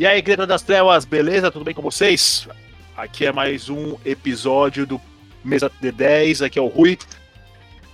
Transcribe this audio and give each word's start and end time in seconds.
E 0.00 0.06
aí, 0.06 0.22
Greta 0.22 0.46
das 0.46 0.62
Trevas, 0.62 1.04
beleza? 1.04 1.50
Tudo 1.50 1.64
bem 1.64 1.74
com 1.74 1.82
vocês? 1.82 2.48
Aqui 2.96 3.26
é 3.26 3.32
mais 3.32 3.68
um 3.68 3.96
episódio 4.04 4.86
do 4.86 5.00
Mesa 5.44 5.70
D10, 5.82 6.46
aqui 6.46 6.58
é 6.58 6.62
o 6.62 6.68
Rui. 6.68 6.98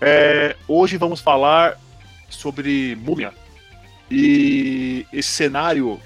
É, 0.00 0.54
hoje 0.68 0.96
vamos 0.96 1.20
falar 1.20 1.77
sobre 2.29 2.95
Múmia. 2.96 3.32
E 4.11 5.04
esse 5.12 5.30
cenário 5.30 6.00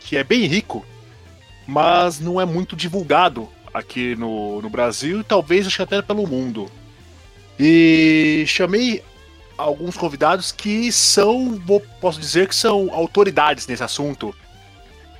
que 0.00 0.16
é 0.16 0.24
bem 0.24 0.46
rico, 0.46 0.86
mas 1.66 2.18
não 2.18 2.40
é 2.40 2.46
muito 2.46 2.74
divulgado 2.74 3.48
aqui 3.72 4.14
no, 4.16 4.60
no 4.60 4.68
Brasil 4.68 5.20
e 5.20 5.24
talvez 5.24 5.66
acho 5.66 5.82
até 5.82 6.02
pelo 6.02 6.26
mundo. 6.26 6.70
E 7.58 8.44
chamei 8.46 9.02
alguns 9.56 9.96
convidados 9.96 10.50
que 10.52 10.90
são, 10.90 11.60
vou, 11.64 11.80
posso 12.00 12.18
dizer 12.20 12.48
que 12.48 12.54
são 12.54 12.92
autoridades 12.92 13.66
nesse 13.66 13.82
assunto. 13.82 14.34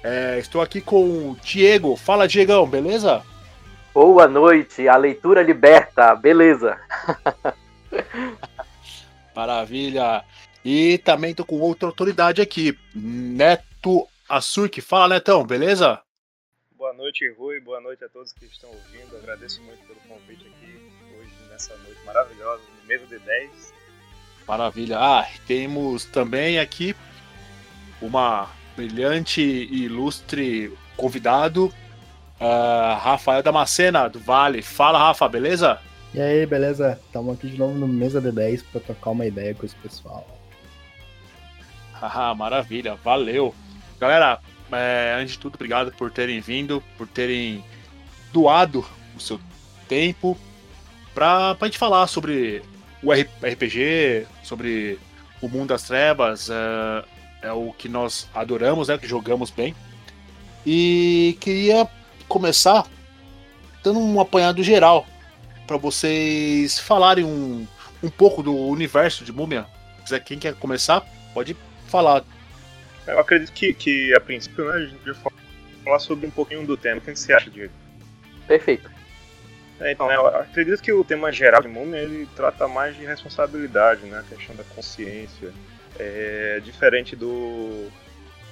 É, 0.02 0.38
estou 0.38 0.60
aqui 0.60 0.80
com 0.80 1.30
o 1.30 1.36
Diego. 1.42 1.96
Fala, 1.96 2.26
Diegão, 2.26 2.66
beleza? 2.66 3.22
Boa 3.94 4.26
noite, 4.26 4.88
a 4.88 4.96
leitura 4.96 5.42
liberta, 5.42 6.14
beleza? 6.14 6.78
Maravilha. 9.36 10.24
E 10.64 10.98
também 10.98 11.30
estou 11.32 11.46
com 11.46 11.60
outra 11.60 11.88
autoridade 11.88 12.40
aqui, 12.40 12.76
Neto 12.94 14.06
Assurk. 14.28 14.80
Fala, 14.80 15.14
Netão, 15.14 15.44
beleza? 15.44 16.00
Boa 16.82 16.94
noite, 16.94 17.32
Rui. 17.38 17.60
Boa 17.60 17.80
noite 17.80 18.04
a 18.04 18.08
todos 18.08 18.32
que 18.32 18.44
estão 18.44 18.68
ouvindo. 18.68 19.16
Agradeço 19.16 19.62
muito 19.62 19.86
pelo 19.86 20.00
convite 20.00 20.48
aqui 20.48 20.90
hoje, 21.16 21.30
nessa 21.48 21.76
noite 21.76 22.04
maravilhosa, 22.04 22.60
no 22.80 22.88
mês 22.88 23.08
de 23.08 23.20
10. 23.20 23.74
Maravilha. 24.48 24.98
Ah, 24.98 25.28
temos 25.46 26.06
também 26.06 26.58
aqui 26.58 26.96
uma 28.00 28.50
brilhante 28.74 29.40
e 29.40 29.84
ilustre 29.84 30.76
convidado, 30.96 31.66
uh, 32.40 32.98
Rafael 32.98 33.44
Damascena, 33.44 34.08
do 34.08 34.18
Vale. 34.18 34.60
Fala, 34.60 34.98
Rafa, 34.98 35.28
beleza? 35.28 35.80
E 36.12 36.20
aí, 36.20 36.44
beleza? 36.46 36.98
Estamos 37.06 37.38
aqui 37.38 37.48
de 37.48 37.58
novo 37.58 37.78
no 37.78 37.86
Mesa 37.86 38.20
D10 38.20 38.64
para 38.72 38.80
trocar 38.80 39.10
uma 39.10 39.24
ideia 39.24 39.54
com 39.54 39.64
esse 39.64 39.76
pessoal. 39.76 40.26
Ah, 41.94 42.34
maravilha, 42.34 42.96
valeu. 42.96 43.54
Galera, 44.00 44.40
é, 44.72 45.16
antes 45.20 45.34
de 45.34 45.38
tudo, 45.38 45.54
obrigado 45.54 45.92
por 45.92 46.10
terem 46.10 46.40
vindo, 46.40 46.82
por 46.96 47.06
terem 47.06 47.64
doado 48.32 48.84
o 49.16 49.20
seu 49.20 49.40
tempo 49.88 50.38
para 51.14 51.56
a 51.60 51.64
gente 51.64 51.78
falar 51.78 52.06
sobre 52.06 52.62
o 53.02 53.12
RPG, 53.12 54.26
sobre 54.42 54.98
o 55.40 55.48
mundo 55.48 55.68
das 55.68 55.82
trevas, 55.82 56.48
uh, 56.48 57.04
é 57.42 57.52
o 57.52 57.72
que 57.72 57.88
nós 57.88 58.28
adoramos, 58.34 58.88
né? 58.88 58.96
Que 58.96 59.06
jogamos 59.06 59.50
bem. 59.50 59.74
E 60.64 61.36
queria 61.40 61.88
começar 62.28 62.86
dando 63.82 63.98
um 63.98 64.20
apanhado 64.20 64.62
geral 64.62 65.04
para 65.66 65.76
vocês 65.76 66.78
falarem 66.78 67.24
um, 67.24 67.66
um 68.02 68.08
pouco 68.08 68.42
do 68.42 68.54
universo 68.54 69.24
de 69.24 69.32
Múmia. 69.32 69.66
Quem 70.24 70.38
quer 70.38 70.54
começar, 70.54 71.04
pode 71.34 71.56
falar. 71.88 72.24
Eu 73.06 73.18
acredito 73.18 73.52
que, 73.52 73.72
que 73.74 74.14
a 74.14 74.20
princípio, 74.20 74.64
né, 74.64 74.74
a 74.74 74.80
gente 74.80 74.94
devia 74.96 75.14
falar 75.84 75.98
sobre 75.98 76.26
um 76.26 76.30
pouquinho 76.30 76.66
do 76.66 76.76
tema. 76.76 76.98
O 76.98 77.00
que 77.00 77.14
você 77.14 77.32
acha, 77.32 77.50
Diego? 77.50 77.72
Perfeito. 78.46 78.90
É, 79.80 79.92
então, 79.92 80.10
eu 80.10 80.26
acredito 80.28 80.80
que 80.80 80.92
o 80.92 81.02
tema 81.02 81.32
geral 81.32 81.60
de 81.60 81.68
Múmia 81.68 81.98
ele 81.98 82.28
trata 82.36 82.68
mais 82.68 82.96
de 82.96 83.04
responsabilidade, 83.04 84.02
né? 84.06 84.20
A 84.20 84.22
questão 84.22 84.54
da 84.54 84.62
consciência, 84.62 85.52
é 85.98 86.60
diferente 86.64 87.16
do 87.16 87.90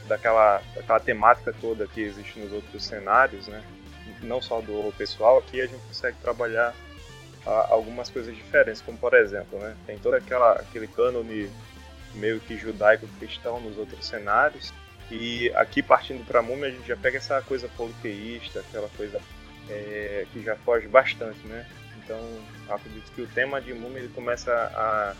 daquela, 0.09 0.61
daquela 0.75 0.99
temática 0.99 1.55
toda 1.61 1.87
que 1.87 2.01
existe 2.01 2.39
nos 2.41 2.53
outros 2.53 2.85
cenários, 2.85 3.47
né? 3.47 3.63
Não 4.23 4.43
só 4.43 4.61
do 4.61 4.77
horror 4.77 4.93
pessoal, 4.93 5.39
aqui 5.39 5.61
a 5.61 5.67
gente 5.67 5.81
consegue 5.87 6.17
trabalhar 6.21 6.75
a, 7.47 7.69
algumas 7.71 8.11
coisas 8.11 8.35
diferentes, 8.35 8.83
como 8.83 8.99
por 8.99 9.15
exemplo, 9.15 9.59
né? 9.59 9.77
Tem 9.87 9.99
todo 9.99 10.15
aquela, 10.15 10.53
aquele 10.55 10.89
cânone 10.89 11.49
meio 12.15 12.41
que 12.41 12.57
judaico-cristão 12.57 13.61
nos 13.61 13.79
outros 13.79 14.07
cenários, 14.07 14.73
e 15.11 15.51
aqui 15.55 15.83
partindo 15.83 16.25
para 16.25 16.39
a 16.39 16.43
múmia 16.43 16.69
a 16.69 16.71
gente 16.71 16.87
já 16.87 16.97
pega 16.97 17.19
essa 17.19 17.43
coisa 17.43 17.69
politeísta, 17.69 18.61
aquela 18.61 18.89
coisa 18.97 19.21
é, 19.69 20.27
que 20.33 20.43
já 20.43 20.57
foge 20.57 20.87
bastante, 20.87 21.41
né? 21.47 21.67
Então 21.99 22.21
acredito 22.69 23.11
que 23.13 23.23
o 23.23 23.27
tema 23.27 23.61
de 23.61 23.73
múmia 23.75 24.01
ele 24.01 24.13
começa 24.15 24.53
a 24.53 25.15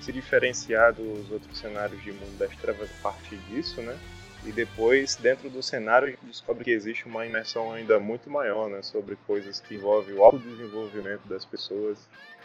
se 0.00 0.12
diferenciar 0.12 0.94
dos 0.94 1.30
outros 1.30 1.58
cenários 1.58 2.02
de 2.02 2.12
Mundo 2.12 2.38
das 2.38 2.54
Trevas 2.56 2.90
a 2.98 3.02
partir 3.02 3.36
disso, 3.48 3.80
né? 3.82 3.98
E 4.44 4.52
depois, 4.52 5.16
dentro 5.16 5.50
do 5.50 5.62
cenário, 5.62 6.08
a 6.08 6.10
gente 6.10 6.24
descobre 6.24 6.64
que 6.64 6.70
existe 6.70 7.06
uma 7.06 7.26
imersão 7.26 7.72
ainda 7.72 8.00
muito 8.00 8.30
maior, 8.30 8.70
né? 8.70 8.80
Sobre 8.82 9.16
coisas 9.26 9.60
que 9.60 9.74
envolvem 9.74 10.14
o 10.14 10.24
autodesenvolvimento 10.24 11.28
das 11.28 11.44
pessoas, 11.44 11.98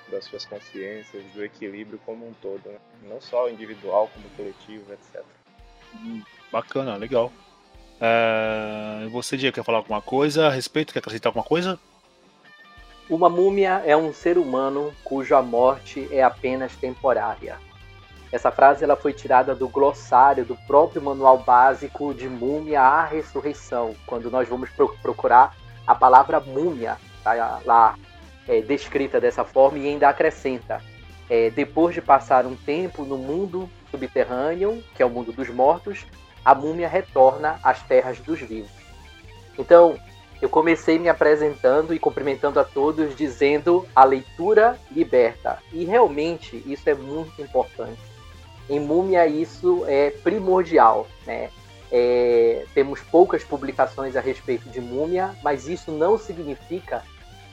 das 0.10 0.26
suas 0.26 0.46
consciências, 0.46 1.24
do 1.34 1.44
equilíbrio 1.44 2.00
como 2.06 2.28
um 2.28 2.34
todo, 2.42 2.62
né? 2.66 2.78
Não 3.04 3.20
só 3.20 3.50
individual, 3.50 4.10
como 4.14 4.30
coletivo, 4.36 4.94
etc. 4.94 5.24
Hum, 5.96 6.22
bacana, 6.52 6.96
legal. 6.96 7.32
É... 8.00 9.08
Você, 9.12 9.38
Diego, 9.38 9.56
quer 9.56 9.64
falar 9.64 9.80
alguma 9.80 10.02
coisa 10.02 10.48
a 10.48 10.50
respeito? 10.50 10.94
Quer 10.94 11.00
acrescentar 11.00 11.30
alguma 11.30 11.46
coisa? 11.46 11.80
Uma 13.10 13.30
múmia 13.30 13.84
é 13.86 13.96
um 13.96 14.12
ser 14.12 14.38
humano 14.38 14.94
cuja 15.04 15.42
morte 15.42 16.08
é 16.12 16.24
apenas 16.24 16.76
temporária. 16.76 17.58
Essa 18.32 18.52
frase 18.52 18.84
ela 18.84 18.96
foi 18.96 19.14
tirada 19.14 19.54
do 19.54 19.70
glossário 19.70 20.44
do 20.44 20.58
próprio 20.68 21.02
manual 21.02 21.38
básico 21.38 22.14
de 22.14 22.28
Múmia 22.28 22.82
à 22.82 23.06
Ressurreição, 23.06 23.96
quando 24.08 24.32
nós 24.32 24.50
vamos 24.50 24.70
procurar 25.02 25.56
a 25.86 25.94
palavra 25.94 26.40
múmia, 26.40 26.98
tá 27.24 27.62
lá 27.64 27.96
é, 28.48 28.62
descrita 28.62 29.20
dessa 29.20 29.44
forma, 29.44 29.80
e 29.80 29.88
ainda 29.88 30.10
acrescenta: 30.10 30.82
é, 31.30 31.50
depois 31.50 31.94
de 31.94 32.02
passar 32.02 32.46
um 32.46 32.56
tempo 32.56 33.04
no 33.04 33.18
mundo 33.18 33.70
subterrâneo, 33.92 34.84
que 34.96 35.02
é 35.02 35.06
o 35.06 35.10
mundo 35.10 35.32
dos 35.32 35.50
mortos, 35.50 36.06
a 36.44 36.54
múmia 36.54 36.88
retorna 36.88 37.60
às 37.64 37.82
terras 37.84 38.20
dos 38.20 38.40
vivos. 38.40 38.72
Então, 39.58 39.98
eu 40.42 40.50
comecei 40.50 41.00
me 41.00 41.10
apresentando 41.10 41.94
e 41.94 42.00
cumprimentando 42.00 42.60
a 42.60 42.64
todos, 42.64 43.16
dizendo 43.16 43.88
a 43.96 44.04
leitura 44.04 44.78
liberta. 44.92 45.60
E 45.72 45.86
realmente 45.86 46.62
isso 46.66 46.90
é 46.90 46.94
muito 46.94 47.42
importante. 47.42 48.00
Em 48.70 48.80
Múmia 48.80 49.26
isso 49.28 49.84
é 49.88 50.10
primordial, 50.10 51.08
né? 51.26 51.50
É, 51.92 52.66
temos 52.74 53.00
poucas 53.00 53.44
publicações 53.44 54.16
a 54.16 54.20
respeito 54.20 54.68
de 54.70 54.82
Múmia, 54.82 55.36
mas 55.44 55.68
isso 55.68 55.92
não 55.92 56.18
significa 56.18 57.04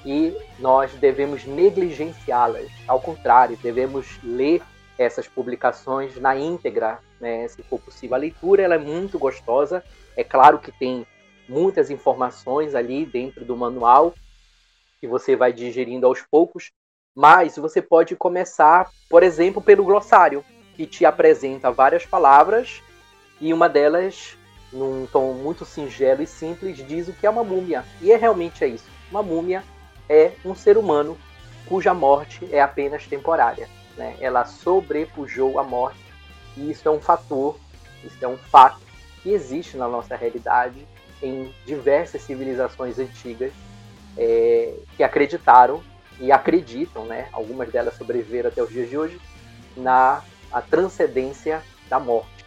que 0.02 0.36
nós 0.58 0.92
devemos 0.94 1.44
negligenciá-las. 1.44 2.70
Ao 2.86 3.00
contrário, 3.00 3.56
devemos 3.62 4.18
ler 4.22 4.62
essas 4.98 5.26
publicações 5.26 6.16
na 6.16 6.36
íntegra, 6.36 6.98
né, 7.20 7.46
se 7.48 7.62
for 7.62 7.80
possível. 7.80 8.14
A 8.14 8.18
leitura 8.18 8.62
ela 8.62 8.74
é 8.74 8.78
muito 8.78 9.18
gostosa. 9.18 9.82
É 10.16 10.24
claro 10.24 10.58
que 10.58 10.72
tem 10.72 11.06
muitas 11.48 11.90
informações 11.90 12.74
ali 12.74 13.04
dentro 13.06 13.44
do 13.44 13.56
manual 13.56 14.14
que 15.00 15.06
você 15.06 15.34
vai 15.34 15.52
digerindo 15.52 16.06
aos 16.06 16.22
poucos, 16.30 16.70
mas 17.14 17.56
você 17.56 17.82
pode 17.82 18.14
começar, 18.14 18.88
por 19.10 19.22
exemplo, 19.22 19.60
pelo 19.60 19.84
glossário, 19.84 20.44
que 20.76 20.86
te 20.86 21.04
apresenta 21.04 21.70
várias 21.70 22.06
palavras 22.06 22.80
e 23.40 23.52
uma 23.52 23.68
delas, 23.68 24.36
num 24.72 25.06
tom 25.06 25.32
muito 25.34 25.64
singelo 25.64 26.22
e 26.22 26.26
simples, 26.26 26.76
diz 26.86 27.08
o 27.08 27.12
que 27.12 27.26
é 27.26 27.30
uma 27.30 27.42
múmia. 27.42 27.84
E 28.00 28.12
é 28.12 28.16
realmente 28.16 28.62
é 28.62 28.68
isso. 28.68 28.88
Uma 29.10 29.22
múmia 29.22 29.64
é 30.12 30.32
um 30.44 30.54
ser 30.54 30.76
humano 30.76 31.16
cuja 31.64 31.94
morte 31.94 32.46
é 32.52 32.60
apenas 32.60 33.06
temporária. 33.06 33.66
Né? 33.96 34.14
Ela 34.20 34.44
sobrepujou 34.44 35.58
a 35.58 35.64
morte 35.64 36.04
e 36.54 36.70
isso 36.70 36.86
é 36.86 36.90
um 36.90 37.00
fator, 37.00 37.58
isso 38.04 38.22
é 38.22 38.28
um 38.28 38.36
fato 38.36 38.78
que 39.22 39.30
existe 39.30 39.78
na 39.78 39.88
nossa 39.88 40.14
realidade 40.14 40.86
em 41.22 41.50
diversas 41.64 42.20
civilizações 42.20 42.98
antigas 42.98 43.52
é, 44.18 44.74
que 44.96 45.02
acreditaram 45.02 45.82
e 46.20 46.30
acreditam, 46.30 47.06
né, 47.06 47.28
algumas 47.32 47.70
delas 47.70 47.96
sobreviveram 47.96 48.50
até 48.50 48.62
os 48.62 48.68
dias 48.68 48.90
de 48.90 48.98
hoje, 48.98 49.18
na 49.74 50.22
a 50.52 50.60
transcendência 50.60 51.62
da 51.88 51.98
morte, 51.98 52.44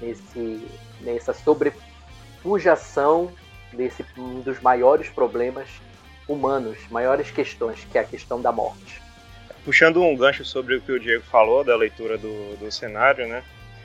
nesse, 0.00 0.66
nessa 1.02 1.34
sobrepujação 1.34 3.30
desse 3.70 4.02
um 4.16 4.40
dos 4.40 4.60
maiores 4.62 5.10
problemas 5.10 5.68
humanos, 6.28 6.78
maiores 6.90 7.30
questões, 7.30 7.86
que 7.90 7.98
é 7.98 8.00
a 8.00 8.04
questão 8.04 8.40
da 8.40 8.52
morte. 8.52 9.00
Puxando 9.64 10.02
um 10.02 10.16
gancho 10.16 10.44
sobre 10.44 10.76
o 10.76 10.80
que 10.80 10.92
o 10.92 10.98
Diego 10.98 11.22
falou 11.24 11.62
da 11.62 11.76
leitura 11.76 12.18
do, 12.18 12.56
do 12.56 12.70
cenário, 12.70 13.26
né? 13.28 13.42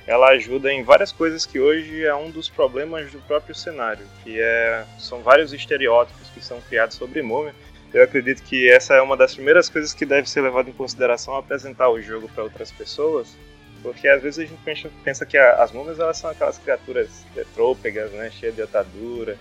ela 0.07 0.29
ajuda 0.29 0.71
em 0.71 0.83
várias 0.83 1.11
coisas 1.11 1.45
que 1.45 1.59
hoje 1.59 2.05
é 2.05 2.15
um 2.15 2.31
dos 2.31 2.47
problemas 2.47 3.11
do 3.11 3.19
próprio 3.19 3.53
cenário, 3.53 4.05
que 4.23 4.39
é, 4.39 4.85
são 4.97 5.21
vários 5.21 5.51
estereótipos 5.51 6.29
que 6.29 6.41
são 6.41 6.61
criados 6.61 6.95
sobre 6.95 7.21
múmia, 7.21 7.53
eu 7.93 8.03
acredito 8.03 8.41
que 8.43 8.69
essa 8.69 8.93
é 8.95 9.01
uma 9.01 9.17
das 9.17 9.33
primeiras 9.33 9.69
coisas 9.69 9.93
que 9.93 10.05
deve 10.05 10.29
ser 10.29 10.41
levada 10.41 10.69
em 10.69 10.73
consideração 10.73 11.33
ao 11.33 11.39
apresentar 11.39 11.89
o 11.89 12.01
jogo 12.01 12.29
para 12.29 12.43
outras 12.43 12.71
pessoas, 12.71 13.35
porque 13.81 14.07
às 14.07 14.21
vezes 14.21 14.39
a 14.39 14.45
gente 14.45 14.59
pensa, 14.63 14.89
pensa 15.03 15.25
que 15.25 15.37
as 15.37 15.71
múmias 15.71 15.99
elas 15.99 16.17
são 16.17 16.29
aquelas 16.29 16.57
criaturas 16.57 17.09
trôpegas, 17.53 18.11
né, 18.11 18.29
cheias 18.31 18.55
de 18.55 18.61
atadura, 18.61 19.37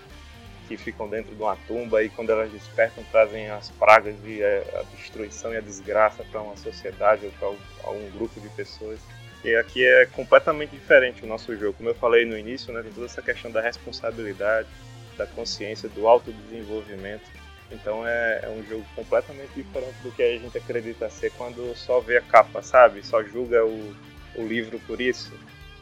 que 0.67 0.77
ficam 0.77 1.09
dentro 1.09 1.35
de 1.35 1.43
uma 1.43 1.57
tumba 1.69 2.03
e 2.03 2.09
quando 2.09 2.31
elas 2.31 2.51
despertam 2.51 3.05
trazem 3.11 3.49
as 3.51 3.71
pragas 3.71 4.15
e 4.25 4.43
a, 4.43 4.83
destruição 4.97 5.53
e 5.53 5.57
a 5.57 5.61
desgraça 5.61 6.25
para 6.25 6.41
uma 6.41 6.57
sociedade 6.57 7.27
ou 7.27 7.33
para 7.33 7.89
algum 7.89 8.11
grupo 8.11 8.41
de 8.41 8.49
pessoas. 8.51 8.99
E 9.45 9.55
aqui 9.55 9.85
é 9.85 10.07
completamente 10.07 10.71
diferente 10.71 11.25
o 11.25 11.27
nosso 11.27 11.57
jogo. 11.57 11.75
Como 11.75 11.89
eu 11.89 11.95
falei 11.95 12.25
no 12.25 12.37
início, 12.37 12.73
né, 12.73 12.83
tem 12.83 12.93
toda 12.93 13.07
essa 13.07 13.23
questão 13.23 13.51
da 13.51 13.61
responsabilidade, 13.61 14.69
da 15.17 15.27
consciência, 15.27 15.89
do 15.89 16.09
autodesenvolvimento. 16.09 17.25
Então 17.71 18.07
é, 18.07 18.41
é, 18.43 18.49
um 18.49 18.65
jogo 18.69 18.85
completamente 18.95 19.51
diferente 19.55 19.97
do 20.03 20.11
que 20.13 20.23
a 20.23 20.39
gente 20.39 20.57
acredita 20.57 21.11
ser 21.11 21.33
quando 21.33 21.75
só 21.75 22.01
vê 22.01 22.19
a 22.19 22.23
capa, 22.23 22.63
sabe? 22.63 23.05
Só 23.05 23.23
julga 23.23 23.65
o, 23.65 23.95
o 24.37 24.47
livro 24.47 24.81
por 24.87 25.01
isso. 25.01 25.33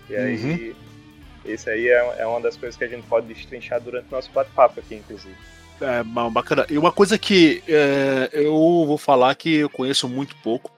E 0.08 0.16
aí, 0.16 0.36
uhum. 0.36 0.74
Esse 1.44 1.68
aí 1.70 1.88
é, 1.88 2.16
é 2.18 2.26
uma 2.26 2.40
das 2.40 2.56
coisas 2.56 2.76
que 2.76 2.84
a 2.84 2.88
gente 2.88 3.06
pode 3.06 3.26
destrinchar 3.26 3.80
durante 3.80 4.08
o 4.08 4.10
nosso 4.14 4.30
bate-papo 4.32 4.80
aqui, 4.80 4.96
inclusive. 4.96 5.34
É, 5.80 6.02
bacana. 6.30 6.66
E 6.70 6.78
uma 6.78 6.92
coisa 6.92 7.18
que 7.18 7.62
é, 7.68 8.30
eu 8.32 8.52
vou 8.86 8.98
falar 8.98 9.34
que 9.34 9.56
eu 9.56 9.70
conheço 9.70 10.08
muito 10.08 10.36
pouco. 10.36 10.72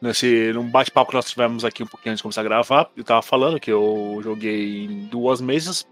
Nesse, 0.00 0.50
num 0.54 0.66
bate-papo 0.66 1.10
que 1.10 1.16
nós 1.16 1.28
tivemos 1.28 1.62
aqui 1.62 1.82
um 1.82 1.86
pouquinho 1.86 2.12
antes 2.12 2.20
de 2.20 2.22
começar 2.22 2.40
a 2.40 2.44
gravar, 2.44 2.90
eu 2.96 3.04
tava 3.04 3.20
falando 3.20 3.60
que 3.60 3.70
eu 3.70 4.18
joguei 4.22 4.86
em 4.86 5.04
duas 5.06 5.42
mesas 5.42 5.86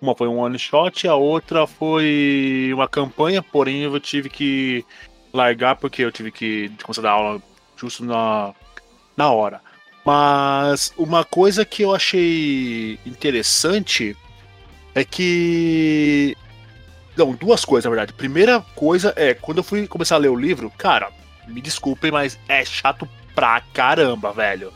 uma 0.00 0.14
foi 0.14 0.28
um 0.28 0.38
one 0.38 0.58
shot, 0.58 1.06
a 1.08 1.14
outra 1.14 1.66
foi 1.66 2.70
uma 2.72 2.88
campanha, 2.88 3.42
porém 3.42 3.82
eu 3.82 3.98
tive 4.00 4.30
que 4.30 4.84
largar 5.32 5.76
porque 5.76 6.02
eu 6.02 6.12
tive 6.12 6.30
que 6.30 6.70
começar 6.82 7.00
a 7.00 7.04
dar 7.04 7.10
aula 7.10 7.42
justo 7.76 8.04
na, 8.04 8.54
na 9.16 9.30
hora. 9.32 9.60
Mas 10.04 10.92
uma 10.96 11.24
coisa 11.24 11.64
que 11.64 11.82
eu 11.82 11.94
achei 11.94 12.98
interessante 13.04 14.16
é 14.94 15.04
que. 15.04 16.36
Não, 17.16 17.32
duas 17.32 17.64
coisas, 17.64 17.84
na 17.84 17.90
verdade. 17.90 18.12
Primeira 18.12 18.60
coisa 18.74 19.12
é, 19.16 19.34
quando 19.34 19.58
eu 19.58 19.64
fui 19.64 19.86
começar 19.86 20.14
a 20.14 20.18
ler 20.18 20.28
o 20.28 20.36
livro, 20.36 20.72
cara, 20.78 21.10
me 21.46 21.60
desculpem, 21.60 22.10
mas 22.10 22.38
é 22.48 22.64
chato 22.64 23.08
pra 23.34 23.60
caramba, 23.72 24.32
velho. 24.32 24.72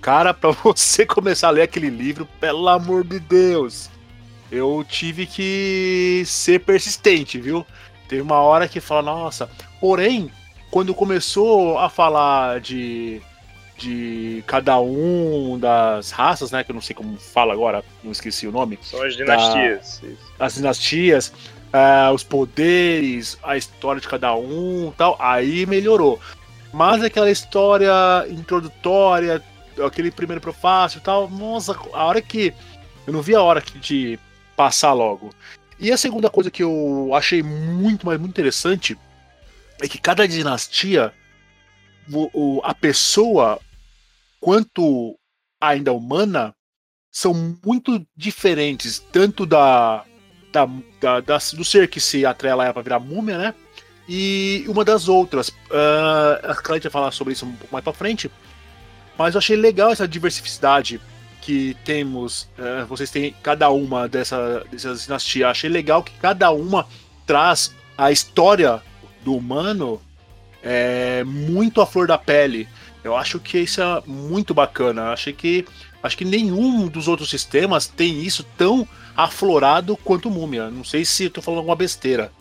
Cara, 0.00 0.34
pra 0.34 0.50
você 0.64 1.06
começar 1.06 1.48
a 1.48 1.52
ler 1.52 1.62
aquele 1.62 1.88
livro, 1.88 2.28
pelo 2.40 2.68
amor 2.68 3.04
de 3.04 3.18
Deus 3.18 3.90
eu 4.54 4.84
tive 4.88 5.26
que 5.26 6.22
ser 6.26 6.60
persistente, 6.60 7.40
viu? 7.40 7.66
Teve 8.08 8.22
uma 8.22 8.40
hora 8.40 8.68
que 8.68 8.80
fala, 8.80 9.02
nossa. 9.02 9.50
Porém, 9.80 10.30
quando 10.70 10.94
começou 10.94 11.78
a 11.78 11.88
falar 11.88 12.60
de, 12.60 13.20
de 13.76 14.42
cada 14.46 14.78
um 14.80 15.58
das 15.58 16.10
raças, 16.10 16.50
né? 16.50 16.62
Que 16.62 16.70
eu 16.70 16.74
não 16.74 16.82
sei 16.82 16.94
como 16.94 17.16
fala 17.18 17.52
agora, 17.52 17.84
não 18.02 18.12
esqueci 18.12 18.46
o 18.46 18.52
nome. 18.52 18.78
São 18.82 19.02
as 19.02 19.16
dinastias. 19.16 20.00
Da, 20.38 20.46
as 20.46 20.54
dinastias, 20.54 21.32
uh, 21.72 22.12
os 22.12 22.22
poderes, 22.22 23.38
a 23.42 23.56
história 23.56 24.00
de 24.00 24.08
cada 24.08 24.34
um 24.34 24.92
tal. 24.96 25.16
Aí 25.18 25.66
melhorou. 25.66 26.20
Mas 26.72 27.02
aquela 27.02 27.30
história 27.30 27.92
introdutória, 28.28 29.42
aquele 29.84 30.10
primeiro 30.10 30.40
prefácio 30.40 30.98
e 30.98 31.00
tal, 31.00 31.28
nossa, 31.28 31.76
a 31.92 32.04
hora 32.04 32.20
que. 32.22 32.52
Eu 33.06 33.12
não 33.12 33.20
vi 33.20 33.34
a 33.34 33.42
hora 33.42 33.62
de 33.80 34.18
passar 34.56 34.92
logo. 34.92 35.30
E 35.78 35.92
a 35.92 35.96
segunda 35.96 36.30
coisa 36.30 36.50
que 36.50 36.62
eu 36.62 37.10
achei 37.14 37.42
muito, 37.42 38.06
mas 38.06 38.18
muito 38.18 38.32
interessante 38.32 38.96
é 39.80 39.88
que 39.88 39.98
cada 39.98 40.26
dinastia, 40.26 41.12
a 42.62 42.74
pessoa, 42.74 43.60
quanto 44.40 45.18
ainda 45.60 45.92
humana, 45.92 46.54
são 47.10 47.56
muito 47.64 48.04
diferentes, 48.16 48.98
tanto 49.12 49.46
da, 49.46 50.04
da, 50.52 50.68
da, 51.00 51.20
da 51.20 51.38
do 51.52 51.64
ser 51.64 51.88
que 51.88 52.00
se 52.00 52.26
atrela 52.26 52.72
para 52.72 52.82
virar 52.82 52.98
múmia, 52.98 53.38
né? 53.38 53.54
E 54.08 54.64
uma 54.68 54.84
das 54.84 55.08
outras. 55.08 55.48
Uh, 55.48 56.50
a 56.50 56.54
Cláudia 56.54 56.90
vai 56.90 56.92
falar 56.92 57.10
sobre 57.12 57.32
isso 57.32 57.46
um 57.46 57.52
pouco 57.52 57.72
mais 57.72 57.84
para 57.84 57.92
frente. 57.92 58.30
Mas 59.16 59.34
eu 59.34 59.38
achei 59.38 59.56
legal 59.56 59.92
essa 59.92 60.06
diversidade 60.08 61.00
que 61.40 61.76
temos, 61.84 62.48
uh, 62.58 62.84
vocês 62.86 63.10
têm 63.10 63.34
cada 63.42 63.70
uma 63.70 64.08
dessa, 64.08 64.64
dessas 64.70 65.04
dinastias. 65.04 65.50
Achei 65.50 65.70
legal 65.70 66.02
que 66.02 66.12
cada 66.18 66.50
uma 66.50 66.86
traz 67.26 67.74
a 67.96 68.10
história 68.10 68.82
do 69.22 69.36
humano 69.36 70.02
é, 70.64 71.22
muito 71.24 71.80
à 71.80 71.86
flor 71.86 72.06
da 72.06 72.16
pele. 72.16 72.68
Eu 73.04 73.14
acho 73.14 73.38
que 73.38 73.58
isso 73.58 73.82
é 73.82 74.02
muito 74.06 74.54
bacana. 74.54 75.12
Achei 75.12 75.32
que 75.32 75.66
acho 76.02 76.16
que 76.16 76.24
nenhum 76.24 76.88
dos 76.88 77.06
outros 77.06 77.28
sistemas 77.28 77.86
tem 77.86 78.22
isso 78.22 78.42
tão 78.56 78.88
aflorado 79.16 79.96
quanto 79.96 80.28
o 80.28 80.30
Múmia. 80.30 80.70
Não 80.70 80.82
sei 80.82 81.04
se 81.04 81.26
estou 81.26 81.42
falando 81.42 81.58
alguma 81.58 81.76
besteira. 81.76 82.32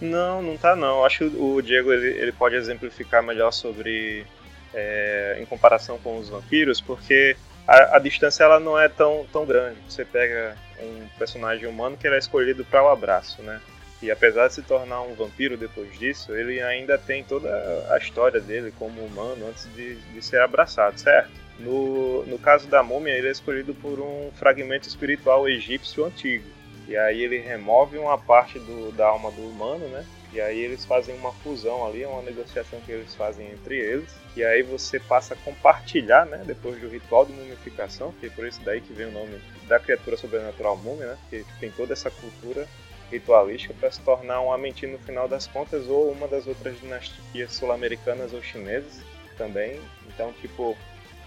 Não, 0.00 0.40
não 0.40 0.56
tá 0.56 0.74
não. 0.74 1.04
Acho 1.04 1.18
que 1.18 1.36
o 1.36 1.60
Diego 1.60 1.92
ele, 1.92 2.08
ele 2.08 2.32
pode 2.32 2.56
exemplificar 2.56 3.22
melhor 3.22 3.52
sobre 3.52 4.26
é, 4.72 5.38
em 5.40 5.44
comparação 5.44 5.98
com 5.98 6.18
os 6.18 6.30
vampiros, 6.30 6.80
porque 6.80 7.36
a, 7.68 7.96
a, 7.96 7.98
distância 7.98 8.44
ela 8.44 8.58
não 8.58 8.78
é 8.78 8.88
tão, 8.88 9.26
tão 9.30 9.44
grande. 9.44 9.76
Você 9.86 10.04
pega 10.04 10.56
um 10.80 11.06
personagem 11.18 11.66
humano 11.66 11.98
que 11.98 12.06
ele 12.06 12.16
é 12.16 12.18
escolhido 12.18 12.64
para 12.64 12.82
o 12.82 12.88
abraço, 12.88 13.42
né? 13.42 13.60
E 14.02 14.10
apesar 14.10 14.48
de 14.48 14.54
se 14.54 14.62
tornar 14.62 15.02
um 15.02 15.14
vampiro 15.14 15.56
depois 15.56 15.98
disso, 15.98 16.34
ele 16.34 16.60
ainda 16.60 16.96
tem 16.96 17.22
toda 17.22 17.48
a 17.90 17.98
história 17.98 18.40
dele 18.40 18.72
como 18.78 19.00
humano 19.02 19.46
antes 19.48 19.68
de, 19.74 19.96
de 19.96 20.22
ser 20.22 20.40
abraçado, 20.40 20.98
certo? 20.98 21.30
No, 21.58 22.24
no 22.24 22.38
caso 22.38 22.66
da 22.66 22.82
múmia, 22.82 23.12
ele 23.12 23.28
é 23.28 23.30
escolhido 23.30 23.74
por 23.74 24.00
um 24.00 24.30
fragmento 24.36 24.88
espiritual 24.88 25.46
egípcio 25.46 26.06
antigo. 26.06 26.46
E 26.88 26.96
aí 26.96 27.22
ele 27.22 27.38
remove 27.38 27.98
uma 27.98 28.16
parte 28.16 28.58
do, 28.58 28.90
da 28.92 29.06
alma 29.06 29.30
do 29.30 29.42
humano, 29.42 29.86
né? 29.88 30.04
E 30.32 30.40
aí 30.40 30.58
eles 30.58 30.84
fazem 30.84 31.14
uma 31.16 31.32
fusão 31.32 31.86
ali, 31.86 32.04
uma 32.04 32.22
negociação 32.22 32.80
que 32.80 32.92
eles 32.92 33.14
fazem 33.14 33.50
entre 33.50 33.76
eles. 33.76 34.08
E 34.36 34.42
aí 34.42 34.62
você 34.62 34.98
passa 34.98 35.34
a 35.34 35.36
compartilhar, 35.36 36.24
né? 36.24 36.42
Depois 36.46 36.80
do 36.80 36.88
ritual 36.88 37.26
de 37.26 37.32
mumificação, 37.32 38.14
que 38.18 38.26
é 38.26 38.30
por 38.30 38.46
isso 38.46 38.60
daí 38.64 38.80
que 38.80 38.92
vem 38.92 39.06
o 39.06 39.12
nome 39.12 39.40
da 39.68 39.78
criatura 39.78 40.16
sobrenatural 40.16 40.76
múmia, 40.76 41.08
né? 41.08 41.18
Que 41.28 41.44
tem 41.58 41.70
toda 41.70 41.92
essa 41.92 42.10
cultura 42.10 42.66
ritualística 43.10 43.74
para 43.78 43.90
se 43.90 44.00
tornar 44.00 44.40
um 44.40 44.52
Amentin 44.52 44.86
no 44.86 44.98
final 44.98 45.28
das 45.28 45.46
contas 45.46 45.86
ou 45.88 46.10
uma 46.10 46.28
das 46.28 46.46
outras 46.46 46.78
dinastias 46.80 47.52
sul-americanas 47.52 48.32
ou 48.32 48.42
chinesas 48.42 49.00
também. 49.36 49.80
Então, 50.06 50.32
tipo, 50.40 50.76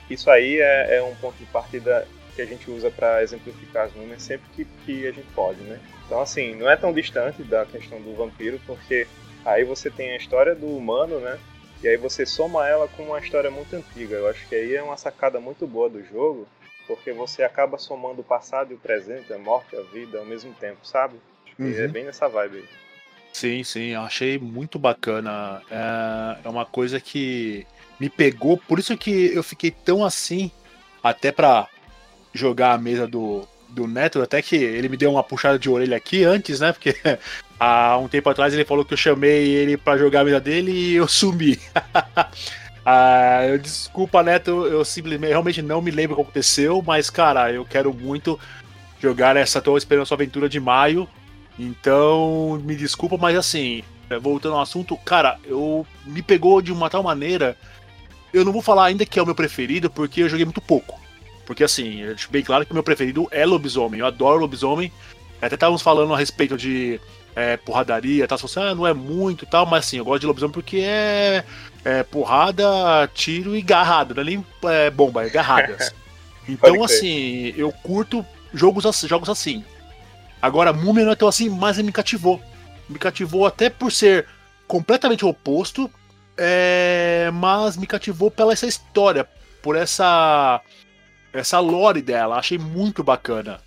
isso 0.10 0.30
aí 0.30 0.60
é, 0.60 0.98
é 0.98 1.04
um 1.04 1.16
ponto 1.16 1.38
de 1.38 1.46
partida 1.46 2.08
que 2.36 2.42
a 2.42 2.46
gente 2.46 2.70
usa 2.70 2.90
para 2.90 3.22
exemplificar 3.22 3.86
as 3.86 3.94
múmias 3.94 4.24
sempre 4.24 4.48
que, 4.56 4.66
que 4.86 5.08
a 5.08 5.12
gente 5.12 5.28
pode, 5.34 5.60
né? 5.62 5.80
Então, 6.06 6.20
assim, 6.20 6.56
não 6.56 6.70
é 6.70 6.76
tão 6.76 6.92
distante 6.92 7.44
da 7.44 7.66
questão 7.66 8.02
do 8.02 8.16
vampiro, 8.16 8.60
porque 8.66 9.08
aí 9.46 9.64
você 9.64 9.90
tem 9.90 10.12
a 10.12 10.18
história 10.18 10.56
do 10.56 10.68
humano, 10.68 11.20
né? 11.20 11.40
E 11.82 11.88
aí 11.88 11.98
você 11.98 12.26
soma 12.26 12.68
ela 12.68 12.88
com 12.88 13.04
uma 13.04 13.20
história 13.20 13.52
muito 13.52 13.76
antiga. 13.76 14.16
Eu 14.16 14.30
acho 14.30 14.48
que 14.48 14.56
aí 14.56 14.76
é 14.76 14.82
uma 14.82 14.98
sacada 14.98 15.40
muito 15.40 15.68
boa 15.68 15.90
do 15.90 16.04
jogo, 16.04 16.48
porque 16.88 17.12
você 17.12 17.44
acaba 17.44 17.78
somando 17.78 18.22
o 18.22 18.24
passado 18.24 18.72
e 18.72 18.76
o 18.76 18.80
presente, 18.80 19.34
a 19.34 19.38
morte 19.38 19.76
e 19.76 19.80
a 19.80 19.82
vida 19.82 20.20
ao 20.20 20.26
mesmo 20.26 20.54
tempo, 20.54 20.86
sabe? 20.86 21.18
É 21.60 21.64
uhum. 21.64 21.74
É 21.74 21.88
bem 21.88 22.06
nessa 22.06 22.28
vibe 22.28 22.58
aí. 22.58 22.66
Sim, 23.34 23.64
sim, 23.64 23.88
eu 23.88 24.02
achei 24.02 24.38
muito 24.38 24.78
bacana. 24.78 25.62
É, 25.70 26.46
é 26.46 26.50
uma 26.50 26.66
coisa 26.66 27.00
que 27.00 27.66
me 28.00 28.10
pegou, 28.10 28.58
por 28.58 28.80
isso 28.80 28.96
que 28.96 29.32
eu 29.34 29.42
fiquei 29.42 29.72
tão 29.72 30.06
assim, 30.06 30.52
até 31.02 31.32
pra 31.32 31.68
jogar 32.34 32.74
a 32.74 32.78
mesa 32.78 33.08
do, 33.08 33.48
do 33.70 33.88
Neto, 33.88 34.22
até 34.22 34.42
que 34.42 34.56
ele 34.56 34.88
me 34.88 34.98
deu 34.98 35.12
uma 35.12 35.24
puxada 35.24 35.58
de 35.58 35.70
orelha 35.70 35.98
aqui 35.98 36.24
antes, 36.24 36.60
né? 36.60 36.72
Porque 36.72 36.96
há 37.60 37.98
um 37.98 38.08
tempo 38.08 38.30
atrás 38.30 38.54
ele 38.54 38.66
falou 38.66 38.86
que 38.86 38.94
eu 38.94 38.98
chamei 38.98 39.50
ele 39.50 39.78
para 39.78 39.98
jogar 39.98 40.22
a 40.22 40.26
mesa 40.26 40.40
dele 40.40 40.72
e 40.72 40.96
eu 40.96 41.08
sumi. 41.08 41.60
ah, 42.86 43.46
eu, 43.48 43.58
desculpa, 43.58 44.22
Neto, 44.22 44.68
eu 44.68 44.86
simplesmente 44.86 45.30
realmente 45.30 45.62
não 45.62 45.82
me 45.82 45.92
lembro 45.92 46.14
o 46.14 46.18
que 46.18 46.22
aconteceu, 46.24 46.84
mas 46.86 47.10
cara, 47.10 47.52
eu 47.52 47.66
quero 47.66 47.94
muito 47.94 48.40
jogar 49.02 49.36
essa 49.36 49.62
Tô 49.62 49.76
Esperando 49.76 50.06
Sua 50.06 50.16
Aventura 50.16 50.48
de 50.48 50.60
maio. 50.60 51.10
Então, 51.58 52.60
me 52.64 52.76
desculpa, 52.76 53.18
mas 53.18 53.38
assim, 53.38 53.84
voltando 54.22 54.56
ao 54.56 54.62
assunto, 54.62 54.98
cara, 54.98 55.40
eu 55.46 55.86
me 56.06 56.22
pegou 56.22 56.62
de 56.62 56.72
uma 56.72 56.90
tal 56.90 57.04
maneira. 57.04 57.58
Eu 58.34 58.44
não 58.44 58.52
vou 58.52 58.62
falar 58.62 58.86
ainda 58.86 59.06
que 59.06 59.20
é 59.20 59.22
o 59.22 59.26
meu 59.26 59.36
preferido, 59.36 59.90
porque 59.90 60.24
eu 60.24 60.30
joguei 60.30 60.46
muito 60.46 60.62
pouco. 60.62 61.00
Porque 61.46 61.64
assim, 61.64 62.02
eu 62.02 62.10
deixo 62.10 62.32
bem 62.32 62.44
claro 62.44 62.66
que 62.66 62.72
o 62.72 62.74
meu 62.74 62.84
preferido 62.84 63.28
é 63.32 63.46
lobisomem. 63.46 64.00
Eu 64.00 64.08
adoro 64.08 64.40
lobisomem. 64.40 64.92
Até 65.42 65.56
estávamos 65.56 65.82
falando 65.82 66.14
a 66.14 66.18
respeito 66.18 66.58
de 66.58 67.00
é, 67.36 67.58
porradaria, 67.58 68.28
tá? 68.28 68.38
Você 68.38 68.60
ah, 68.60 68.74
não 68.74 68.88
é 68.88 68.94
muito 68.94 69.44
e 69.44 69.48
tal, 69.48 69.66
mas 69.66 69.86
assim, 69.86 69.98
eu 69.98 70.06
gosto 70.06 70.22
de 70.22 70.28
lobisomem 70.28 70.54
porque 70.54 70.78
é, 70.78 71.44
é 71.84 72.04
porrada, 72.04 72.66
tiro 73.14 73.56
e 73.56 73.62
garrada, 73.62 74.14
não 74.14 74.22
é 74.22 74.26
nem 74.26 74.46
é, 74.64 74.90
bomba, 74.90 75.26
é 75.26 75.30
garradas. 75.30 75.94
Então, 76.46 76.84
assim, 76.84 77.54
eu 77.56 77.72
curto 77.72 78.26
jogos, 78.54 78.84
jogos 79.08 79.30
assim. 79.30 79.64
Agora, 80.44 80.74
Múmia 80.74 81.06
não 81.06 81.14
é 81.14 81.16
tão 81.16 81.30
assim, 81.30 81.50
mas 81.50 81.78
me 81.78 81.90
cativou. 81.90 82.42
Me 82.90 83.00
cativou 83.00 83.46
até 83.46 83.70
por 83.70 83.94
ser 83.94 84.28
completamente 84.68 85.24
oposto, 85.24 85.90
é, 86.38 87.32
mas 87.34 87.78
me 87.78 87.88
cativou 87.88 88.30
pela 88.30 88.52
essa 88.52 88.68
história, 88.68 89.26
por 89.62 89.78
essa 89.78 90.60
essa 91.32 91.62
lore 91.62 92.02
dela. 92.02 92.36
Achei 92.36 92.58
muito 92.58 93.06
bacana. 93.06 93.62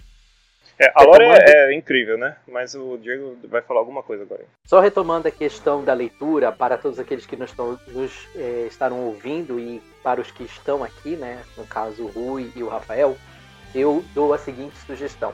É, 0.78 0.92
a 0.94 1.02
lore 1.02 1.24
é, 1.24 1.72
é, 1.72 1.74
incrível, 1.74 2.18
né? 2.18 2.36
Mas 2.46 2.74
o 2.74 2.98
Diego 2.98 3.38
vai 3.48 3.62
falar 3.62 3.80
alguma 3.80 4.02
coisa 4.02 4.24
agora. 4.24 4.44
Só 4.66 4.78
retomando 4.78 5.26
a 5.28 5.30
questão 5.30 5.82
da 5.82 5.94
leitura, 5.94 6.52
para 6.52 6.76
todos 6.76 6.98
aqueles 6.98 7.24
que 7.24 7.36
nos, 7.36 7.48
estão, 7.48 7.80
nos 7.88 8.12
é, 8.36 8.66
estarão 8.68 9.00
ouvindo 9.06 9.58
e 9.58 9.80
para 10.02 10.20
os 10.20 10.30
que 10.30 10.42
estão 10.42 10.84
aqui, 10.84 11.16
né? 11.16 11.42
No 11.56 11.66
caso 11.66 12.02
o 12.02 12.08
Rui 12.08 12.52
e 12.54 12.62
o 12.62 12.68
Rafael, 12.68 13.16
eu 13.74 14.04
dou 14.14 14.34
a 14.34 14.38
seguinte 14.38 14.76
sugestão. 14.86 15.32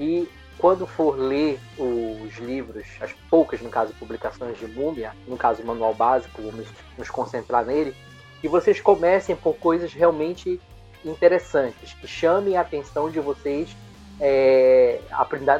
E 0.00 0.28
quando 0.60 0.86
for 0.86 1.18
ler 1.18 1.58
os 1.78 2.36
livros, 2.38 2.84
as 3.00 3.12
poucas, 3.30 3.62
no 3.62 3.70
caso, 3.70 3.94
publicações 3.98 4.58
de 4.58 4.66
Múmia, 4.66 5.12
no 5.26 5.36
caso, 5.36 5.62
o 5.62 5.66
manual 5.66 5.94
básico, 5.94 6.42
vamos 6.42 6.66
nos 6.98 7.08
concentrar 7.08 7.64
nele, 7.64 7.94
que 8.40 8.48
vocês 8.48 8.80
comecem 8.80 9.34
por 9.34 9.54
coisas 9.54 9.92
realmente 9.92 10.60
interessantes, 11.02 11.94
que 11.94 12.06
chamem 12.06 12.56
a 12.56 12.60
atenção 12.60 13.10
de 13.10 13.18
vocês 13.20 13.74
é, 14.20 15.00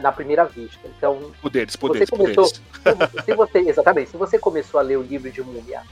na 0.02 0.12
primeira 0.12 0.44
vista. 0.44 0.86
Então, 0.96 1.32
poderes, 1.40 1.76
poderes, 1.76 2.08
você 2.08 2.16
começou, 2.16 2.52
poderes. 2.84 3.24
Se 3.24 3.34
você, 3.34 3.58
exatamente, 3.60 4.10
se 4.10 4.16
você 4.18 4.38
começou 4.38 4.78
a 4.78 4.82
ler 4.82 4.98
o 4.98 5.02
livro 5.02 5.30
de 5.30 5.42
Múmia 5.42 5.82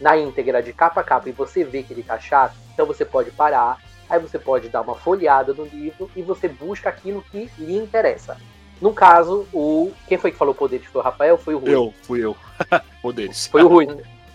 na 0.00 0.16
íntegra, 0.16 0.60
de 0.60 0.72
capa 0.72 1.02
a 1.02 1.04
capa, 1.04 1.28
e 1.28 1.32
você 1.32 1.62
vê 1.62 1.84
que 1.84 1.92
ele 1.92 2.02
tá 2.02 2.18
chato, 2.18 2.56
então 2.74 2.84
você 2.84 3.04
pode 3.04 3.30
parar, 3.30 3.80
aí 4.10 4.18
você 4.18 4.40
pode 4.40 4.68
dar 4.68 4.80
uma 4.80 4.96
folheada 4.96 5.54
no 5.54 5.64
livro 5.64 6.10
e 6.16 6.22
você 6.22 6.48
busca 6.48 6.88
aquilo 6.88 7.24
que 7.30 7.48
lhe 7.58 7.76
interessa. 7.76 8.36
No 8.80 8.92
caso, 8.92 9.46
o. 9.52 9.92
Quem 10.06 10.18
foi 10.18 10.30
que 10.30 10.36
falou 10.36 10.54
poderes? 10.54 10.86
Foi 10.86 11.00
o 11.00 11.04
Rafael? 11.04 11.38
Foi 11.38 11.54
o 11.54 11.58
Rui? 11.58 11.74
Eu, 11.74 11.94
fui 12.02 12.24
eu. 12.24 12.36
poderes. 13.00 13.46
Foi 13.46 13.62
o 13.62 13.68
Rui. 13.68 13.88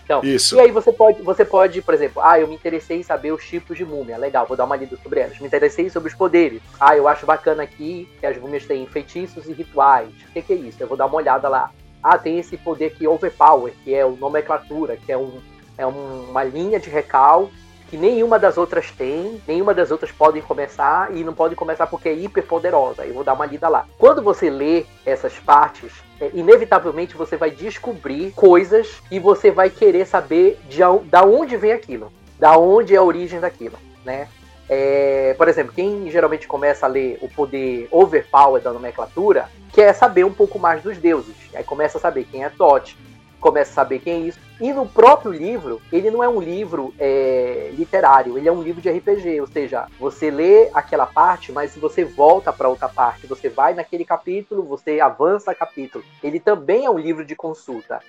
Então, 0.04 0.20
Isso. 0.22 0.56
E 0.56 0.60
aí 0.60 0.70
você 0.70 0.92
pode, 0.92 1.22
você 1.22 1.44
pode, 1.44 1.80
por 1.80 1.94
exemplo, 1.94 2.20
ah, 2.22 2.38
eu 2.38 2.48
me 2.48 2.54
interessei 2.54 2.98
em 2.98 3.02
saber 3.02 3.32
os 3.32 3.44
tipos 3.46 3.76
de 3.78 3.84
múmia. 3.84 4.18
Legal, 4.18 4.46
vou 4.46 4.56
dar 4.56 4.64
uma 4.64 4.76
lida 4.76 4.96
sobre 5.02 5.20
elas. 5.20 5.38
Me 5.38 5.46
interessei 5.46 5.88
sobre 5.88 6.10
os 6.10 6.14
poderes. 6.14 6.60
Ah, 6.78 6.96
eu 6.96 7.06
acho 7.06 7.24
bacana 7.24 7.62
aqui 7.62 8.08
que 8.18 8.26
as 8.26 8.36
múmias 8.36 8.66
têm 8.66 8.84
feitiços 8.86 9.48
e 9.48 9.52
rituais. 9.52 10.08
O 10.28 10.32
que, 10.32 10.42
que 10.42 10.52
é 10.52 10.56
isso? 10.56 10.82
Eu 10.82 10.88
vou 10.88 10.96
dar 10.96 11.06
uma 11.06 11.16
olhada 11.16 11.48
lá. 11.48 11.70
Ah, 12.02 12.18
tem 12.18 12.38
esse 12.38 12.56
poder 12.56 12.86
aqui, 12.86 13.06
Overpower, 13.06 13.72
que 13.84 13.94
é 13.94 14.04
o 14.04 14.16
nomenclatura, 14.16 14.96
que 14.96 15.12
é, 15.12 15.16
um, 15.16 15.40
é 15.78 15.86
um, 15.86 16.30
uma 16.30 16.42
linha 16.42 16.80
de 16.80 16.90
recal 16.90 17.48
que 17.92 17.98
nenhuma 17.98 18.38
das 18.38 18.56
outras 18.56 18.90
tem, 18.90 19.38
nenhuma 19.46 19.74
das 19.74 19.90
outras 19.90 20.10
podem 20.10 20.40
começar 20.40 21.14
e 21.14 21.22
não 21.22 21.34
podem 21.34 21.54
começar 21.54 21.86
porque 21.86 22.08
é 22.08 22.14
hiper 22.14 22.42
poderosa. 22.42 23.04
Eu 23.04 23.12
vou 23.12 23.22
dar 23.22 23.34
uma 23.34 23.44
lida 23.44 23.68
lá. 23.68 23.84
Quando 23.98 24.22
você 24.22 24.48
lê 24.48 24.86
essas 25.04 25.34
partes, 25.34 25.92
é, 26.18 26.30
inevitavelmente 26.32 27.14
você 27.14 27.36
vai 27.36 27.50
descobrir 27.50 28.32
coisas 28.32 29.02
e 29.10 29.18
você 29.18 29.50
vai 29.50 29.68
querer 29.68 30.06
saber 30.06 30.58
de 30.70 30.78
da 31.04 31.22
onde 31.22 31.54
vem 31.58 31.72
aquilo, 31.72 32.10
da 32.38 32.56
onde 32.56 32.94
é 32.94 32.96
a 32.96 33.02
origem 33.02 33.38
daquilo, 33.38 33.76
né? 34.06 34.26
É, 34.70 35.34
por 35.36 35.46
exemplo, 35.46 35.74
quem 35.74 36.10
geralmente 36.10 36.48
começa 36.48 36.86
a 36.86 36.88
ler 36.88 37.18
o 37.20 37.28
poder 37.28 37.88
overpower 37.90 38.62
da 38.62 38.72
nomenclatura 38.72 39.50
quer 39.70 39.92
saber 39.92 40.24
um 40.24 40.32
pouco 40.32 40.58
mais 40.58 40.82
dos 40.82 40.96
deuses. 40.96 41.36
Aí 41.54 41.62
começa 41.62 41.98
a 41.98 42.00
saber 42.00 42.24
quem 42.24 42.42
é 42.42 42.48
Thoth, 42.48 42.94
começa 43.42 43.72
a 43.72 43.74
saber 43.74 43.98
quem 43.98 44.14
é 44.14 44.18
isso. 44.28 44.38
E 44.60 44.72
no 44.72 44.86
próprio 44.86 45.32
livro, 45.32 45.82
ele 45.92 46.10
não 46.10 46.22
é 46.22 46.28
um 46.28 46.40
livro 46.40 46.94
é, 46.98 47.70
literário, 47.74 48.38
ele 48.38 48.48
é 48.48 48.52
um 48.52 48.62
livro 48.62 48.80
de 48.80 48.88
RPG, 48.88 49.40
ou 49.40 49.46
seja, 49.48 49.88
você 49.98 50.30
lê 50.30 50.70
aquela 50.72 51.04
parte, 51.04 51.50
mas 51.50 51.76
você 51.76 52.04
volta 52.04 52.52
para 52.52 52.68
outra 52.68 52.88
parte, 52.88 53.26
você 53.26 53.48
vai 53.48 53.74
naquele 53.74 54.04
capítulo, 54.04 54.62
você 54.62 55.00
avança 55.00 55.54
capítulo. 55.54 56.04
Ele 56.22 56.38
também 56.38 56.86
é 56.86 56.90
um 56.90 56.98
livro 56.98 57.24
de 57.24 57.34
consulta. 57.34 58.00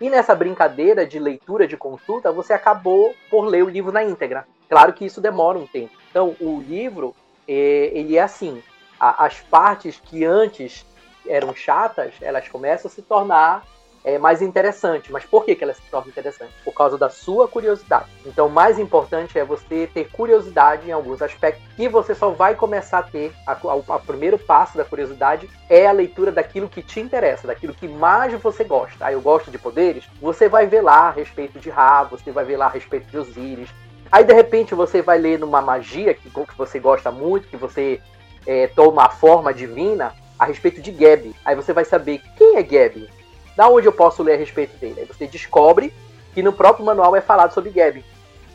E 0.00 0.10
nessa 0.10 0.34
brincadeira 0.34 1.06
de 1.06 1.18
leitura 1.18 1.66
de 1.68 1.76
consulta, 1.76 2.32
você 2.32 2.52
acabou 2.52 3.14
por 3.30 3.44
ler 3.44 3.62
o 3.62 3.68
livro 3.68 3.92
na 3.92 4.02
íntegra. 4.02 4.46
Claro 4.68 4.92
que 4.92 5.04
isso 5.04 5.20
demora 5.20 5.58
um 5.58 5.66
tempo. 5.66 5.92
Então, 6.10 6.34
o 6.40 6.60
livro, 6.60 7.14
é, 7.46 7.90
ele 7.92 8.16
é 8.16 8.22
assim, 8.22 8.62
as 8.98 9.40
partes 9.40 10.00
que 10.02 10.24
antes 10.24 10.84
eram 11.26 11.54
chatas, 11.54 12.14
elas 12.20 12.48
começam 12.48 12.90
a 12.90 12.92
se 12.92 13.02
tornar 13.02 13.64
é 14.04 14.18
mais 14.18 14.40
interessante. 14.42 15.12
Mas 15.12 15.24
por 15.24 15.44
que, 15.44 15.54
que 15.54 15.64
ela 15.64 15.74
se 15.74 15.82
torna 15.90 16.08
interessante? 16.08 16.52
Por 16.64 16.72
causa 16.72 16.96
da 16.96 17.08
sua 17.08 17.46
curiosidade. 17.46 18.06
Então, 18.24 18.46
o 18.46 18.50
mais 18.50 18.78
importante 18.78 19.38
é 19.38 19.44
você 19.44 19.88
ter 19.92 20.10
curiosidade 20.10 20.88
em 20.88 20.92
alguns 20.92 21.20
aspectos 21.22 21.62
que 21.76 21.88
você 21.88 22.14
só 22.14 22.30
vai 22.30 22.54
começar 22.54 22.98
a 22.98 23.02
ter. 23.02 23.32
O 23.64 23.98
primeiro 24.00 24.38
passo 24.38 24.76
da 24.76 24.84
curiosidade 24.84 25.48
é 25.68 25.86
a 25.86 25.92
leitura 25.92 26.32
daquilo 26.32 26.68
que 26.68 26.82
te 26.82 27.00
interessa, 27.00 27.46
daquilo 27.46 27.74
que 27.74 27.88
mais 27.88 28.32
você 28.40 28.64
gosta. 28.64 29.06
Ah, 29.06 29.12
eu 29.12 29.20
gosto 29.20 29.50
de 29.50 29.58
poderes? 29.58 30.04
Você 30.20 30.48
vai 30.48 30.66
ver 30.66 30.82
lá 30.82 31.08
a 31.08 31.10
respeito 31.10 31.58
de 31.58 31.70
Ra, 31.70 32.04
você 32.04 32.30
vai 32.30 32.44
ver 32.44 32.56
lá 32.56 32.66
a 32.66 32.70
respeito 32.70 33.06
de 33.06 33.18
Osíris. 33.18 33.70
Aí, 34.10 34.24
de 34.24 34.32
repente, 34.32 34.74
você 34.74 35.02
vai 35.02 35.18
ler 35.18 35.38
numa 35.38 35.60
magia 35.60 36.14
que, 36.14 36.28
que 36.28 36.58
você 36.58 36.80
gosta 36.80 37.12
muito, 37.12 37.46
que 37.46 37.56
você 37.56 38.00
é, 38.46 38.66
toma 38.68 39.04
a 39.04 39.08
forma 39.08 39.54
divina, 39.54 40.12
a 40.38 40.46
respeito 40.46 40.80
de 40.80 40.92
Geb. 40.92 41.34
Aí 41.44 41.54
você 41.54 41.72
vai 41.72 41.84
saber 41.84 42.20
quem 42.36 42.56
é 42.56 42.64
Geb 42.64 43.08
da 43.56 43.68
onde 43.68 43.86
eu 43.86 43.92
posso 43.92 44.22
ler 44.22 44.34
a 44.34 44.38
respeito 44.38 44.76
dele? 44.78 45.00
Aí 45.00 45.06
você 45.06 45.26
descobre 45.26 45.92
que 46.34 46.42
no 46.42 46.52
próprio 46.52 46.84
manual 46.84 47.14
é 47.16 47.20
falado 47.20 47.52
sobre 47.52 47.70
Geb. 47.70 48.04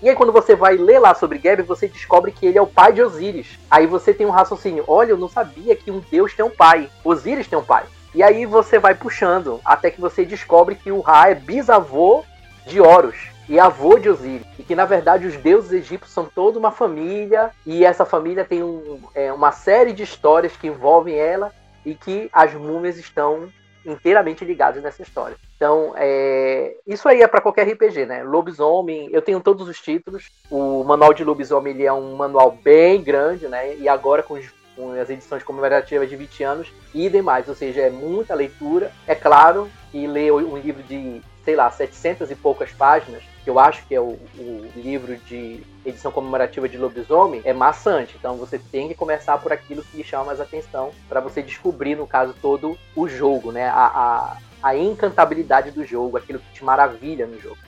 E 0.01 0.09
aí 0.09 0.15
quando 0.15 0.31
você 0.31 0.55
vai 0.55 0.75
ler 0.75 0.99
lá 0.99 1.13
sobre 1.15 1.39
Geb, 1.39 1.63
você 1.63 1.87
descobre 1.87 2.31
que 2.31 2.45
ele 2.45 2.57
é 2.57 2.61
o 2.61 2.67
pai 2.67 2.93
de 2.93 3.01
Osíris. 3.01 3.59
Aí 3.69 3.87
você 3.87 4.13
tem 4.13 4.25
um 4.25 4.31
raciocínio, 4.31 4.83
olha, 4.87 5.11
eu 5.11 5.17
não 5.17 5.29
sabia 5.29 5.75
que 5.75 5.91
um 5.91 5.99
deus 6.11 6.33
tem 6.33 6.45
um 6.45 6.49
pai. 6.49 6.89
Osíris 7.03 7.47
tem 7.47 7.57
um 7.57 7.63
pai. 7.63 7.85
E 8.13 8.23
aí 8.23 8.45
você 8.45 8.79
vai 8.79 8.95
puxando, 8.95 9.59
até 9.65 9.91
que 9.91 9.99
você 9.99 10.23
descobre 10.23 10.75
que 10.75 10.91
o 10.91 11.01
Ra 11.01 11.29
é 11.29 11.35
bisavô 11.35 12.23
de 12.65 12.79
Horus 12.79 13.17
e 13.49 13.59
avô 13.59 13.99
de 13.99 14.09
Osíris. 14.09 14.47
E 14.57 14.63
que 14.63 14.75
na 14.75 14.85
verdade 14.85 15.27
os 15.27 15.35
deuses 15.35 15.71
egípcios 15.71 16.13
são 16.13 16.25
toda 16.25 16.57
uma 16.57 16.71
família, 16.71 17.51
e 17.65 17.83
essa 17.83 18.05
família 18.05 18.45
tem 18.45 18.63
um, 18.63 18.99
é, 19.13 19.31
uma 19.33 19.51
série 19.51 19.93
de 19.93 20.03
histórias 20.03 20.55
que 20.55 20.67
envolvem 20.67 21.15
ela, 21.15 21.51
e 21.85 21.93
que 21.93 22.29
as 22.33 22.53
múmias 22.53 22.97
estão 22.97 23.49
inteiramente 23.85 24.43
ligados 24.43 24.81
nessa 24.81 25.01
história. 25.01 25.37
Então, 25.55 25.93
é... 25.95 26.75
isso 26.85 27.07
aí 27.07 27.21
é 27.21 27.27
para 27.27 27.41
qualquer 27.41 27.67
RPG, 27.67 28.05
né? 28.05 28.23
Lobisomem, 28.23 29.09
eu 29.11 29.21
tenho 29.21 29.39
todos 29.39 29.67
os 29.67 29.79
títulos. 29.79 30.29
O 30.49 30.83
manual 30.83 31.13
de 31.13 31.23
Lobisomem 31.23 31.73
ele 31.73 31.85
é 31.85 31.93
um 31.93 32.15
manual 32.15 32.51
bem 32.51 33.01
grande, 33.01 33.47
né? 33.47 33.75
E 33.75 33.87
agora 33.87 34.23
com, 34.23 34.39
com 34.75 34.91
as 34.93 35.09
edições 35.09 35.43
comemorativas 35.43 36.09
de 36.09 36.15
20 36.15 36.43
anos 36.43 36.73
e 36.93 37.09
demais, 37.09 37.47
ou 37.47 37.55
seja, 37.55 37.81
é 37.81 37.89
muita 37.89 38.33
leitura. 38.33 38.91
É 39.07 39.15
claro 39.15 39.69
que 39.91 40.07
ler 40.07 40.31
um 40.31 40.57
livro 40.57 40.83
de, 40.83 41.21
sei 41.43 41.55
lá, 41.55 41.69
700 41.69 42.31
e 42.31 42.35
poucas 42.35 42.71
páginas 42.71 43.23
que 43.45 43.49
eu 43.51 43.59
acho 43.59 43.85
que 43.85 43.93
é 43.93 44.01
o, 44.01 44.17
o, 44.39 44.71
livro 44.75 45.15
de 45.17 45.63
edição 45.85 46.11
comemorativa 46.11 46.67
de 46.67 46.79
lobisomem, 46.79 47.43
é 47.45 47.53
maçante. 47.53 48.15
Então 48.17 48.37
você 48.37 48.57
tem 48.57 48.87
que 48.87 48.95
começar 48.95 49.37
por 49.37 49.53
aquilo 49.53 49.83
que 49.83 50.03
chama 50.03 50.25
mais 50.25 50.41
atenção 50.41 50.91
para 51.07 51.19
você 51.21 51.43
descobrir, 51.43 51.95
no 51.95 52.07
caso 52.07 52.33
todo, 52.41 52.75
o 52.95 53.07
jogo, 53.07 53.51
né? 53.51 53.69
A, 53.69 53.85
a, 53.85 54.37
a, 54.63 54.75
encantabilidade 54.75 55.69
do 55.69 55.85
jogo, 55.85 56.17
aquilo 56.17 56.39
que 56.39 56.53
te 56.53 56.65
maravilha 56.65 57.27
no 57.27 57.39
jogo. 57.39 57.59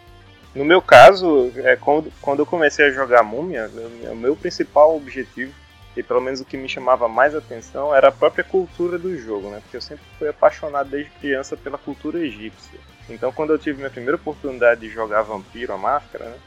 No 0.56 0.66
meu 0.66 0.82
caso, 0.82 1.52
é, 1.58 1.76
quando, 1.76 2.12
quando 2.20 2.40
eu 2.40 2.46
comecei 2.48 2.86
a 2.86 2.92
jogar 2.92 3.22
Múmia, 3.22 3.70
o 4.12 4.16
meu 4.16 4.36
principal 4.36 4.98
objetivo 4.98 5.54
e 5.96 6.02
pelo 6.02 6.22
menos 6.22 6.42
o 6.42 6.46
que 6.46 6.58
me 6.58 6.68
chamava 6.68 7.08
mais 7.08 7.36
atenção 7.36 7.94
era 7.94 8.08
a 8.08 8.12
própria 8.12 8.44
cultura 8.44 8.98
do 8.98 9.16
jogo, 9.16 9.52
né? 9.52 9.60
Porque 9.62 9.78
eu 9.78 9.82
sempre 9.82 10.04
fui 10.18 10.28
apaixonado 10.28 10.90
desde 10.90 11.12
criança 11.12 11.56
pela 11.56 11.78
cultura 11.78 12.18
egípcia. 12.18 12.80
Então, 13.10 13.32
quando 13.32 13.54
eu 13.54 13.60
tive 13.60 13.78
minha 13.78 13.90
primeira 13.90 14.16
oportunidade 14.16 14.82
de 14.82 14.90
jogar 14.90 15.22
Vampiro, 15.22 15.74
a 15.74 15.78
máscara, 15.78 16.26
né? 16.26 16.38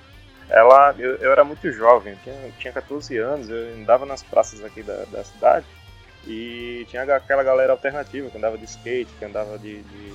Ela, 0.49 0.95
eu, 0.99 1.15
eu 1.17 1.31
era 1.31 1.45
muito 1.45 1.71
jovem, 1.71 2.17
tinha, 2.25 2.35
tinha 2.59 2.73
14 2.73 3.17
anos, 3.17 3.49
eu 3.49 3.75
andava 3.75 4.05
nas 4.05 4.23
praças 4.23 4.65
aqui 4.65 4.83
da, 4.83 5.05
da 5.05 5.23
cidade 5.23 5.65
e 6.27 6.85
tinha 6.89 7.03
aquela 7.03 7.43
galera 7.43 7.73
alternativa 7.73 8.29
que 8.29 8.37
andava 8.37 8.59
de 8.59 8.65
skate, 8.65 9.13
que 9.19 9.25
andava 9.25 9.57
de, 9.59 9.81
de, 9.81 10.13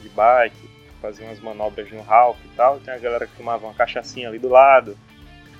de 0.00 0.08
bike, 0.10 0.68
fazia 1.00 1.26
umas 1.26 1.40
manobras 1.40 1.90
no 1.90 2.02
Ralph 2.02 2.38
e 2.44 2.48
tal. 2.56 2.80
Tinha 2.80 2.96
a 2.96 2.98
galera 2.98 3.26
que 3.26 3.36
tomava 3.36 3.66
uma 3.66 3.74
cachaçinha 3.74 4.28
ali 4.28 4.38
do 4.38 4.48
lado, 4.48 4.98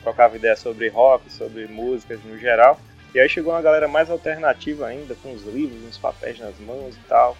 trocava 0.02 0.36
ideia 0.36 0.56
sobre 0.56 0.88
rock, 0.88 1.30
sobre 1.32 1.66
músicas 1.66 2.22
no 2.24 2.36
geral. 2.38 2.78
E 3.14 3.20
aí 3.20 3.28
chegou 3.28 3.52
uma 3.52 3.62
galera 3.62 3.88
mais 3.88 4.10
alternativa 4.10 4.86
ainda, 4.86 5.14
com 5.14 5.32
os 5.32 5.42
livros, 5.44 5.82
uns 5.82 5.96
papéis 5.96 6.38
nas 6.38 6.58
mãos 6.58 6.94
e 6.94 7.08
tal. 7.08 7.36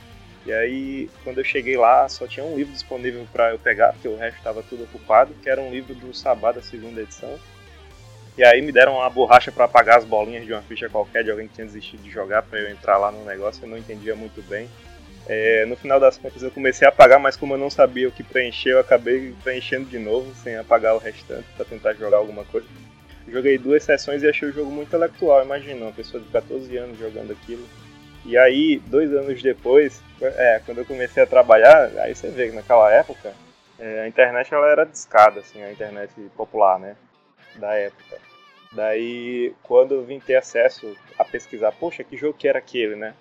E 0.48 0.52
aí, 0.54 1.10
quando 1.22 1.36
eu 1.36 1.44
cheguei 1.44 1.76
lá, 1.76 2.08
só 2.08 2.26
tinha 2.26 2.44
um 2.44 2.56
livro 2.56 2.72
disponível 2.72 3.26
para 3.30 3.50
eu 3.50 3.58
pegar, 3.58 3.92
porque 3.92 4.08
o 4.08 4.16
resto 4.16 4.38
estava 4.38 4.62
tudo 4.62 4.84
ocupado, 4.84 5.34
que 5.42 5.50
era 5.50 5.60
um 5.60 5.70
livro 5.70 5.94
do 5.94 6.14
Sabá 6.14 6.52
da 6.52 6.62
segunda 6.62 7.02
edição. 7.02 7.38
E 8.34 8.42
aí 8.42 8.62
me 8.62 8.72
deram 8.72 8.94
uma 8.94 9.10
borracha 9.10 9.52
para 9.52 9.66
apagar 9.66 9.98
as 9.98 10.06
bolinhas 10.06 10.46
de 10.46 10.52
uma 10.54 10.62
ficha 10.62 10.88
qualquer 10.88 11.22
de 11.22 11.30
alguém 11.30 11.48
que 11.48 11.54
tinha 11.54 11.66
desistido 11.66 12.02
de 12.02 12.10
jogar 12.10 12.40
para 12.40 12.60
eu 12.60 12.70
entrar 12.70 12.96
lá 12.96 13.12
no 13.12 13.26
negócio, 13.26 13.62
eu 13.62 13.68
não 13.68 13.76
entendia 13.76 14.16
muito 14.16 14.40
bem. 14.48 14.70
É, 15.26 15.66
no 15.66 15.76
final 15.76 16.00
das 16.00 16.16
contas 16.16 16.42
eu 16.42 16.50
comecei 16.50 16.86
a 16.86 16.88
apagar, 16.88 17.20
mas 17.20 17.36
como 17.36 17.52
eu 17.52 17.58
não 17.58 17.68
sabia 17.68 18.08
o 18.08 18.12
que 18.12 18.22
preencher, 18.22 18.70
eu 18.70 18.80
acabei 18.80 19.34
preenchendo 19.44 19.84
de 19.84 19.98
novo, 19.98 20.34
sem 20.42 20.56
apagar 20.56 20.94
o 20.94 20.98
restante, 20.98 21.44
para 21.58 21.66
tentar 21.66 21.92
jogar 21.92 22.16
alguma 22.16 22.44
coisa. 22.44 22.66
Joguei 23.30 23.58
duas 23.58 23.84
sessões 23.84 24.22
e 24.22 24.26
achei 24.26 24.48
o 24.48 24.52
jogo 24.52 24.70
muito 24.70 24.88
intelectual, 24.88 25.44
imagina, 25.44 25.84
uma 25.84 25.92
pessoa 25.92 26.22
de 26.22 26.30
14 26.30 26.74
anos 26.78 26.98
jogando 26.98 27.32
aquilo. 27.32 27.68
E 28.24 28.36
aí, 28.36 28.78
dois 28.86 29.12
anos 29.12 29.42
depois, 29.42 30.02
é, 30.20 30.60
quando 30.64 30.78
eu 30.78 30.84
comecei 30.84 31.22
a 31.22 31.26
trabalhar, 31.26 31.90
aí 31.98 32.14
você 32.14 32.28
vê 32.28 32.48
que 32.48 32.54
naquela 32.56 32.92
época 32.92 33.32
É, 33.80 34.00
a 34.00 34.08
internet 34.08 34.52
ela 34.52 34.68
era 34.68 34.84
discada, 34.84 35.38
assim, 35.38 35.62
a 35.62 35.70
internet 35.70 36.12
popular, 36.36 36.80
né? 36.80 36.96
Da 37.54 37.74
época. 37.74 38.18
Daí, 38.72 39.54
quando 39.62 39.94
eu 39.94 40.04
vim 40.04 40.18
ter 40.18 40.34
acesso 40.34 40.96
a 41.16 41.24
pesquisar, 41.24 41.70
poxa, 41.72 42.02
que 42.02 42.16
jogo 42.16 42.36
que 42.36 42.48
era 42.48 42.58
aquele, 42.58 42.96
né? 42.96 43.14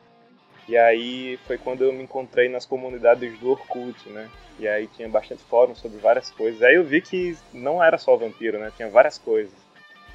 E 0.68 0.76
aí 0.76 1.38
foi 1.46 1.58
quando 1.60 1.84
eu 1.84 1.94
me 1.94 2.04
encontrei 2.04 2.50
nas 2.50 2.66
comunidades 2.66 3.38
do 3.40 3.52
Orkut, 3.52 4.10
né? 4.10 4.28
E 4.60 4.68
aí 4.68 4.88
tinha 4.88 5.08
bastante 5.08 5.44
fórum 5.44 5.76
sobre 5.76 6.00
várias 6.00 6.32
coisas. 6.32 6.62
Aí 6.64 6.74
eu 6.74 6.84
vi 6.84 7.02
que 7.02 7.38
não 7.54 7.82
era 7.82 8.00
só 8.00 8.16
vampiro, 8.18 8.58
né? 8.58 8.72
Tinha 8.76 8.90
várias 8.90 9.20
coisas. 9.20 9.54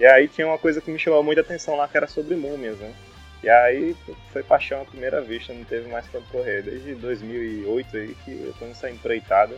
E 0.00 0.04
aí 0.04 0.26
tinha 0.26 0.46
uma 0.46 0.58
coisa 0.58 0.80
que 0.80 0.90
me 0.90 0.98
chamou 0.98 1.22
muita 1.22 1.40
atenção 1.42 1.76
lá, 1.76 1.86
que 1.86 1.96
era 1.96 2.08
sobre 2.08 2.34
múmias, 2.34 2.78
né? 2.78 2.92
E 3.42 3.48
aí 3.48 3.96
foi 4.32 4.42
paixão 4.42 4.82
à 4.82 4.84
primeira 4.84 5.20
vista, 5.20 5.52
não 5.52 5.64
teve 5.64 5.90
mais 5.90 6.06
pra 6.06 6.20
correr. 6.30 6.62
Desde 6.62 6.94
2008 6.94 7.96
aí 7.96 8.16
que 8.24 8.30
eu 8.30 8.54
tô 8.58 8.66
nessa 8.66 8.88
empreitada. 8.88 9.54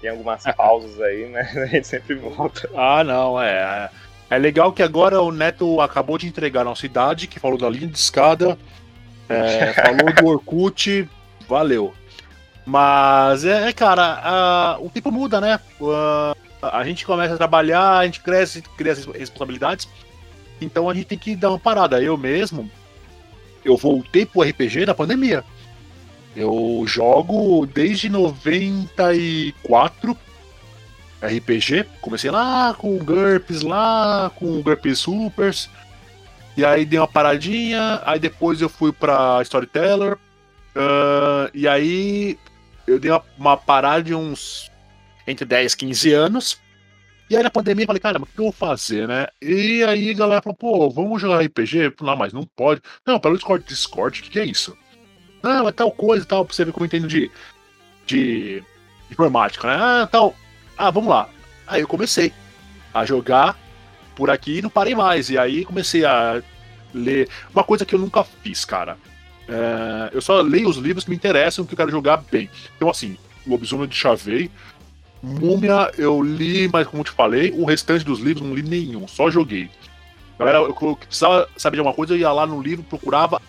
Tem 0.00 0.10
algumas 0.10 0.42
pausas 0.54 1.00
aí, 1.00 1.26
né? 1.28 1.40
A 1.56 1.66
gente 1.66 1.86
sempre 1.86 2.14
volta. 2.16 2.68
Ah, 2.74 3.02
não, 3.02 3.40
é. 3.40 3.90
É 4.28 4.38
legal 4.38 4.72
que 4.72 4.82
agora 4.82 5.20
o 5.22 5.30
Neto 5.30 5.80
acabou 5.80 6.18
de 6.18 6.26
entregar 6.26 6.62
a 6.62 6.64
nossa 6.64 6.84
idade, 6.84 7.28
que 7.28 7.38
falou 7.38 7.56
da 7.56 7.70
linha 7.70 7.86
de 7.86 7.96
escada, 7.96 8.58
é, 9.28 9.72
falou 9.80 10.12
do 10.12 10.26
Orkut, 10.26 11.08
valeu. 11.48 11.94
Mas 12.64 13.44
é, 13.44 13.68
é 13.68 13.72
cara, 13.72 14.76
o 14.80 14.90
tempo 14.90 15.12
muda, 15.12 15.40
né? 15.40 15.60
a 16.60 16.84
gente 16.84 17.06
começa 17.06 17.34
a 17.34 17.36
trabalhar, 17.36 17.98
a 17.98 18.04
gente 18.04 18.20
cresce, 18.20 18.62
cria 18.76 18.92
as 18.92 19.04
responsabilidades, 19.04 19.88
então 20.60 20.90
a 20.90 20.94
gente 20.94 21.06
tem 21.06 21.18
que 21.18 21.36
dar 21.36 21.50
uma 21.50 21.58
parada. 21.58 22.02
Eu 22.02 22.16
mesmo, 22.16 22.68
eu 23.66 23.76
voltei 23.76 24.24
pro 24.24 24.42
RPG 24.42 24.86
na 24.86 24.94
pandemia. 24.94 25.44
Eu 26.34 26.84
jogo 26.86 27.66
desde 27.66 28.08
94 28.08 30.16
RPG. 31.20 31.86
Comecei 32.00 32.30
lá 32.30 32.74
com 32.74 32.94
o 32.94 33.02
GURPS, 33.02 33.62
lá 33.62 34.30
com 34.36 34.58
o 34.58 34.62
GURPS 34.62 35.00
Supers. 35.00 35.70
E 36.56 36.64
aí 36.64 36.84
dei 36.84 36.98
uma 36.98 37.08
paradinha. 37.08 38.00
Aí 38.04 38.18
depois 38.18 38.60
eu 38.60 38.68
fui 38.68 38.92
pra 38.92 39.40
Storyteller. 39.42 40.16
Uh, 40.74 41.50
e 41.54 41.66
aí 41.66 42.38
eu 42.86 43.00
dei 43.00 43.10
uma, 43.10 43.22
uma, 43.38 43.56
parada 43.56 44.02
de 44.02 44.14
uns 44.14 44.70
entre 45.26 45.44
10 45.44 45.72
e 45.72 45.76
15 45.76 46.12
anos. 46.12 46.60
E 47.28 47.36
aí 47.36 47.42
na 47.42 47.50
pandemia 47.50 47.82
eu 47.82 47.86
falei, 47.86 48.00
cara, 48.00 48.18
mas 48.18 48.28
o 48.28 48.32
que 48.32 48.38
eu 48.38 48.44
vou 48.44 48.52
fazer, 48.52 49.08
né? 49.08 49.26
E 49.42 49.82
aí 49.82 50.10
a 50.10 50.14
galera 50.14 50.42
falou, 50.42 50.56
pô, 50.56 50.90
vamos 50.90 51.20
jogar 51.20 51.44
RPG? 51.44 51.94
Não, 52.00 52.16
mas 52.16 52.32
não 52.32 52.44
pode. 52.44 52.80
Não, 53.04 53.18
pelo 53.18 53.34
Discord, 53.34 53.64
Discord, 53.66 54.20
o 54.20 54.22
que, 54.22 54.30
que 54.30 54.38
é 54.38 54.44
isso? 54.44 54.76
Não, 55.42 55.68
é 55.68 55.72
tal 55.72 55.90
coisa 55.90 56.24
e 56.24 56.28
tal, 56.28 56.44
pra 56.44 56.54
você 56.54 56.64
ver 56.64 56.72
como 56.72 56.84
eu 56.84 56.86
entendo 56.86 57.08
de, 57.08 57.30
de, 58.06 58.60
de 58.60 59.12
informática, 59.12 59.66
né? 59.66 59.76
Ah, 59.76 60.08
tal. 60.10 60.34
Ah, 60.78 60.90
vamos 60.90 61.10
lá. 61.10 61.28
Aí 61.66 61.80
eu 61.80 61.88
comecei 61.88 62.32
a 62.94 63.04
jogar 63.04 63.58
por 64.14 64.30
aqui 64.30 64.58
e 64.58 64.62
não 64.62 64.70
parei 64.70 64.94
mais. 64.94 65.28
E 65.28 65.36
aí 65.36 65.64
comecei 65.64 66.04
a 66.04 66.42
ler. 66.94 67.28
Uma 67.52 67.64
coisa 67.64 67.84
que 67.84 67.94
eu 67.94 67.98
nunca 67.98 68.22
fiz, 68.24 68.64
cara. 68.64 68.96
É, 69.48 70.10
eu 70.12 70.20
só 70.20 70.40
leio 70.40 70.68
os 70.68 70.76
livros 70.76 71.04
que 71.04 71.10
me 71.10 71.16
interessam, 71.16 71.64
que 71.64 71.74
eu 71.74 71.76
quero 71.76 71.90
jogar 71.90 72.18
bem. 72.30 72.50
Então, 72.76 72.88
assim, 72.88 73.16
Lobisomem 73.46 73.88
de 73.88 73.94
Chavei, 73.96 74.50
Múmia 75.22 75.90
eu 75.96 76.22
li, 76.22 76.68
mas 76.68 76.86
como 76.86 77.02
te 77.02 77.10
falei, 77.10 77.52
o 77.56 77.64
restante 77.64 78.04
dos 78.04 78.20
livros 78.20 78.46
não 78.46 78.54
li 78.54 78.62
nenhum, 78.62 79.08
só 79.08 79.30
joguei. 79.30 79.70
Galera, 80.38 80.58
eu, 80.58 80.76
eu 80.80 80.96
precisava 80.96 81.48
saber 81.56 81.76
de 81.76 81.80
alguma 81.80 81.94
coisa, 81.94 82.12
eu 82.12 82.18
ia 82.18 82.30
lá 82.30 82.46
no 82.46 82.60
livro, 82.60 82.84
procurava. 82.84 83.40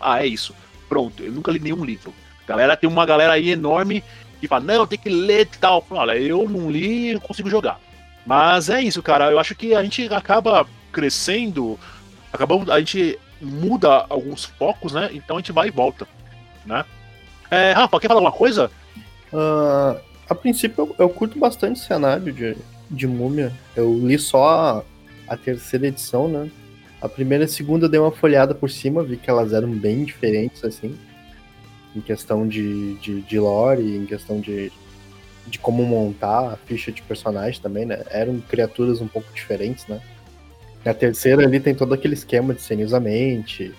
Ah, 0.00 0.22
é 0.22 0.26
isso. 0.26 0.54
Pronto, 0.88 1.22
eu 1.22 1.32
nunca 1.32 1.52
li 1.52 1.60
nenhum 1.60 1.84
livro. 1.84 2.12
Galera, 2.46 2.76
tem 2.76 2.88
uma 2.88 3.06
galera 3.06 3.34
aí 3.34 3.50
enorme 3.50 4.02
que 4.40 4.48
fala, 4.48 4.64
não, 4.64 4.86
tem 4.86 4.98
que 4.98 5.08
ler 5.08 5.42
e 5.42 5.58
tal. 5.58 5.84
Olha, 5.90 6.16
eu 6.16 6.48
não 6.48 6.70
li, 6.70 7.12
não 7.12 7.20
consigo 7.20 7.48
jogar. 7.48 7.80
Mas 8.26 8.68
é 8.68 8.80
isso, 8.80 9.02
cara. 9.02 9.30
Eu 9.30 9.38
acho 9.38 9.54
que 9.54 9.74
a 9.74 9.82
gente 9.82 10.12
acaba 10.12 10.66
crescendo, 10.92 11.78
acabamos, 12.32 12.68
a 12.70 12.78
gente 12.78 13.18
muda 13.40 14.06
alguns 14.08 14.44
focos, 14.44 14.92
né? 14.92 15.10
Então 15.12 15.36
a 15.36 15.40
gente 15.40 15.52
vai 15.52 15.68
e 15.68 15.70
volta, 15.70 16.06
né? 16.64 16.84
É, 17.50 17.72
Rafa, 17.72 18.00
quer 18.00 18.08
falar 18.08 18.20
alguma 18.20 18.36
coisa? 18.36 18.70
Uh, 19.32 20.00
a 20.34 20.36
princípio, 20.36 20.84
eu, 20.84 20.96
eu, 20.98 21.08
curto 21.08 21.38
bastante 21.38 21.80
o 21.80 21.84
cenário 21.84 22.32
de, 22.32 22.56
de 22.90 23.06
Múmia. 23.06 23.52
Eu 23.74 23.94
li 23.94 24.18
só 24.18 24.48
a, 24.48 24.84
a 25.32 25.36
terceira 25.36 25.86
edição, 25.86 26.28
né? 26.28 26.50
A 27.00 27.08
primeira 27.08 27.44
e 27.44 27.46
a 27.46 27.48
segunda 27.48 27.86
eu 27.86 27.90
dei 27.90 28.00
uma 28.00 28.12
folhada 28.12 28.54
por 28.54 28.70
cima, 28.70 29.02
vi 29.02 29.16
que 29.16 29.28
elas 29.28 29.52
eram 29.52 29.70
bem 29.70 30.04
diferentes, 30.04 30.64
assim 30.64 30.96
em 31.94 32.00
questão 32.00 32.46
de, 32.46 32.94
de, 32.94 33.20
de 33.22 33.38
lore, 33.38 33.96
em 33.96 34.04
questão 34.04 34.40
de, 34.40 34.72
de 35.46 35.58
como 35.58 35.84
montar 35.84 36.52
a 36.52 36.56
ficha 36.56 36.90
de 36.90 37.00
personagem 37.02 37.60
também, 37.60 37.86
né? 37.86 38.02
Eram 38.10 38.40
criaturas 38.40 39.00
um 39.00 39.06
pouco 39.06 39.32
diferentes, 39.32 39.86
né? 39.86 40.00
Na 40.84 40.92
terceira 40.92 41.44
ali 41.44 41.60
tem 41.60 41.74
todo 41.74 41.94
aquele 41.94 42.14
esquema 42.14 42.52
de 42.52 43.00
mente 43.00 43.72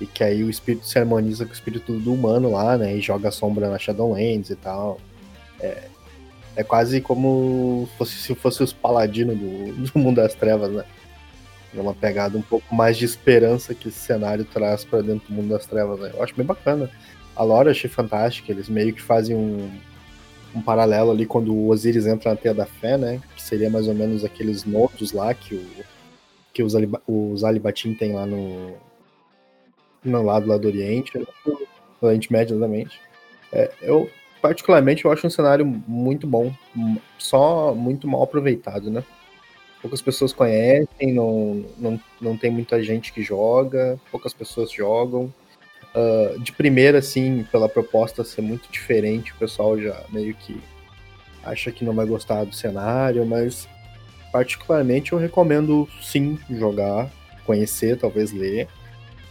e 0.00 0.06
que 0.06 0.24
aí 0.24 0.42
o 0.42 0.50
espírito 0.50 0.86
se 0.86 0.98
harmoniza 0.98 1.44
com 1.44 1.50
o 1.50 1.54
espírito 1.54 1.92
do 1.98 2.12
humano 2.12 2.52
lá, 2.52 2.76
né? 2.78 2.96
E 2.96 3.00
joga 3.00 3.30
sombra 3.30 3.68
na 3.68 3.78
Shadowlands 3.78 4.50
e 4.50 4.56
tal. 4.56 4.98
É, 5.60 5.84
é 6.58 6.64
quase 6.64 7.00
como 7.00 7.88
fosse, 7.96 8.16
se 8.16 8.34
fosse 8.34 8.62
os 8.62 8.72
paladinos 8.72 9.36
do, 9.38 9.72
do 9.92 9.98
mundo 9.98 10.16
das 10.16 10.34
trevas, 10.34 10.70
né? 10.70 10.84
É 11.74 11.80
uma 11.80 11.94
pegada 11.94 12.36
um 12.36 12.42
pouco 12.42 12.74
mais 12.74 12.96
de 12.96 13.04
esperança 13.04 13.74
que 13.74 13.88
esse 13.88 13.98
cenário 13.98 14.44
traz 14.44 14.84
para 14.84 15.02
dentro 15.02 15.28
do 15.28 15.34
mundo 15.34 15.50
das 15.50 15.66
trevas, 15.66 16.00
né? 16.00 16.10
Eu 16.14 16.22
acho 16.22 16.34
bem 16.34 16.44
bacana 16.44 16.90
a 17.38 17.44
lore 17.44 17.68
eu 17.68 17.70
achei 17.70 17.88
fantástica. 17.88 18.50
Eles 18.50 18.68
meio 18.68 18.92
que 18.92 19.00
fazem 19.00 19.36
um, 19.36 19.70
um 20.54 20.60
paralelo 20.60 21.12
ali 21.12 21.24
quando 21.24 21.54
o 21.54 21.68
Osiris 21.68 22.06
entra 22.06 22.30
na 22.30 22.36
Teia 22.36 22.52
da 22.52 22.66
Fé, 22.66 22.98
né? 22.98 23.22
Que 23.36 23.42
seria 23.42 23.70
mais 23.70 23.86
ou 23.86 23.94
menos 23.94 24.24
aqueles 24.24 24.64
nodos 24.64 25.12
lá 25.12 25.32
que, 25.32 25.54
o, 25.54 25.64
que 26.52 26.62
os, 26.62 26.74
Aliba, 26.74 27.00
os 27.06 27.44
Alibatim 27.44 27.94
tem 27.94 28.12
lá 28.12 28.26
no, 28.26 28.74
no 30.04 30.22
lado 30.22 30.48
lá 30.48 30.58
do 30.58 30.66
Oriente, 30.66 31.16
do 31.16 31.68
Oriente 32.02 32.32
Médio, 32.32 32.56
exatamente. 32.56 33.00
É, 33.52 33.70
eu, 33.80 34.10
particularmente, 34.40 35.04
eu 35.04 35.12
acho 35.12 35.26
um 35.26 35.30
cenário 35.30 35.66
muito 35.66 36.26
bom, 36.26 36.52
só 37.18 37.74
muito 37.74 38.06
mal 38.06 38.22
aproveitado, 38.22 38.90
né? 38.90 39.02
Poucas 39.80 40.02
pessoas 40.02 40.32
conhecem, 40.32 41.12
não, 41.12 41.64
não, 41.78 42.00
não 42.20 42.36
tem 42.36 42.50
muita 42.50 42.82
gente 42.82 43.12
que 43.12 43.22
joga, 43.22 43.98
poucas 44.10 44.32
pessoas 44.32 44.72
jogam. 44.72 45.32
Uh, 45.94 46.38
de 46.40 46.52
primeira, 46.52 46.98
assim, 46.98 47.46
pela 47.50 47.68
proposta 47.68 48.24
ser 48.24 48.42
muito 48.42 48.70
diferente, 48.70 49.32
o 49.32 49.36
pessoal 49.36 49.78
já 49.80 50.02
meio 50.10 50.34
que 50.34 50.60
acha 51.42 51.70
que 51.70 51.84
não 51.84 51.94
vai 51.94 52.06
gostar 52.06 52.44
do 52.44 52.54
cenário, 52.54 53.24
mas 53.24 53.68
particularmente 54.32 55.12
eu 55.12 55.18
recomendo 55.18 55.88
sim 56.02 56.38
jogar, 56.50 57.10
conhecer, 57.46 57.96
talvez 57.96 58.32
ler, 58.32 58.68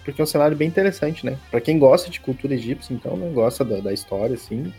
porque 0.04 0.22
é 0.22 0.24
um 0.24 0.28
cenário 0.28 0.56
bem 0.56 0.68
interessante, 0.68 1.26
né? 1.26 1.38
Para 1.52 1.60
quem 1.60 1.78
gosta 1.78 2.10
de 2.10 2.20
cultura 2.22 2.54
egípcia, 2.54 2.94
então, 2.94 3.18
né? 3.18 3.30
Gosta 3.34 3.66
da, 3.66 3.82
da 3.82 3.94
história, 3.94 4.36
assim, 4.36 4.74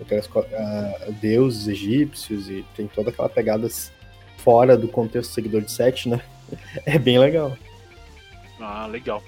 aquelas 0.00 0.26
uh, 0.26 1.12
deuses 1.20 1.66
egípcios 1.68 2.48
e 2.48 2.64
tem 2.76 2.86
toda 2.86 3.10
aquela 3.10 3.28
pegada 3.28 3.68
fora 4.38 4.76
do 4.76 4.88
contexto 4.88 5.32
seguidor 5.32 5.62
de 5.62 5.72
Sete, 5.72 6.08
né? 6.08 6.20
É 6.86 6.98
bem 6.98 7.18
legal. 7.18 7.56
Ah, 8.58 8.86
legal. 8.86 9.22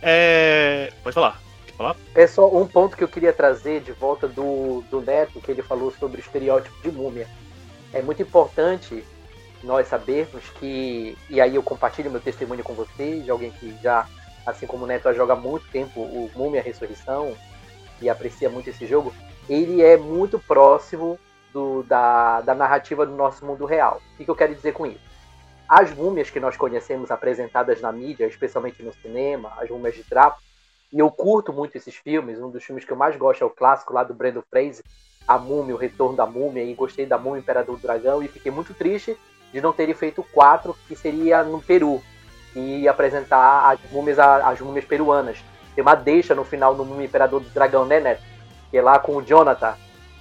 É... 0.00 0.92
Pode 1.02 1.14
falar. 1.14 1.40
Quer 1.66 1.72
falar? 1.74 1.96
É 2.14 2.26
só 2.26 2.48
um 2.48 2.66
ponto 2.66 2.96
que 2.96 3.02
eu 3.02 3.08
queria 3.08 3.32
trazer 3.32 3.80
de 3.80 3.92
volta 3.92 4.28
do, 4.28 4.82
do 4.90 5.00
Neto, 5.00 5.40
que 5.40 5.50
ele 5.50 5.62
falou 5.62 5.92
sobre 5.98 6.20
o 6.20 6.20
estereótipo 6.20 6.80
de 6.82 6.90
múmia. 6.90 7.26
É 7.92 8.00
muito 8.00 8.22
importante 8.22 9.04
nós 9.62 9.86
sabermos 9.88 10.42
que, 10.58 11.16
e 11.28 11.40
aí 11.40 11.54
eu 11.54 11.62
compartilho 11.62 12.10
meu 12.10 12.20
testemunho 12.20 12.64
com 12.64 12.74
vocês, 12.74 13.24
de 13.24 13.30
alguém 13.30 13.50
que 13.50 13.76
já, 13.82 14.08
assim 14.46 14.66
como 14.66 14.84
o 14.84 14.86
Neto, 14.86 15.12
joga 15.14 15.36
muito 15.36 15.66
tempo 15.68 16.00
o 16.00 16.30
Múmia 16.34 16.62
Ressurreição 16.62 17.36
e 18.00 18.08
aprecia 18.08 18.50
muito 18.50 18.70
esse 18.70 18.86
jogo, 18.86 19.14
ele 19.48 19.82
é 19.82 19.96
muito 19.96 20.38
próximo 20.38 21.18
do, 21.52 21.82
da, 21.82 22.40
da 22.40 22.54
narrativa 22.54 23.04
do 23.04 23.12
nosso 23.12 23.44
mundo 23.44 23.64
real. 23.64 24.00
O 24.14 24.16
que, 24.16 24.24
que 24.24 24.30
eu 24.30 24.36
quero 24.36 24.54
dizer 24.54 24.72
com 24.72 24.86
isso? 24.86 25.12
As 25.68 25.92
múmias 25.94 26.30
que 26.30 26.40
nós 26.40 26.56
conhecemos 26.56 27.10
apresentadas 27.10 27.80
na 27.80 27.92
mídia, 27.92 28.26
especialmente 28.26 28.82
no 28.82 28.92
cinema, 28.92 29.52
as 29.58 29.70
múmias 29.70 29.94
de 29.94 30.04
trapo, 30.04 30.40
e 30.92 30.98
eu 30.98 31.10
curto 31.10 31.52
muito 31.52 31.76
esses 31.76 31.94
filmes. 31.94 32.38
Um 32.38 32.50
dos 32.50 32.62
filmes 32.62 32.84
que 32.84 32.92
eu 32.92 32.96
mais 32.96 33.16
gosto 33.16 33.42
é 33.42 33.46
o 33.46 33.50
clássico 33.50 33.94
lá 33.94 34.04
do 34.04 34.12
Brandon 34.12 34.42
Fraser, 34.50 34.84
A 35.26 35.38
Múmia, 35.38 35.74
O 35.74 35.78
Retorno 35.78 36.16
da 36.16 36.26
Múmia, 36.26 36.62
e 36.62 36.74
gostei 36.74 37.06
da 37.06 37.16
Múmia 37.16 37.40
Imperador 37.40 37.76
do 37.76 37.82
Dragão, 37.82 38.22
e 38.22 38.28
fiquei 38.28 38.52
muito 38.52 38.74
triste 38.74 39.18
de 39.52 39.60
não 39.60 39.72
terem 39.72 39.94
feito 39.94 40.22
quatro, 40.32 40.76
que 40.86 40.94
seria 40.94 41.42
no 41.42 41.60
Peru, 41.62 42.02
e 42.54 42.86
apresentar 42.86 43.70
as 43.70 43.80
múmias, 43.90 44.18
as 44.18 44.60
múmias 44.60 44.84
peruanas. 44.84 45.42
Tem 45.74 45.80
uma 45.80 45.94
deixa 45.94 46.34
no 46.34 46.44
final 46.44 46.74
do 46.74 46.84
Múmia 46.84 47.06
Imperador 47.06 47.40
do 47.40 47.48
Dragão, 47.48 47.86
né, 47.86 47.98
Neto? 47.98 48.31
Que 48.72 48.78
é 48.78 48.82
lá 48.82 48.98
com 48.98 49.16
o 49.16 49.22
Jonathan, 49.22 49.74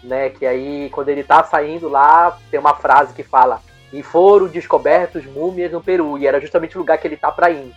né? 0.04 0.30
Que 0.30 0.46
aí, 0.46 0.92
quando 0.92 1.10
ele 1.10 1.24
tá 1.24 1.44
saindo 1.44 1.90
lá, 1.90 2.38
tem 2.52 2.60
uma 2.60 2.76
frase 2.76 3.16
que 3.16 3.24
fala 3.24 3.60
e 3.92 4.04
foram 4.04 4.48
descobertos 4.48 5.26
múmias 5.26 5.72
no 5.72 5.82
Peru, 5.82 6.18
e 6.18 6.26
era 6.26 6.40
justamente 6.40 6.78
o 6.78 6.80
lugar 6.80 6.98
que 6.98 7.08
ele 7.08 7.18
tá 7.18 7.32
pra 7.32 7.50
ir. 7.50 7.74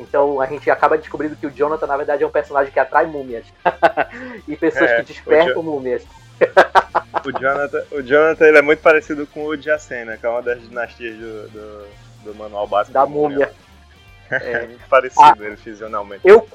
Então 0.00 0.40
a 0.40 0.46
gente 0.46 0.68
acaba 0.70 0.98
descobrindo 0.98 1.36
que 1.36 1.46
o 1.46 1.50
Jonathan, 1.50 1.86
na 1.86 1.96
verdade, 1.96 2.24
é 2.24 2.26
um 2.26 2.30
personagem 2.30 2.72
que 2.72 2.80
atrai 2.80 3.06
múmias. 3.06 3.44
e 4.48 4.56
pessoas 4.56 4.90
é, 4.90 4.96
que 4.96 5.12
despertam 5.12 5.62
múmias. 5.62 6.04
O 7.24 7.30
Jonathan, 7.30 7.84
o 7.92 8.02
Jonathan 8.02 8.46
ele 8.46 8.58
é 8.58 8.62
muito 8.62 8.80
parecido 8.80 9.26
com 9.28 9.44
o 9.44 9.56
Jacena, 9.56 10.16
que 10.16 10.26
é 10.26 10.28
uma 10.28 10.42
das 10.42 10.60
dinastias 10.60 11.14
do, 11.14 11.48
do, 11.50 11.86
do 12.24 12.34
manual 12.34 12.66
básico. 12.66 12.92
Da 12.92 13.06
múmia. 13.06 13.52
É, 14.30 14.66
muito 14.66 14.88
parecido 14.88 15.22
ah, 15.22 15.36
ele 15.38 15.58
fisionalmente. 15.58 16.26
Eu, 16.26 16.48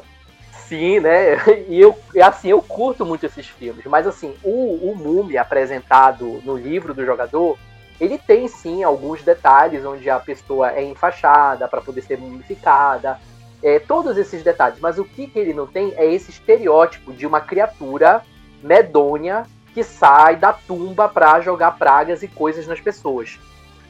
sim, 0.68 1.00
né? 1.00 1.38
E 1.68 1.80
eu, 1.80 1.98
assim, 2.24 2.50
eu 2.50 2.62
curto 2.62 3.06
muito 3.06 3.26
esses 3.26 3.48
filmes, 3.48 3.86
mas 3.86 4.08
assim, 4.08 4.36
o, 4.44 4.92
o 4.92 4.96
Múmia 4.96 5.42
apresentado 5.42 6.42
no 6.44 6.56
livro 6.56 6.94
do 6.94 7.06
jogador, 7.06 7.58
ele 8.00 8.18
tem 8.18 8.48
sim 8.48 8.84
alguns 8.84 9.24
detalhes 9.24 9.84
onde 9.84 10.10
a 10.10 10.20
pessoa 10.20 10.72
é 10.72 10.84
enfaixada 10.84 11.68
para 11.68 11.82
poder 11.82 12.02
ser 12.02 12.18
mumificada, 12.18 13.20
é, 13.62 13.80
todos 13.80 14.18
esses 14.18 14.44
detalhes. 14.44 14.80
Mas 14.80 15.00
o 15.00 15.06
que, 15.06 15.28
que 15.28 15.40
ele 15.40 15.54
não 15.54 15.66
tem 15.66 15.94
é 15.98 16.06
esse 16.06 16.30
estereótipo 16.30 17.12
de 17.12 17.26
uma 17.26 17.42
criatura 17.42 18.22
medonha 18.62 19.46
que 19.74 19.84
sai 19.84 20.36
da 20.36 20.54
tumba 20.54 21.08
para 21.08 21.40
jogar 21.42 21.78
pragas 21.78 22.24
e 22.24 22.28
coisas 22.28 22.68
nas 22.68 22.80
pessoas. 22.80 23.40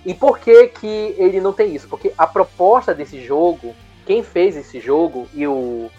E 0.05 0.13
por 0.13 0.39
que, 0.39 0.67
que 0.67 1.15
ele 1.17 1.41
não 1.41 1.51
tem 1.51 1.75
isso? 1.75 1.87
Porque 1.87 2.13
a 2.17 2.25
proposta 2.25 2.93
desse 2.93 3.21
jogo, 3.23 3.75
quem 4.05 4.23
fez 4.23 4.55
esse 4.55 4.79
jogo 4.79 5.27
e 5.33 5.45
o, 5.45 5.89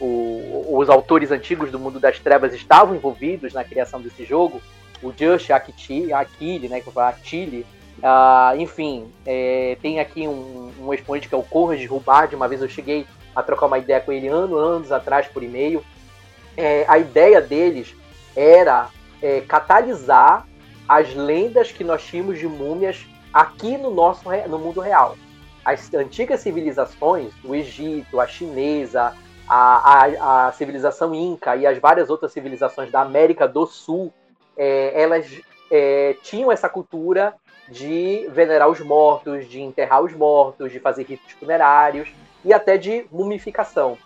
o, 0.00 0.78
os 0.78 0.88
autores 0.88 1.30
antigos 1.30 1.70
do 1.70 1.78
Mundo 1.78 1.98
das 1.98 2.18
Trevas 2.18 2.54
estavam 2.54 2.94
envolvidos 2.94 3.52
na 3.52 3.64
criação 3.64 4.00
desse 4.00 4.24
jogo, 4.24 4.60
o 5.02 5.12
Just 5.12 5.50
Akili, 5.50 6.68
né, 6.68 6.80
que 6.80 6.88
eu 6.88 7.02
Atili, 7.02 7.66
uh, 7.98 8.58
enfim, 8.58 9.12
é, 9.24 9.76
tem 9.80 10.00
aqui 10.00 10.26
um, 10.26 10.72
um 10.80 10.94
expoente 10.94 11.28
que 11.28 11.34
é 11.34 11.38
o 11.38 11.42
Conrad 11.42 11.84
Rubard, 11.86 12.34
uma 12.34 12.48
vez 12.48 12.62
eu 12.62 12.68
cheguei 12.68 13.06
a 13.34 13.42
trocar 13.42 13.66
uma 13.66 13.78
ideia 13.78 14.00
com 14.00 14.12
ele 14.12 14.28
anos, 14.28 14.58
anos 14.58 14.92
atrás 14.92 15.26
por 15.28 15.42
e-mail. 15.42 15.84
É, 16.56 16.86
a 16.88 16.98
ideia 16.98 17.40
deles 17.40 17.94
era 18.34 18.88
é, 19.20 19.42
catalisar 19.42 20.46
as 20.88 21.14
lendas 21.14 21.70
que 21.70 21.84
nós 21.84 22.02
tínhamos 22.02 22.38
de 22.38 22.46
múmias 22.46 23.04
aqui 23.32 23.76
no 23.76 23.90
nosso 23.90 24.22
no 24.48 24.58
mundo 24.58 24.80
real. 24.80 25.16
As 25.62 25.92
antigas 25.92 26.40
civilizações, 26.40 27.32
o 27.44 27.54
Egito, 27.54 28.20
a 28.20 28.26
chinesa, 28.26 29.14
a, 29.48 30.46
a, 30.46 30.48
a 30.48 30.52
civilização 30.52 31.14
inca 31.14 31.56
e 31.56 31.66
as 31.66 31.78
várias 31.78 32.10
outras 32.10 32.32
civilizações 32.32 32.90
da 32.90 33.00
América 33.00 33.46
do 33.46 33.66
Sul, 33.66 34.12
é, 34.56 35.00
elas 35.00 35.26
é, 35.70 36.16
tinham 36.22 36.50
essa 36.50 36.68
cultura 36.68 37.34
de 37.68 38.28
venerar 38.30 38.68
os 38.68 38.80
mortos, 38.80 39.48
de 39.48 39.60
enterrar 39.60 40.02
os 40.02 40.12
mortos, 40.12 40.70
de 40.70 40.78
fazer 40.78 41.04
ritos 41.04 41.32
funerários 41.32 42.08
e 42.44 42.52
até 42.52 42.76
de 42.76 43.06
mumificação. 43.10 43.98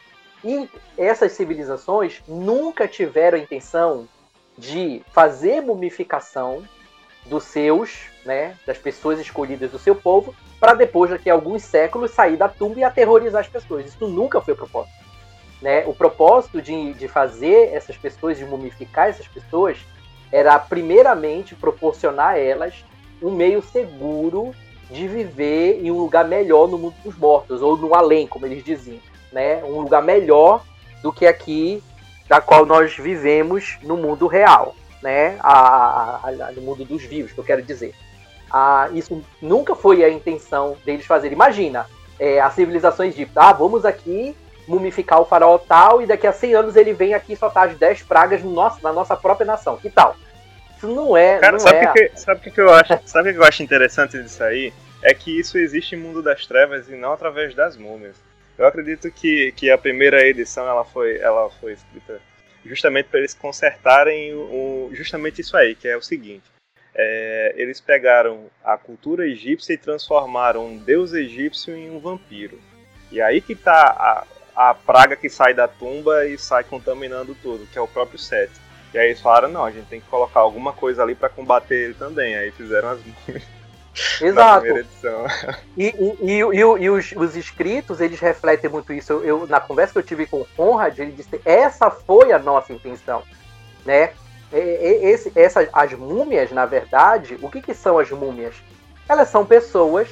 E 0.43 0.69
essas 0.97 1.33
civilizações 1.33 2.23
nunca 2.27 2.89
tiveram 2.89 3.39
a 3.39 3.41
intenção 3.41 4.09
de 4.57 5.03
fazer 5.13 5.61
mumificação 5.61 6.63
dos 7.27 7.45
seus, 7.45 8.07
né, 8.25 8.57
das 8.67 8.79
pessoas 8.79 9.21
escolhidas 9.21 9.71
do 9.71 9.79
seu 9.79 9.95
povo, 9.95 10.35
para 10.59 10.75
depois, 10.75 11.11
daqui 11.11 11.29
a 11.29 11.35
alguns 11.35 11.63
séculos, 11.63 12.11
sair 12.11 12.37
da 12.37 12.49
tumba 12.49 12.81
e 12.81 12.85
aterrorizar 12.85 13.43
as 13.43 13.49
pessoas. 13.49 13.87
Isso 13.87 14.07
nunca 14.09 14.41
foi 14.41 14.55
o 14.55 14.57
propósito. 14.57 15.10
Né? 15.61 15.85
O 15.87 15.95
propósito 15.95 16.63
de, 16.63 16.95
de 16.95 17.07
fazer 17.09 17.75
essas 17.75 17.97
pessoas, 17.97 18.39
de 18.39 18.45
mumificar 18.45 19.09
essas 19.09 19.29
pessoas, 19.29 19.79
era 20.33 20.59
primeiramente 20.59 21.55
proporcionar 21.55 22.35
a 22.35 22.39
elas 22.39 22.85
um 23.21 23.31
meio 23.31 23.63
seguro 23.63 24.55
de 24.91 25.07
viver 25.07 25.81
em 25.83 25.91
um 25.91 25.99
lugar 25.99 26.27
melhor 26.27 26.69
no 26.69 26.79
mundo 26.79 26.95
dos 27.05 27.17
mortos, 27.17 27.63
ou 27.63 27.77
no 27.77 27.95
além, 27.95 28.27
como 28.27 28.47
eles 28.47 28.65
diziam. 28.65 28.99
Né? 29.31 29.63
Um 29.65 29.81
lugar 29.81 30.03
melhor 30.03 30.65
do 31.03 31.13
que 31.13 31.27
aqui, 31.27 31.83
da 32.29 32.41
qual 32.41 32.65
nós 32.65 32.97
vivemos 32.97 33.79
no 33.83 33.97
mundo 33.97 34.27
real, 34.27 34.75
né? 35.03 35.37
A, 35.41 35.53
a, 35.53 36.29
a, 36.29 36.53
no 36.53 36.63
mundo 36.63 36.85
dos 36.85 37.03
vivos, 37.03 37.33
que 37.33 37.39
eu 37.39 37.45
quero 37.45 37.63
dizer. 37.63 37.95
Ah, 38.51 38.89
isso 38.93 39.23
nunca 39.41 39.75
foi 39.75 40.05
a 40.05 40.11
intenção 40.11 40.77
deles 40.85 41.07
fazer. 41.07 41.33
Imagina, 41.33 41.87
é, 42.19 42.41
a 42.41 42.51
civilização 42.51 43.07
egípcia, 43.07 43.41
ah, 43.41 43.53
vamos 43.53 43.85
aqui 43.85 44.35
mumificar 44.71 45.21
o 45.21 45.25
faraó 45.25 45.59
tal, 45.59 46.01
e 46.01 46.07
daqui 46.07 46.27
a 46.27 46.33
100 46.33 46.55
anos 46.55 46.77
ele 46.77 46.93
vem 46.93 47.13
aqui 47.13 47.35
soltar 47.35 47.69
as 47.69 47.77
10 47.77 48.03
pragas 48.03 48.43
no 48.43 48.51
nosso, 48.51 48.83
na 48.83 48.93
nossa 48.93 49.17
própria 49.17 49.45
nação. 49.45 49.77
Que 49.77 49.91
tal? 49.91 50.17
Isso 50.77 50.87
não 50.87 51.17
é. 51.17 51.39
Cara, 51.39 51.53
não 51.53 51.59
sabe 51.59 51.79
o 51.79 51.89
é... 51.89 51.93
que, 51.93 52.19
sabe 52.19 52.41
que, 52.41 52.51
que 52.51 52.61
eu 52.61 52.73
acho? 52.73 52.99
Sabe 53.05 53.31
o 53.31 53.33
que 53.33 53.39
eu 53.39 53.45
acho 53.45 53.63
interessante 53.63 54.23
disso 54.23 54.43
aí? 54.45 54.73
É 55.03 55.13
que 55.13 55.39
isso 55.39 55.59
existe 55.59 55.95
em 55.95 55.99
Mundo 55.99 56.23
das 56.23 56.47
Trevas 56.47 56.89
e 56.89 56.93
não 56.93 57.13
através 57.13 57.55
das 57.55 57.77
múmias. 57.77 58.17
Eu 58.57 58.67
acredito 58.67 59.11
que, 59.11 59.53
que 59.53 59.71
a 59.71 59.79
primeira 59.79 60.25
edição 60.25 60.69
ela 60.69 60.85
foi, 60.85 61.19
ela 61.19 61.51
foi 61.61 61.73
escrita 61.73 62.21
justamente 62.65 63.09
para 63.09 63.19
eles 63.19 63.35
consertarem 63.35 64.35
o, 64.35 64.91
justamente 64.93 65.41
isso 65.41 65.57
aí, 65.57 65.75
que 65.75 65.89
é 65.89 65.97
o 65.97 66.03
seguinte. 66.03 66.45
É, 66.95 67.55
eles 67.57 67.81
pegaram 67.81 68.47
a 68.63 68.77
cultura 68.77 69.27
egípcia 69.27 69.73
e 69.73 69.79
transformaram 69.79 70.67
um 70.67 70.77
deus 70.77 71.13
egípcio 71.15 71.75
em 71.75 71.91
um 71.91 71.99
vampiro. 71.99 72.61
E 73.11 73.21
aí 73.21 73.41
que 73.41 73.55
tá 73.55 74.27
a, 74.55 74.75
praga 74.75 75.17
que 75.17 75.29
sai 75.29 75.55
da 75.55 75.69
tumba 75.69 76.27
e 76.27 76.39
sai 76.39 76.65
contaminando 76.65 77.35
tudo, 77.43 77.67
que 77.67 77.79
é 77.79 77.81
o 77.81 77.89
próprio 77.89 78.19
Seth. 78.19 78.51
E 78.93 78.99
aí 78.99 79.09
eles 79.09 79.21
falaram, 79.21 79.49
não, 79.49 79.65
a 79.65 79.71
gente 79.71 79.87
tem 79.87 80.01
que 80.01 80.09
colocar 80.09 80.41
alguma 80.41 80.73
coisa 80.73 81.03
ali 81.03 81.15
para 81.15 81.29
combater 81.29 81.75
ele 81.75 81.95
também. 81.95 82.35
Aí 82.35 82.51
fizeram 82.51 82.91
as 82.91 83.01
Exato. 84.21 84.67
E, 85.77 85.87
e, 85.87 86.33
e, 86.33 86.39
e, 86.39 86.91
os, 86.91 87.13
os 87.13 87.37
escritos, 87.37 88.01
eles 88.01 88.21
refletem 88.21 88.71
muito 88.71 88.93
isso. 88.93 89.13
Eu, 89.13 89.25
eu, 89.25 89.47
na 89.47 89.61
conversa 89.61 89.93
que 89.95 89.99
eu 89.99 90.03
tive 90.03 90.27
com 90.27 90.41
o 90.41 90.47
Conrad, 90.57 90.99
ele 90.99 91.13
disse 91.13 91.41
essa 91.45 91.91
foi 91.91 92.33
a 92.33 92.39
nossa 92.39 92.73
intenção. 92.73 93.23
Né? 93.85 94.13
Esse, 94.53 95.33
essa, 95.35 95.69
as 95.73 95.93
múmias, 95.93 96.51
na 96.51 96.67
verdade, 96.67 97.39
o 97.41 97.49
que, 97.49 97.63
que 97.63 97.73
são 97.73 97.99
as 97.99 98.11
múmias? 98.11 98.55
Elas 99.09 99.29
são 99.29 99.47
pessoas 99.47 100.09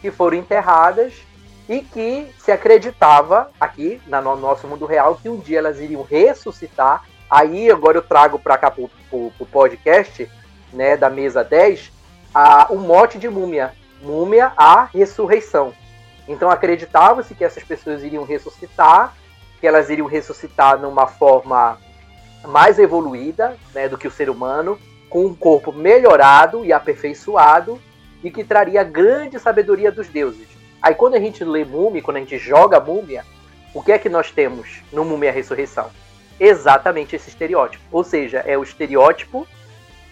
que 0.00 0.10
foram 0.10 0.38
enterradas 0.38 1.12
e 1.70 1.80
que 1.80 2.30
se 2.38 2.52
acreditava 2.52 3.50
aqui 3.58 4.02
no 4.06 4.36
nosso 4.36 4.66
mundo 4.66 4.84
real 4.84 5.14
que 5.14 5.30
um 5.30 5.38
dia 5.38 5.60
elas 5.60 5.80
iriam 5.80 6.02
ressuscitar 6.02 7.04
Aí 7.30 7.70
agora 7.70 7.98
eu 7.98 8.02
trago 8.02 8.40
para 8.40 8.58
cá 8.58 8.70
pro, 8.72 8.90
pro, 9.08 9.30
pro, 9.30 9.46
podcast, 9.46 10.28
né, 10.72 10.96
da 10.96 11.08
mesa 11.08 11.44
10, 11.44 11.92
a, 12.34 12.66
o 12.72 12.76
mote 12.76 13.18
de 13.18 13.28
múmia. 13.28 13.72
Múmia, 14.02 14.52
a 14.56 14.84
ressurreição. 14.84 15.72
Então 16.26 16.50
acreditava-se 16.50 17.34
que 17.34 17.44
essas 17.44 17.62
pessoas 17.62 18.02
iriam 18.02 18.24
ressuscitar, 18.24 19.14
que 19.60 19.66
elas 19.66 19.88
iriam 19.90 20.08
ressuscitar 20.08 20.76
numa 20.80 21.06
forma 21.06 21.78
mais 22.48 22.78
evoluída 22.80 23.56
né, 23.72 23.88
do 23.88 23.96
que 23.96 24.08
o 24.08 24.10
ser 24.10 24.28
humano, 24.28 24.76
com 25.08 25.26
um 25.26 25.34
corpo 25.34 25.72
melhorado 25.72 26.64
e 26.64 26.72
aperfeiçoado, 26.72 27.80
e 28.24 28.30
que 28.30 28.42
traria 28.42 28.82
grande 28.82 29.38
sabedoria 29.38 29.92
dos 29.92 30.08
deuses. 30.08 30.48
Aí 30.82 30.94
quando 30.94 31.14
a 31.14 31.20
gente 31.20 31.44
lê 31.44 31.64
múmia, 31.64 32.02
quando 32.02 32.16
a 32.18 32.20
gente 32.20 32.38
joga 32.38 32.80
múmia, 32.80 33.24
o 33.74 33.82
que 33.82 33.92
é 33.92 33.98
que 33.98 34.08
nós 34.08 34.30
temos 34.30 34.80
no 34.92 35.04
Múmia 35.04 35.30
Ressurreição? 35.30 35.90
exatamente 36.40 37.14
esse 37.14 37.28
estereótipo. 37.28 37.84
Ou 37.92 38.02
seja, 38.02 38.38
é 38.38 38.56
o 38.56 38.62
estereótipo 38.62 39.46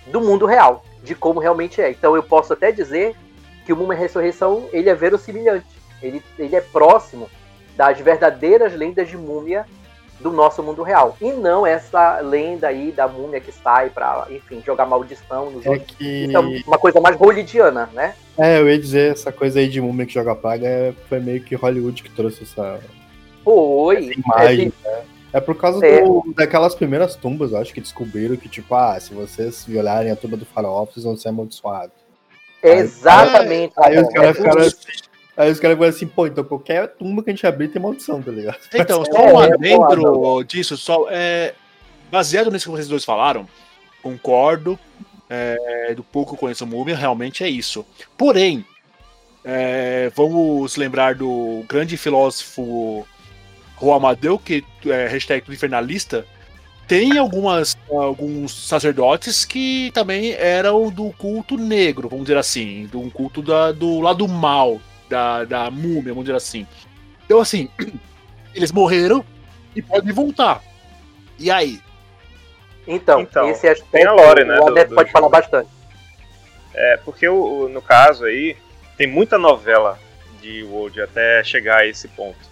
do 0.07 0.21
mundo 0.21 0.45
real, 0.45 0.85
de 1.03 1.15
como 1.15 1.41
realmente 1.41 1.81
é. 1.81 1.91
Então 1.91 2.15
eu 2.15 2.23
posso 2.23 2.53
até 2.53 2.71
dizer 2.71 3.17
que 3.65 3.73
o 3.73 3.77
Múmia 3.77 3.97
Ressurreição 3.97 4.69
ele 4.71 4.91
é 4.91 4.95
verossimilhante. 4.95 5.67
Ele, 6.03 6.23
ele 6.39 6.55
é 6.55 6.61
próximo 6.61 7.29
das 7.75 7.99
verdadeiras 7.99 8.75
lendas 8.75 9.09
de 9.09 9.17
múmia 9.17 9.67
do 10.21 10.31
nosso 10.31 10.63
mundo 10.63 10.83
real. 10.83 11.17
E 11.21 11.33
não 11.33 11.67
essa 11.67 12.21
lenda 12.21 12.69
aí 12.69 12.93
da 12.93 13.07
múmia 13.07 13.41
que 13.41 13.53
sai 13.53 13.91
pra, 13.91 14.27
enfim, 14.31 14.63
jogar 14.65 14.87
maldição 14.87 15.51
nos 15.51 15.65
é 15.65 15.71
outros. 15.71 15.97
Que... 15.97 16.25
Isso 16.25 16.37
é 16.37 16.41
uma 16.41 16.79
coisa 16.79 17.01
mais 17.01 17.17
hollywoodiana, 17.17 17.89
né? 17.93 18.15
É, 18.37 18.61
eu 18.61 18.69
ia 18.69 18.79
dizer, 18.79 19.13
essa 19.13 19.33
coisa 19.33 19.59
aí 19.59 19.69
de 19.69 19.81
múmia 19.81 20.07
que 20.07 20.15
joga 20.15 20.35
praga 20.35 20.67
é, 20.67 20.93
foi 21.09 21.21
meio 21.21 21.43
que 21.43 21.55
Hollywood 21.55 22.03
que 22.03 22.11
trouxe 22.11 22.45
essa, 22.45 22.81
foi. 23.45 23.97
essa 23.97 24.21
imagem, 24.21 24.73
é, 24.85 24.89
né? 24.89 25.03
É 25.33 25.41
por 25.41 25.55
causa 25.57 25.85
é. 25.85 26.03
do, 26.03 26.25
daquelas 26.35 26.75
primeiras 26.75 27.15
tumbas, 27.15 27.53
eu 27.53 27.59
acho 27.59 27.75
que 27.75 27.81
descobriram 27.81 28.37
que, 28.37 28.49
tipo, 28.49 28.75
ah, 28.75 28.99
se 28.99 29.13
vocês 29.13 29.65
violarem 29.67 30.11
a 30.11 30.17
tumba 30.17 30.37
do 30.37 30.47
faraó, 30.47 30.85
vocês 30.87 31.05
vão 31.05 31.17
ser 31.17 31.29
amaldiçoados. 31.29 31.97
Exatamente. 32.63 33.75
Aí, 33.77 33.97
aí 33.97 34.03
os 34.03 34.09
caras 34.09 34.37
ficaram 34.37 34.63
assim, 34.63 35.08
Aí 35.39 35.53
os 35.53 35.61
caras 35.61 35.79
falam 35.79 35.91
assim, 35.91 36.09
pô, 36.09 36.27
então 36.27 36.43
qualquer 36.43 36.89
tumba 36.89 37.23
que 37.23 37.31
a 37.31 37.33
gente 37.33 37.47
abrir 37.47 37.69
tem 37.69 37.81
maldição, 37.81 38.21
tá 38.21 38.33
ligado? 38.33 38.59
Então, 38.75 39.05
só 39.05 39.23
um 39.23 39.41
é, 39.41 39.53
adentro 39.53 40.43
disso, 40.43 40.77
só 40.77 41.07
é, 41.09 41.55
baseado 42.11 42.51
nisso 42.51 42.65
que 42.65 42.73
vocês 42.73 42.89
dois 42.89 43.05
falaram, 43.05 43.47
concordo, 44.03 44.77
é, 45.31 45.95
do 45.95 46.03
pouco 46.03 46.31
que 46.33 46.35
eu 46.35 46.41
conheço 46.41 46.65
a 46.65 46.67
múmia, 46.67 46.97
realmente 46.97 47.45
é 47.45 47.49
isso. 47.49 47.87
Porém, 48.17 48.67
é, 49.45 50.11
vamos 50.17 50.75
lembrar 50.75 51.15
do 51.15 51.65
grande 51.69 51.97
filósofo 51.97 53.07
Rua 53.77 53.97
Amadeu, 53.97 54.41
que 54.41 54.65
é 54.87 55.07
hashtag 55.07 55.47
do 55.47 55.55
infernalista, 55.55 56.27
tem 56.89 57.17
algumas, 57.17 57.79
alguns 57.89 58.67
sacerdotes 58.67 59.45
que 59.45 59.93
também 59.95 60.33
eram 60.33 60.91
do 60.91 61.13
culto 61.13 61.57
negro, 61.57 62.09
vamos 62.09 62.25
dizer 62.25 62.39
assim, 62.39 62.87
do 62.87 63.09
culto 63.13 63.41
da, 63.41 63.71
do 63.71 64.01
lado 64.01 64.27
mal 64.27 64.81
da, 65.09 65.45
da 65.45 65.71
múmia, 65.71 66.13
vamos 66.13 66.25
dizer 66.25 66.37
assim. 66.37 66.67
Então, 67.25 67.41
assim, 67.41 67.69
eles 68.55 68.73
morreram 68.73 69.25
e 69.75 69.83
podem 69.83 70.13
voltar. 70.13 70.63
E 71.39 71.51
aí? 71.51 71.81
Então, 72.87 73.21
Então, 73.21 73.51
esse 73.51 73.69
aspecto 73.69 73.91
tem 73.93 74.07
a 74.07 74.13
lore, 74.13 74.45
né, 74.45 74.55
o 74.57 74.61
do- 74.63 74.69
Alberto 74.69 74.91
do 74.91 74.95
pode 74.95 75.11
falar 75.13 75.29
bastante. 75.29 75.69
É, 76.75 76.97
porque 77.05 77.29
o, 77.29 77.65
o- 77.65 77.69
no 77.69 77.83
caso 77.83 78.25
aí, 78.25 78.57
tem 78.97 79.07
muita 79.07 79.37
novela 79.39 79.99
de 80.41 80.63
World 80.65 81.01
até 81.03 81.43
chegar 81.45 81.79
a 81.81 81.87
esse 81.87 82.09
ponto. 82.09 82.49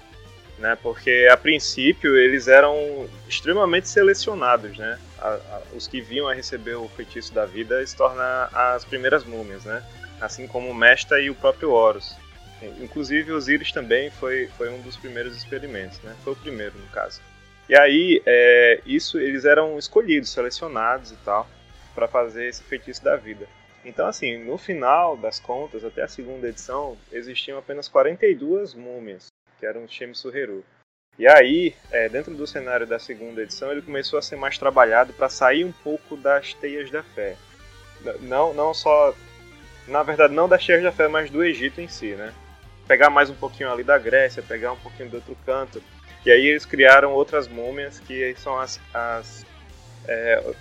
Né? 0.59 0.77
Porque 0.83 1.29
a 1.31 1.37
princípio 1.37 2.16
eles 2.16 2.49
eram 2.49 3.07
extremamente 3.29 3.88
selecionados, 3.88 4.77
né? 4.79 4.99
A- 5.19 5.29
a- 5.29 5.61
os 5.75 5.87
que 5.87 6.01
vinham 6.01 6.27
a 6.29 6.33
receber 6.35 6.77
o 6.77 6.88
feitiço 6.88 7.33
da 7.35 7.45
vida 7.45 7.87
se 7.87 7.95
tornam 7.95 8.25
as 8.53 8.85
primeiras 8.85 9.23
múmias, 9.25 9.64
né? 9.64 9.83
Assim 10.21 10.47
como 10.47 10.71
o 10.71 10.75
Mesta 10.75 11.21
e 11.21 11.29
o 11.29 11.35
próprio 11.35 11.73
Horus. 11.73 12.16
Inclusive 12.81 13.33
Osiris 13.33 13.71
também 13.71 14.11
foi, 14.11 14.49
foi 14.57 14.71
um 14.71 14.81
dos 14.81 14.97
primeiros 14.97 15.37
experimentos, 15.37 16.01
né? 16.03 16.16
Foi 16.25 16.33
o 16.33 16.37
primeiro, 16.37 16.79
no 16.79 16.87
caso. 16.88 17.21
E 17.69 17.77
aí, 17.77 18.23
é, 18.25 18.81
isso 18.87 19.19
eles 19.19 19.45
eram 19.45 19.79
escolhidos, 19.79 20.31
selecionados 20.31 21.11
e 21.11 21.16
tal, 21.16 21.49
para 21.95 22.07
fazer 22.07 22.47
esse 22.47 22.62
feitiço 22.62 23.03
da 23.03 23.16
vida. 23.16 23.47
Então, 23.85 24.07
assim, 24.07 24.38
no 24.38 24.57
final 24.57 25.16
das 25.16 25.38
contas, 25.38 25.85
até 25.85 26.03
a 26.03 26.09
segunda 26.09 26.49
edição, 26.49 26.97
existiam 27.12 27.59
apenas 27.59 27.88
42 27.88 28.75
múmias, 28.75 29.27
que 29.59 29.66
eram 29.66 29.85
os 29.85 29.92
Shemsuheru. 29.92 30.64
E 31.19 31.27
aí, 31.27 31.75
é, 31.90 32.09
dentro 32.09 32.35
do 32.35 32.47
cenário 32.47 32.87
da 32.87 32.99
segunda 32.99 33.42
edição, 33.42 33.73
ele 33.73 33.83
começou 33.83 34.19
a 34.19 34.23
ser 34.23 34.37
mais 34.37 34.59
trabalhado 34.59 35.12
para 35.12 35.29
sair 35.29 35.64
um 35.64 35.73
pouco 35.73 36.16
das 36.16 36.53
teias 36.55 36.90
da 36.90 37.03
fé. 37.03 37.37
Não, 38.21 38.53
não 38.53 38.75
só. 38.75 39.14
Na 39.88 40.03
verdade, 40.03 40.35
não 40.35 40.49
das 40.49 40.64
teias 40.64 40.83
da 40.83 40.92
fé, 40.92 41.09
mas 41.09 41.31
do 41.31 41.42
Egito 41.42 41.81
em 41.81 41.88
si, 41.88 42.14
né? 42.14 42.35
Pegar 42.87 43.11
mais 43.11 43.29
um 43.31 43.35
pouquinho 43.35 43.70
ali 43.70 43.83
da 43.83 43.99
Grécia, 43.99 44.42
pegar 44.42 44.72
um 44.72 44.77
pouquinho 44.77 45.09
do 45.11 45.16
outro 45.16 45.37
canto. 45.44 45.83
E 46.25 46.31
aí 46.31 46.46
eles 46.46 46.64
criaram 46.64 47.12
outras 47.12 47.49
múmias 47.49 48.01
que 48.01 48.35
são 48.37 48.59
as, 48.59 48.81
as 48.92 49.44
é, 50.07 50.55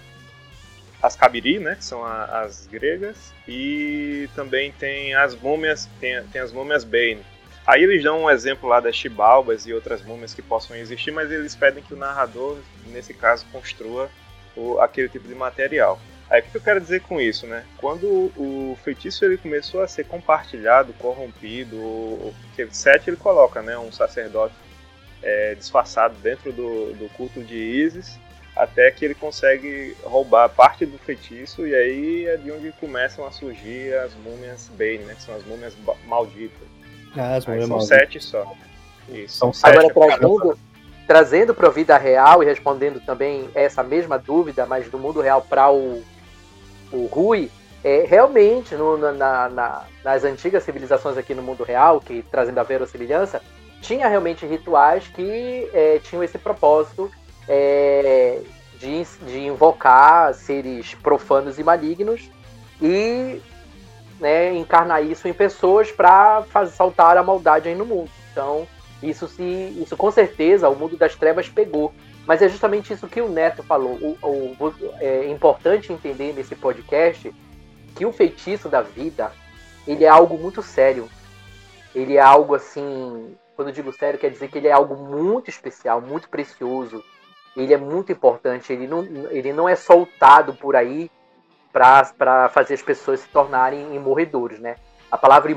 as 1.01 1.15
Kabiri, 1.15 1.59
né, 1.59 1.75
que 1.75 1.85
são 1.85 2.03
a- 2.03 2.41
as 2.41 2.65
gregas, 2.67 3.31
e 3.47 4.27
também 4.35 4.71
tem 4.71 5.13
as 5.13 5.35
múmias, 5.35 5.87
tem, 5.99 6.21
tem 6.27 6.41
as 6.41 6.51
múmias 6.51 6.83
Bane. 6.83 7.23
Aí 7.65 7.83
eles 7.83 8.03
dão 8.03 8.23
um 8.23 8.29
exemplo 8.29 8.69
lá 8.69 8.79
das 8.79 8.95
Chibalbas 8.95 9.65
e 9.65 9.73
outras 9.73 10.01
múmias 10.03 10.33
que 10.33 10.41
possam 10.41 10.75
existir, 10.75 11.11
mas 11.11 11.31
eles 11.31 11.55
pedem 11.55 11.83
que 11.83 11.93
o 11.93 11.97
narrador, 11.97 12.57
nesse 12.87 13.13
caso, 13.13 13.45
construa 13.51 14.09
o, 14.55 14.79
aquele 14.79 15.09
tipo 15.09 15.27
de 15.27 15.35
material. 15.35 15.99
Aí 16.29 16.41
o 16.41 16.43
que 16.43 16.55
eu 16.57 16.61
quero 16.61 16.81
dizer 16.81 17.01
com 17.01 17.21
isso, 17.21 17.45
né? 17.45 17.63
Quando 17.77 18.05
o 18.35 18.77
feitiço 18.83 19.23
ele 19.23 19.37
começou 19.37 19.81
a 19.81 19.87
ser 19.87 20.05
compartilhado, 20.05 20.91
corrompido, 20.93 21.75
o- 21.77 22.33
porque 22.47 22.67
Sete 22.71 23.09
ele 23.09 23.17
coloca, 23.17 23.61
né, 23.61 23.77
um 23.77 23.91
sacerdote 23.91 24.55
é, 25.23 25.55
disfarçado 25.55 26.15
dentro 26.15 26.51
do, 26.51 26.93
do 26.93 27.09
culto 27.09 27.41
de 27.41 27.55
Isis, 27.55 28.19
até 28.55 28.89
que 28.91 29.03
ele 29.03 29.15
consegue 29.15 29.95
roubar 30.03 30.49
parte 30.49 30.85
do 30.85 30.97
feitiço 30.97 31.65
e 31.67 31.73
aí 31.75 32.25
é 32.27 32.37
de 32.37 32.51
onde 32.51 32.71
começam 32.79 33.25
a 33.25 33.31
surgir 33.31 33.93
as 33.97 34.13
múmias 34.15 34.69
Bane, 34.77 34.99
né? 34.99 35.13
Que 35.15 35.21
são 35.23 35.35
as 35.35 35.43
múmias 35.45 35.73
malditas. 36.07 36.67
Ah, 37.17 37.35
as 37.35 37.45
mulheres 37.45 37.67
são 37.67 37.77
malditas. 37.77 37.99
sete 37.99 38.19
só. 38.23 38.53
Isso. 39.09 39.37
São 39.37 39.53
sete. 39.53 39.77
Agora, 39.77 39.87
é 39.87 40.17
trazendo, 40.17 40.59
trazendo 41.07 41.53
para 41.55 41.67
a 41.67 41.71
vida 41.71 41.97
real 41.97 42.41
e 42.41 42.45
respondendo 42.45 42.99
também 42.99 43.49
essa 43.53 43.83
mesma 43.83 44.17
dúvida, 44.17 44.65
mas 44.65 44.89
do 44.89 44.97
mundo 44.99 45.21
real 45.21 45.41
para 45.41 45.71
o, 45.71 46.03
o 46.95 47.07
Rui, 47.11 47.51
é, 47.83 48.05
realmente, 48.07 48.75
no- 48.75 48.97
na- 48.97 49.11
na- 49.11 49.49
na- 49.49 49.83
nas 50.03 50.23
antigas 50.23 50.63
civilizações 50.63 51.17
aqui 51.17 51.33
no 51.35 51.41
mundo 51.41 51.63
real, 51.63 51.99
que 51.99 52.23
trazendo 52.31 52.59
a 52.59 52.63
verossimilhança, 52.63 53.41
tinha 53.81 54.07
realmente 54.07 54.45
rituais 54.45 55.07
que 55.07 55.69
é, 55.73 55.99
tinham 55.99 56.23
esse 56.23 56.37
propósito 56.37 57.11
é, 57.47 58.39
de, 58.79 59.03
de 59.27 59.39
invocar 59.45 60.33
seres 60.33 60.95
profanos 60.95 61.59
e 61.59 61.63
malignos 61.63 62.29
e 62.81 63.39
né, 64.19 64.53
encarnar 64.55 65.03
isso 65.03 65.27
em 65.27 65.33
pessoas 65.33 65.91
para 65.91 66.43
saltar 66.75 67.17
a 67.17 67.23
maldade 67.23 67.69
aí 67.69 67.75
no 67.75 67.85
mundo. 67.85 68.09
Então, 68.31 68.67
isso 69.03 69.27
se, 69.27 69.43
isso 69.79 69.95
com 69.95 70.09
certeza 70.09 70.69
o 70.69 70.75
mundo 70.75 70.97
das 70.97 71.15
trevas 71.15 71.47
pegou. 71.47 71.93
Mas 72.25 72.41
é 72.41 72.49
justamente 72.49 72.91
isso 72.91 73.07
que 73.07 73.21
o 73.21 73.29
Neto 73.29 73.61
falou. 73.63 73.93
O, 74.01 74.17
o- 74.59 74.73
é 74.99 75.29
importante 75.29 75.93
entender 75.93 76.33
nesse 76.33 76.55
podcast 76.55 77.33
que 77.95 78.05
o 78.05 78.11
feitiço 78.11 78.67
da 78.67 78.81
vida 78.81 79.31
ele 79.87 80.03
é 80.03 80.09
algo 80.09 80.37
muito 80.37 80.61
sério. 80.61 81.07
Ele 81.93 82.17
é 82.17 82.21
algo 82.21 82.55
assim, 82.55 83.35
quando 83.55 83.69
eu 83.69 83.73
digo 83.73 83.93
sério, 83.93 84.19
quer 84.19 84.29
dizer 84.31 84.49
que 84.49 84.57
ele 84.57 84.67
é 84.67 84.71
algo 84.71 84.95
muito 84.95 85.49
especial, 85.49 86.01
muito 86.01 86.27
precioso. 86.27 87.03
Ele 87.55 87.73
é 87.73 87.77
muito 87.77 88.11
importante. 88.11 88.73
Ele 88.73 88.87
não, 88.87 89.03
ele 89.29 89.53
não 89.53 89.69
é 89.69 89.75
soltado 89.75 90.53
por 90.55 90.75
aí 90.75 91.09
para 91.71 92.49
fazer 92.49 92.73
as 92.73 92.81
pessoas 92.81 93.19
se 93.19 93.27
tornarem 93.29 93.95
imorredores, 93.95 94.59
né? 94.59 94.77
A 95.11 95.17
palavra 95.17 95.51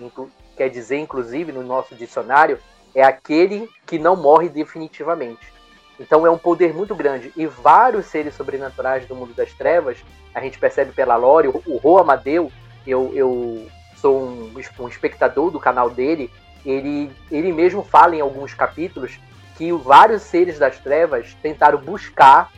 inclu- 0.00 0.30
quer 0.56 0.68
dizer, 0.68 0.98
inclusive, 0.98 1.50
no 1.50 1.62
nosso 1.62 1.94
dicionário, 1.94 2.58
é 2.94 3.02
aquele 3.02 3.68
que 3.86 3.98
não 3.98 4.14
morre 4.14 4.48
definitivamente. 4.48 5.52
Então 6.00 6.26
é 6.26 6.30
um 6.30 6.38
poder 6.38 6.74
muito 6.74 6.94
grande. 6.94 7.32
E 7.36 7.46
vários 7.46 8.06
seres 8.06 8.34
sobrenaturais 8.34 9.06
do 9.06 9.14
mundo 9.14 9.34
das 9.34 9.52
trevas, 9.52 9.98
a 10.34 10.40
gente 10.40 10.58
percebe 10.58 10.92
pela 10.92 11.16
lore, 11.16 11.48
o, 11.48 11.76
Ro 11.76 11.98
Amadeu, 11.98 12.50
eu, 12.86 13.12
eu 13.14 13.66
sou 13.96 14.22
um, 14.22 14.52
um 14.80 14.88
espectador 14.88 15.50
do 15.50 15.60
canal 15.60 15.88
dele, 15.90 16.30
ele, 16.64 17.10
ele 17.30 17.52
mesmo 17.52 17.82
fala 17.82 18.16
em 18.16 18.20
alguns 18.20 18.54
capítulos 18.54 19.18
que 19.56 19.72
vários 19.72 20.22
seres 20.22 20.58
das 20.58 20.78
trevas 20.78 21.36
tentaram 21.42 21.78
buscar 21.78 22.50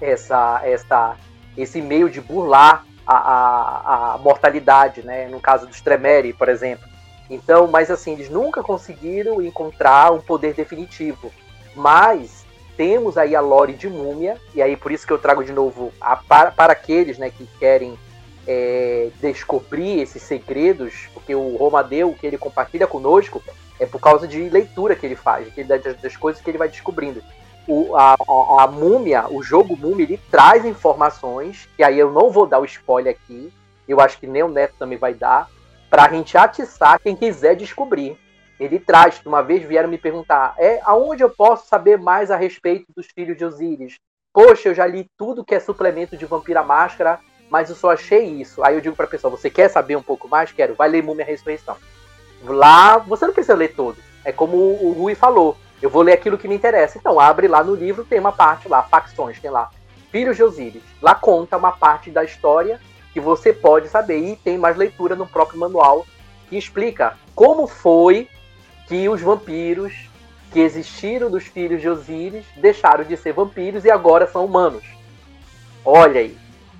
essa, 0.00 0.60
essa, 0.64 1.16
esse 1.56 1.80
meio 1.80 2.08
de 2.08 2.20
burlar 2.20 2.84
a, 3.06 3.16
a, 3.16 4.14
a 4.14 4.18
mortalidade, 4.18 5.02
né? 5.02 5.28
No 5.28 5.40
caso 5.40 5.66
dos 5.66 5.80
Tremere, 5.80 6.32
por 6.32 6.48
exemplo. 6.48 6.88
Então, 7.28 7.66
mas 7.66 7.90
assim, 7.90 8.12
eles 8.12 8.30
nunca 8.30 8.62
conseguiram 8.62 9.42
encontrar 9.42 10.12
um 10.12 10.20
poder 10.20 10.54
definitivo. 10.54 11.32
Mas 11.74 12.43
temos 12.76 13.16
aí 13.16 13.34
a 13.34 13.40
lore 13.40 13.74
de 13.74 13.88
múmia, 13.88 14.36
e 14.54 14.62
aí 14.62 14.76
por 14.76 14.92
isso 14.92 15.06
que 15.06 15.12
eu 15.12 15.18
trago 15.18 15.44
de 15.44 15.52
novo 15.52 15.92
a, 16.00 16.16
para, 16.16 16.50
para 16.50 16.72
aqueles 16.72 17.18
né, 17.18 17.30
que 17.30 17.46
querem 17.58 17.98
é, 18.46 19.10
descobrir 19.20 20.00
esses 20.00 20.22
segredos, 20.22 21.08
porque 21.12 21.34
o 21.34 21.56
Romadeu, 21.56 22.10
o 22.10 22.14
que 22.14 22.26
ele 22.26 22.38
compartilha 22.38 22.86
conosco, 22.86 23.42
é 23.80 23.86
por 23.86 24.00
causa 24.00 24.26
de 24.28 24.48
leitura 24.48 24.94
que 24.94 25.06
ele 25.06 25.16
faz, 25.16 25.52
que 25.52 25.60
ele- 25.60 25.78
das, 25.78 26.16
coisas 26.16 26.42
que 26.42 26.50
ele 26.50 26.58
vai 26.58 26.68
descobrindo. 26.68 27.22
O, 27.66 27.96
a, 27.96 28.12
a, 28.14 28.64
a 28.64 28.66
múmia, 28.66 29.26
o 29.30 29.42
jogo 29.42 29.76
múmia, 29.76 30.04
ele 30.04 30.20
traz 30.30 30.64
informações, 30.64 31.68
e 31.78 31.82
aí 31.82 31.98
eu 31.98 32.12
não 32.12 32.30
vou 32.30 32.46
dar 32.46 32.60
o 32.60 32.64
spoiler 32.64 33.16
aqui, 33.16 33.52
eu 33.88 34.00
acho 34.00 34.18
que 34.18 34.26
nem 34.26 34.42
o 34.42 34.48
Neto 34.48 34.74
também 34.78 34.98
vai 34.98 35.14
dar, 35.14 35.48
pra 35.88 36.08
gente 36.08 36.36
atiçar 36.36 37.00
quem 37.00 37.16
quiser 37.16 37.54
descobrir. 37.54 38.18
Ele 38.58 38.78
traz, 38.78 39.20
uma 39.26 39.42
vez 39.42 39.62
vieram 39.62 39.88
me 39.88 39.98
perguntar, 39.98 40.54
é 40.58 40.80
aonde 40.84 41.22
eu 41.22 41.30
posso 41.30 41.66
saber 41.66 41.98
mais 41.98 42.30
a 42.30 42.36
respeito 42.36 42.86
dos 42.96 43.06
filhos 43.14 43.36
de 43.36 43.44
Osíris? 43.44 43.96
Poxa, 44.32 44.68
eu 44.68 44.74
já 44.74 44.86
li 44.86 45.06
tudo 45.16 45.44
que 45.44 45.54
é 45.54 45.60
suplemento 45.60 46.16
de 46.16 46.26
Vampira 46.26 46.62
Máscara, 46.62 47.20
mas 47.50 47.70
eu 47.70 47.76
só 47.76 47.92
achei 47.92 48.24
isso. 48.24 48.64
Aí 48.64 48.74
eu 48.74 48.80
digo 48.80 48.96
pra 48.96 49.06
pessoa, 49.06 49.30
você 49.30 49.50
quer 49.50 49.68
saber 49.68 49.96
um 49.96 50.02
pouco 50.02 50.28
mais? 50.28 50.52
Quero, 50.52 50.74
vai 50.74 50.88
ler 50.88 51.02
Múmia 51.02 51.24
Ressurreição. 51.24 51.76
Lá, 52.42 52.98
você 52.98 53.26
não 53.26 53.34
precisa 53.34 53.54
ler 53.54 53.74
todo. 53.74 53.96
É 54.24 54.32
como 54.32 54.56
o 54.56 54.92
Rui 54.92 55.14
falou, 55.14 55.56
eu 55.80 55.90
vou 55.90 56.02
ler 56.02 56.12
aquilo 56.12 56.38
que 56.38 56.48
me 56.48 56.54
interessa. 56.54 56.98
Então, 56.98 57.20
abre 57.20 57.46
lá 57.46 57.62
no 57.62 57.74
livro, 57.74 58.04
tem 58.04 58.18
uma 58.18 58.32
parte 58.32 58.68
lá, 58.68 58.82
facções, 58.82 59.40
tem 59.40 59.50
lá, 59.50 59.70
Filhos 60.14 60.36
de 60.36 60.44
Osíris. 60.44 60.82
Lá 61.02 61.12
conta 61.12 61.56
uma 61.56 61.72
parte 61.72 62.08
da 62.08 62.22
história 62.22 62.80
que 63.12 63.18
você 63.18 63.52
pode 63.52 63.88
saber. 63.88 64.18
E 64.18 64.36
tem 64.36 64.56
mais 64.56 64.76
leitura 64.76 65.16
no 65.16 65.26
próprio 65.26 65.58
manual 65.58 66.06
que 66.48 66.56
explica 66.56 67.18
como 67.34 67.66
foi 67.66 68.28
que 68.86 69.08
os 69.08 69.20
vampiros 69.20 69.92
que 70.52 70.60
existiram 70.60 71.30
dos 71.30 71.44
filhos 71.44 71.80
de 71.80 71.88
Osíris 71.88 72.44
deixaram 72.56 73.04
de 73.04 73.16
ser 73.16 73.32
vampiros 73.32 73.84
e 73.84 73.90
agora 73.90 74.26
são 74.26 74.44
humanos. 74.44 74.84
Olha 75.84 76.20
aí. 76.20 76.36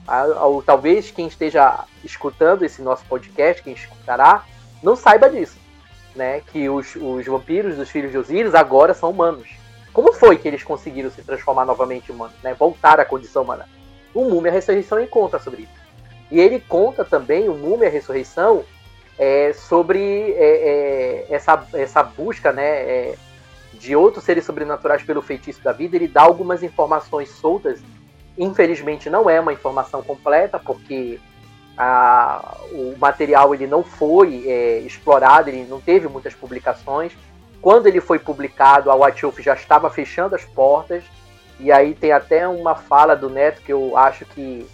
A- 0.07 0.27
talvez 0.65 1.11
quem 1.11 1.27
esteja 1.27 1.85
escutando 2.05 2.65
esse 2.65 2.83
nosso 2.83 3.05
podcast, 3.07 3.63
quem 3.63 3.73
escutará, 3.73 4.45
não 4.83 4.95
saiba 4.95 5.29
disso. 5.29 5.57
Né? 6.15 6.41
Que 6.53 6.69
os, 6.69 6.95
os 6.95 7.27
vampiros 7.27 7.77
dos 7.77 7.91
filhos 7.91 8.13
de 8.13 8.19
Osíris 8.19 8.55
agora 8.55 8.95
são 8.95 9.11
humanos. 9.11 9.49
Como 9.93 10.13
foi 10.13 10.37
que 10.37 10.47
eles 10.47 10.63
conseguiram 10.63 11.11
se 11.11 11.23
transformar 11.23 11.65
novamente 11.65 12.11
em 12.11 12.15
humanos? 12.15 12.37
Né? 12.43 12.55
Voltar 12.55 13.01
à 13.01 13.05
condição 13.05 13.43
humana? 13.43 13.69
O 14.13 14.25
Múmia 14.29 14.53
Ressurreição 14.53 15.05
conta 15.07 15.39
sobre 15.39 15.63
isso. 15.63 15.85
E 16.31 16.39
ele 16.39 16.61
conta 16.61 17.05
também, 17.05 17.49
o 17.49 17.55
Múmia 17.55 17.91
Ressurreição, 17.91 18.65
é, 19.19 19.53
sobre 19.53 20.33
é, 20.33 21.27
é, 21.29 21.35
essa, 21.35 21.67
essa 21.75 22.03
busca 22.03 22.53
né, 22.53 22.65
é, 22.65 23.15
de 23.75 23.95
outros 23.95 24.25
seres 24.25 24.45
sobrenaturais 24.45 25.03
pelo 25.03 25.23
feitiço 25.23 25.63
da 25.63 25.73
vida. 25.73 25.97
Ele 25.97 26.09
dá 26.09 26.23
algumas 26.23 26.63
informações 26.63 27.29
soltas. 27.31 27.81
Infelizmente 28.37 29.09
não 29.09 29.31
é 29.31 29.41
uma 29.41 29.53
informação 29.53 30.03
completa, 30.03 30.59
porque 30.59 31.21
a, 31.77 32.57
o 32.73 32.97
material 32.99 33.55
ele 33.55 33.67
não 33.67 33.83
foi 33.83 34.49
é, 34.49 34.79
explorado, 34.81 35.51
ele 35.51 35.65
não 35.69 35.81
teve 35.81 36.09
muitas 36.09 36.35
publicações. 36.35 37.13
Quando 37.61 37.87
ele 37.87 38.01
foi 38.01 38.19
publicado, 38.19 38.91
a 38.91 38.95
Wolf 38.95 39.39
já 39.39 39.55
estava 39.55 39.89
fechando 39.89 40.35
as 40.35 40.45
portas. 40.45 41.05
E 41.61 41.71
aí 41.71 41.95
tem 41.95 42.11
até 42.11 42.47
uma 42.49 42.75
fala 42.75 43.15
do 43.15 43.31
Neto 43.31 43.63
que 43.63 43.73
eu 43.73 43.97
acho 43.97 44.25
que 44.27 44.67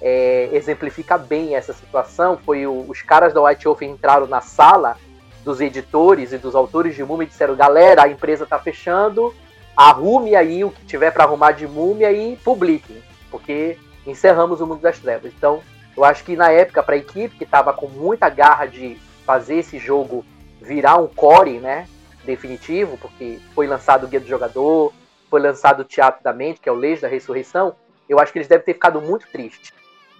é, 0.00 0.48
exemplifica 0.52 1.18
bem 1.18 1.54
essa 1.54 1.72
situação. 1.72 2.38
Foi 2.44 2.66
o, 2.66 2.84
os 2.88 3.02
caras 3.02 3.32
da 3.32 3.42
White 3.42 3.64
Wolf 3.64 3.82
entraram 3.82 4.26
na 4.26 4.40
sala 4.40 4.96
dos 5.44 5.60
editores 5.60 6.32
e 6.32 6.38
dos 6.38 6.54
autores 6.54 6.94
de 6.94 7.04
Múmia 7.04 7.24
e 7.24 7.28
disseram: 7.28 7.56
galera, 7.56 8.04
a 8.04 8.08
empresa 8.08 8.46
tá 8.46 8.58
fechando, 8.58 9.34
arrume 9.76 10.34
aí 10.34 10.64
o 10.64 10.70
que 10.70 10.84
tiver 10.84 11.10
para 11.10 11.24
arrumar 11.24 11.52
de 11.52 11.66
Múmia 11.66 12.12
e 12.12 12.36
publiquem, 12.36 13.02
porque 13.30 13.78
encerramos 14.06 14.60
o 14.60 14.66
Mundo 14.66 14.80
das 14.80 14.98
Trevas. 14.98 15.32
Então, 15.36 15.60
eu 15.96 16.04
acho 16.04 16.24
que 16.24 16.36
na 16.36 16.50
época, 16.50 16.82
para 16.82 16.94
a 16.94 16.98
equipe 16.98 17.36
que 17.36 17.44
estava 17.44 17.72
com 17.72 17.88
muita 17.88 18.28
garra 18.28 18.66
de 18.66 18.96
fazer 19.24 19.56
esse 19.56 19.78
jogo 19.78 20.24
virar 20.60 20.96
um 20.96 21.06
core, 21.06 21.58
né? 21.58 21.88
Definitivo, 22.24 22.98
porque 22.98 23.38
foi 23.54 23.66
lançado 23.66 24.04
o 24.04 24.08
Guia 24.08 24.20
do 24.20 24.26
Jogador, 24.26 24.92
foi 25.30 25.40
lançado 25.40 25.80
o 25.80 25.84
Teatro 25.84 26.22
da 26.22 26.32
Mente, 26.32 26.60
que 26.60 26.68
é 26.68 26.72
o 26.72 26.74
Leis 26.74 27.00
da 27.00 27.08
Ressurreição, 27.08 27.74
eu 28.08 28.18
acho 28.18 28.32
que 28.32 28.38
eles 28.38 28.48
devem 28.48 28.64
ter 28.64 28.74
ficado 28.74 29.00
muito 29.00 29.26
tristes, 29.30 29.72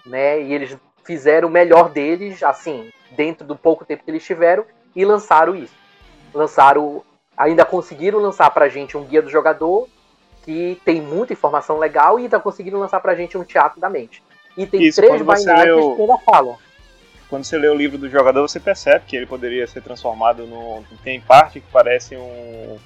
né? 0.09 0.41
E 0.41 0.53
eles 0.53 0.77
fizeram 1.05 1.49
o 1.49 1.51
melhor 1.51 1.91
deles, 1.91 2.43
assim, 2.43 2.91
dentro 3.13 3.47
do 3.47 3.57
pouco 3.57 3.85
tempo 3.85 4.05
que 4.05 4.11
eles 4.11 4.25
tiveram, 4.25 4.65
e 4.95 5.05
lançaram 5.05 5.55
isso. 5.55 5.75
Lançaram, 6.35 7.03
ainda 7.37 7.65
conseguiram 7.65 8.19
lançar 8.19 8.51
pra 8.51 8.69
gente 8.69 8.97
um 8.97 9.05
Guia 9.05 9.23
do 9.23 9.31
Jogador, 9.31 9.89
que 10.43 10.81
tem 10.85 11.01
muita 11.01 11.33
informação 11.33 11.79
legal, 11.79 12.19
e 12.19 12.23
ainda 12.23 12.41
conseguiram 12.41 12.79
lançar 12.79 13.01
pra 13.01 13.15
gente 13.15 13.39
um 13.39 13.45
Teatro 13.45 13.81
da 13.81 13.89
Mente. 13.89 14.23
E 14.57 14.67
tem 14.67 14.83
isso, 14.83 15.01
três 15.01 15.23
binários 15.23 15.77
leu... 15.77 15.95
que 15.95 16.03
ainda 16.03 16.19
falam 16.19 16.59
quando 17.29 17.45
você 17.45 17.59
lê 17.59 17.69
o 17.69 17.75
livro 17.75 17.99
do 17.99 18.09
jogador, 18.09 18.49
você 18.49 18.59
percebe 18.59 19.05
que 19.07 19.17
ele 19.17 19.27
poderia 19.27 19.67
ser 19.67 19.83
transformado 19.83 20.47
no. 20.47 20.83
Tem 21.05 21.21
parte 21.21 21.61
que 21.61 21.67
parece 21.71 22.17
um, 22.17 22.79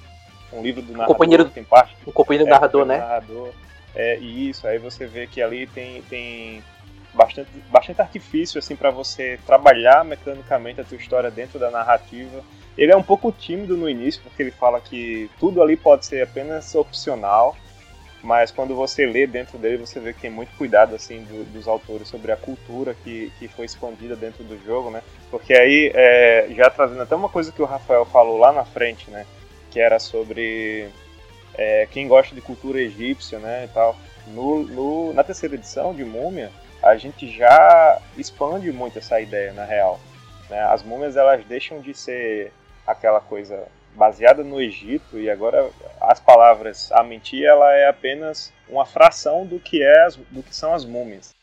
um 0.51 0.61
livro 0.61 0.81
do 0.81 0.91
narrador. 0.91 1.15
Companheiro, 1.15 1.45
tem 1.45 1.63
parte. 1.63 1.95
O 2.05 2.11
companheiro 2.11 2.45
é, 2.45 2.47
do 2.47 2.51
narrador, 2.51 2.85
né? 2.85 2.97
Narrador. 2.97 3.49
É, 3.95 4.17
e 4.19 4.49
isso, 4.49 4.67
aí 4.67 4.77
você 4.77 5.05
vê 5.05 5.27
que 5.27 5.41
ali 5.41 5.67
tem, 5.67 6.01
tem 6.03 6.63
bastante, 7.13 7.49
bastante 7.69 8.01
artifício 8.01 8.59
assim 8.59 8.75
para 8.75 8.91
você 8.91 9.39
trabalhar 9.45 10.03
mecanicamente 10.03 10.81
a 10.81 10.83
tua 10.83 10.97
história 10.97 11.29
dentro 11.29 11.59
da 11.59 11.69
narrativa. 11.69 12.43
Ele 12.77 12.91
é 12.91 12.97
um 12.97 13.03
pouco 13.03 13.31
tímido 13.31 13.77
no 13.77 13.89
início, 13.89 14.21
porque 14.23 14.41
ele 14.41 14.51
fala 14.51 14.81
que 14.81 15.29
tudo 15.39 15.61
ali 15.61 15.77
pode 15.77 16.05
ser 16.05 16.23
apenas 16.23 16.73
opcional, 16.73 17.55
mas 18.23 18.51
quando 18.51 18.73
você 18.73 19.05
lê 19.05 19.27
dentro 19.27 19.57
dele, 19.57 19.77
você 19.77 19.99
vê 19.99 20.13
que 20.13 20.21
tem 20.21 20.31
muito 20.31 20.55
cuidado 20.57 20.95
assim 20.95 21.23
do, 21.23 21.43
dos 21.51 21.67
autores 21.67 22.07
sobre 22.07 22.31
a 22.31 22.37
cultura 22.37 22.95
que, 23.03 23.31
que 23.37 23.47
foi 23.47 23.65
expandida 23.65 24.15
dentro 24.15 24.43
do 24.43 24.57
jogo, 24.65 24.89
né? 24.89 25.03
Porque 25.29 25.53
aí, 25.53 25.91
é, 25.93 26.47
já 26.55 26.69
trazendo 26.69 27.01
até 27.01 27.15
uma 27.15 27.29
coisa 27.29 27.51
que 27.51 27.61
o 27.61 27.65
Rafael 27.65 28.05
falou 28.05 28.37
lá 28.37 28.51
na 28.51 28.63
frente, 28.63 29.11
né? 29.11 29.25
Que 29.69 29.79
era 29.79 29.99
sobre 29.99 30.89
é, 31.55 31.87
quem 31.91 32.07
gosta 32.07 32.33
de 32.33 32.41
cultura 32.41 32.81
egípcia, 32.81 33.39
né, 33.39 33.65
e 33.65 33.67
tal. 33.67 33.95
No, 34.27 34.63
no, 34.63 35.13
na 35.13 35.23
terceira 35.23 35.55
edição 35.55 35.93
de 35.93 36.03
Múmia, 36.05 36.49
a 36.93 36.97
gente 36.97 37.27
já 37.27 37.99
expande 38.15 38.71
muito 38.71 38.99
essa 38.99 39.19
ideia, 39.19 39.51
na 39.51 39.65
real. 39.65 39.99
Né? 40.49 40.61
As 40.61 40.83
múmias, 40.83 41.17
elas 41.17 41.43
deixam 41.45 41.81
de 41.81 41.93
ser 41.93 42.53
aquela 42.85 43.19
coisa 43.19 43.67
baseada 43.95 44.43
no 44.43 44.61
Egito 44.61 45.19
e 45.19 45.29
agora 45.29 45.69
as 46.01 46.19
palavras 46.19 46.91
a 46.91 47.03
mentir 47.03 47.45
ela 47.45 47.71
é 47.73 47.87
apenas 47.87 48.51
uma 48.67 48.85
fração 48.85 49.45
do 49.45 49.59
que 49.59 49.83
é 49.83 50.07
do 50.31 50.41
que 50.41 50.55
são 50.55 50.73
as 50.73 50.85
múmias. 50.85 51.35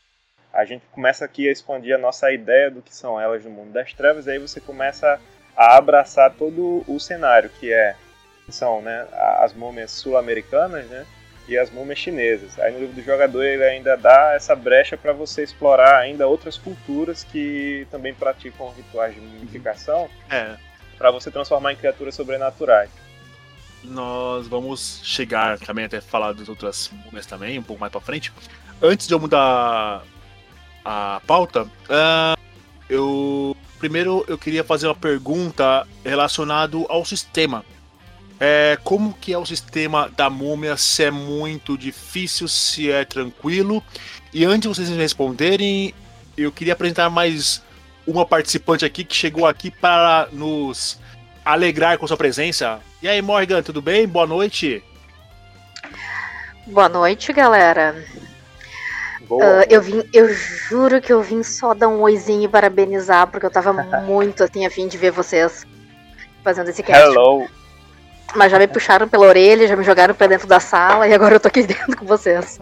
A 0.53 0.65
gente 0.65 0.85
começa 0.91 1.23
aqui 1.23 1.47
a 1.47 1.51
expandir 1.51 1.95
a 1.95 1.97
nossa 1.97 2.31
ideia 2.31 2.69
do 2.69 2.81
que 2.81 2.93
são 2.93 3.19
elas 3.19 3.45
no 3.45 3.51
mundo 3.51 3.71
das 3.71 3.93
trevas 3.93 4.27
e 4.27 4.31
aí 4.31 4.37
você 4.37 4.59
começa 4.59 5.19
a 5.55 5.77
abraçar 5.77 6.33
todo 6.33 6.83
o 6.87 6.99
cenário 6.99 7.49
que 7.49 7.71
é 7.71 7.95
são 8.49 8.81
né, 8.81 9.07
as 9.39 9.53
múmias 9.53 9.91
sul-americanas 9.91 10.85
né, 10.87 11.05
e 11.47 11.57
as 11.57 11.69
múmias 11.69 11.99
chinesas. 11.99 12.57
Aí 12.59 12.71
no 12.73 12.79
livro 12.79 12.95
do 12.95 13.01
jogador 13.01 13.43
ele 13.43 13.63
ainda 13.63 13.95
dá 13.95 14.33
essa 14.35 14.55
brecha 14.55 14.97
para 14.97 15.13
você 15.13 15.43
explorar 15.43 15.97
ainda 15.97 16.27
outras 16.27 16.57
culturas 16.57 17.23
que 17.23 17.87
também 17.91 18.13
praticam 18.13 18.71
rituais 18.71 19.13
de 19.15 19.21
mumificação. 19.21 20.09
É 20.29 20.57
para 21.01 21.09
você 21.09 21.31
transformar 21.31 21.73
em 21.73 21.75
criaturas 21.75 22.13
sobrenaturais. 22.13 22.91
Nós 23.83 24.47
vamos 24.47 25.01
chegar 25.03 25.57
também 25.57 25.85
até 25.85 25.99
falar 25.99 26.31
das 26.33 26.47
outras 26.47 26.91
múmias 27.05 27.25
também, 27.25 27.57
um 27.57 27.63
pouco 27.63 27.79
mais 27.79 27.91
para 27.91 27.99
frente. 27.99 28.31
Antes 28.79 29.07
de 29.07 29.13
eu 29.15 29.19
mudar 29.19 30.03
a 30.85 31.19
pauta, 31.25 31.63
uh, 31.63 32.39
eu 32.87 33.57
primeiro 33.79 34.23
eu 34.27 34.37
queria 34.37 34.63
fazer 34.63 34.85
uma 34.85 34.95
pergunta 34.95 35.87
relacionada 36.05 36.77
ao 36.87 37.03
sistema. 37.03 37.65
É, 38.43 38.75
como 38.83 39.13
que 39.13 39.31
é 39.31 39.37
o 39.37 39.45
sistema 39.45 40.09
da 40.17 40.27
múmia? 40.27 40.75
Se 40.75 41.03
é 41.03 41.11
muito 41.11 41.77
difícil, 41.77 42.47
se 42.47 42.91
é 42.91 43.05
tranquilo? 43.05 43.83
E 44.33 44.43
antes 44.43 44.61
de 44.61 44.67
vocês 44.69 44.89
responderem, 44.89 45.93
eu 46.35 46.51
queria 46.51 46.73
apresentar 46.73 47.07
mais 47.07 47.61
uma 48.07 48.25
participante 48.25 48.83
aqui 48.83 49.03
que 49.03 49.15
chegou 49.15 49.45
aqui 49.45 49.69
para 49.69 50.27
nos 50.31 50.99
alegrar 51.45 51.99
com 51.99 52.07
sua 52.07 52.17
presença. 52.17 52.79
E 52.99 53.07
aí, 53.07 53.21
Morgan, 53.21 53.61
tudo 53.61 53.79
bem? 53.79 54.07
Boa 54.07 54.25
noite. 54.25 54.83
Boa 56.65 56.89
noite, 56.89 57.31
galera. 57.31 58.03
Uh, 59.29 59.63
eu 59.69 59.83
vim, 59.83 60.01
eu 60.11 60.33
juro 60.33 60.99
que 60.99 61.13
eu 61.13 61.21
vim 61.21 61.43
só 61.43 61.75
dar 61.75 61.89
um 61.89 62.01
oizinho 62.01 62.45
e 62.45 62.47
parabenizar, 62.47 63.27
porque 63.27 63.45
eu 63.45 63.51
tava 63.51 63.71
muito 64.01 64.43
assim 64.43 64.65
a 64.65 64.71
fim 64.71 64.87
de 64.87 64.97
ver 64.97 65.11
vocês 65.11 65.63
fazendo 66.43 66.69
esse 66.69 66.81
cast. 66.81 67.03
Hello. 67.03 67.47
Mas 68.35 68.51
já 68.51 68.57
me 68.57 68.67
puxaram 68.67 69.07
pela 69.07 69.27
orelha, 69.27 69.67
já 69.67 69.75
me 69.75 69.83
jogaram 69.83 70.13
pra 70.13 70.27
dentro 70.27 70.47
da 70.47 70.59
sala 70.59 71.07
e 71.07 71.13
agora 71.13 71.35
eu 71.35 71.39
tô 71.39 71.47
aqui 71.47 71.63
dentro 71.67 71.97
com 71.97 72.05
vocês. 72.05 72.59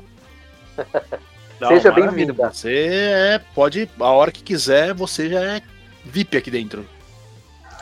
Não, 1.59 1.67
Seja 1.67 1.91
bem-vindo. 1.91 2.33
Você 2.33 2.87
é, 2.89 3.41
pode, 3.53 3.89
a 3.99 4.11
hora 4.11 4.31
que 4.31 4.41
quiser, 4.41 4.93
você 4.93 5.29
já 5.29 5.41
é 5.41 5.61
VIP 6.05 6.37
aqui 6.37 6.49
dentro. 6.49 6.85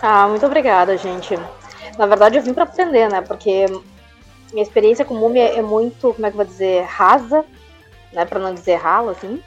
Ah, 0.01 0.27
muito 0.27 0.45
obrigada, 0.45 0.97
gente. 0.97 1.37
Na 1.97 2.05
verdade, 2.05 2.37
eu 2.37 2.43
vim 2.43 2.53
para 2.53 2.63
aprender, 2.63 3.09
né? 3.09 3.21
Porque 3.21 3.65
minha 4.51 4.63
experiência 4.63 5.05
com 5.05 5.13
múmia 5.13 5.53
é 5.53 5.61
muito, 5.61 6.13
como 6.13 6.25
é 6.25 6.29
que 6.29 6.35
eu 6.35 6.43
vou 6.43 6.45
dizer, 6.45 6.83
rasa, 6.85 7.45
né? 8.11 8.25
Para 8.25 8.39
não 8.39 8.53
dizer 8.53 8.75
rala, 8.75 9.11
assim. 9.11 9.41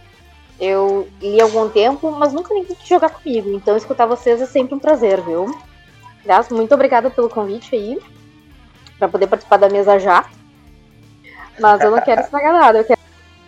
Eu 0.60 1.08
li 1.20 1.40
há 1.40 1.44
algum 1.44 1.68
tempo, 1.68 2.10
mas 2.10 2.32
nunca 2.32 2.54
ninguém 2.54 2.76
quis 2.76 2.88
jogar 2.88 3.10
comigo. 3.10 3.50
Então, 3.50 3.76
escutar 3.76 4.06
vocês 4.06 4.40
é 4.40 4.46
sempre 4.46 4.74
um 4.74 4.78
prazer, 4.78 5.20
viu? 5.22 5.46
Aliás, 6.22 6.48
muito 6.50 6.74
obrigada 6.74 7.10
pelo 7.10 7.30
convite 7.30 7.74
aí, 7.74 7.98
para 9.00 9.08
poder 9.08 9.26
participar 9.26 9.56
da 9.56 9.68
mesa 9.68 9.98
já. 9.98 10.24
Mas 11.58 11.80
eu 11.80 11.90
não 11.90 12.00
quero 12.00 12.20
estragar 12.22 12.52
nada, 12.52 12.78
eu 12.78 12.84
quero 12.84 13.00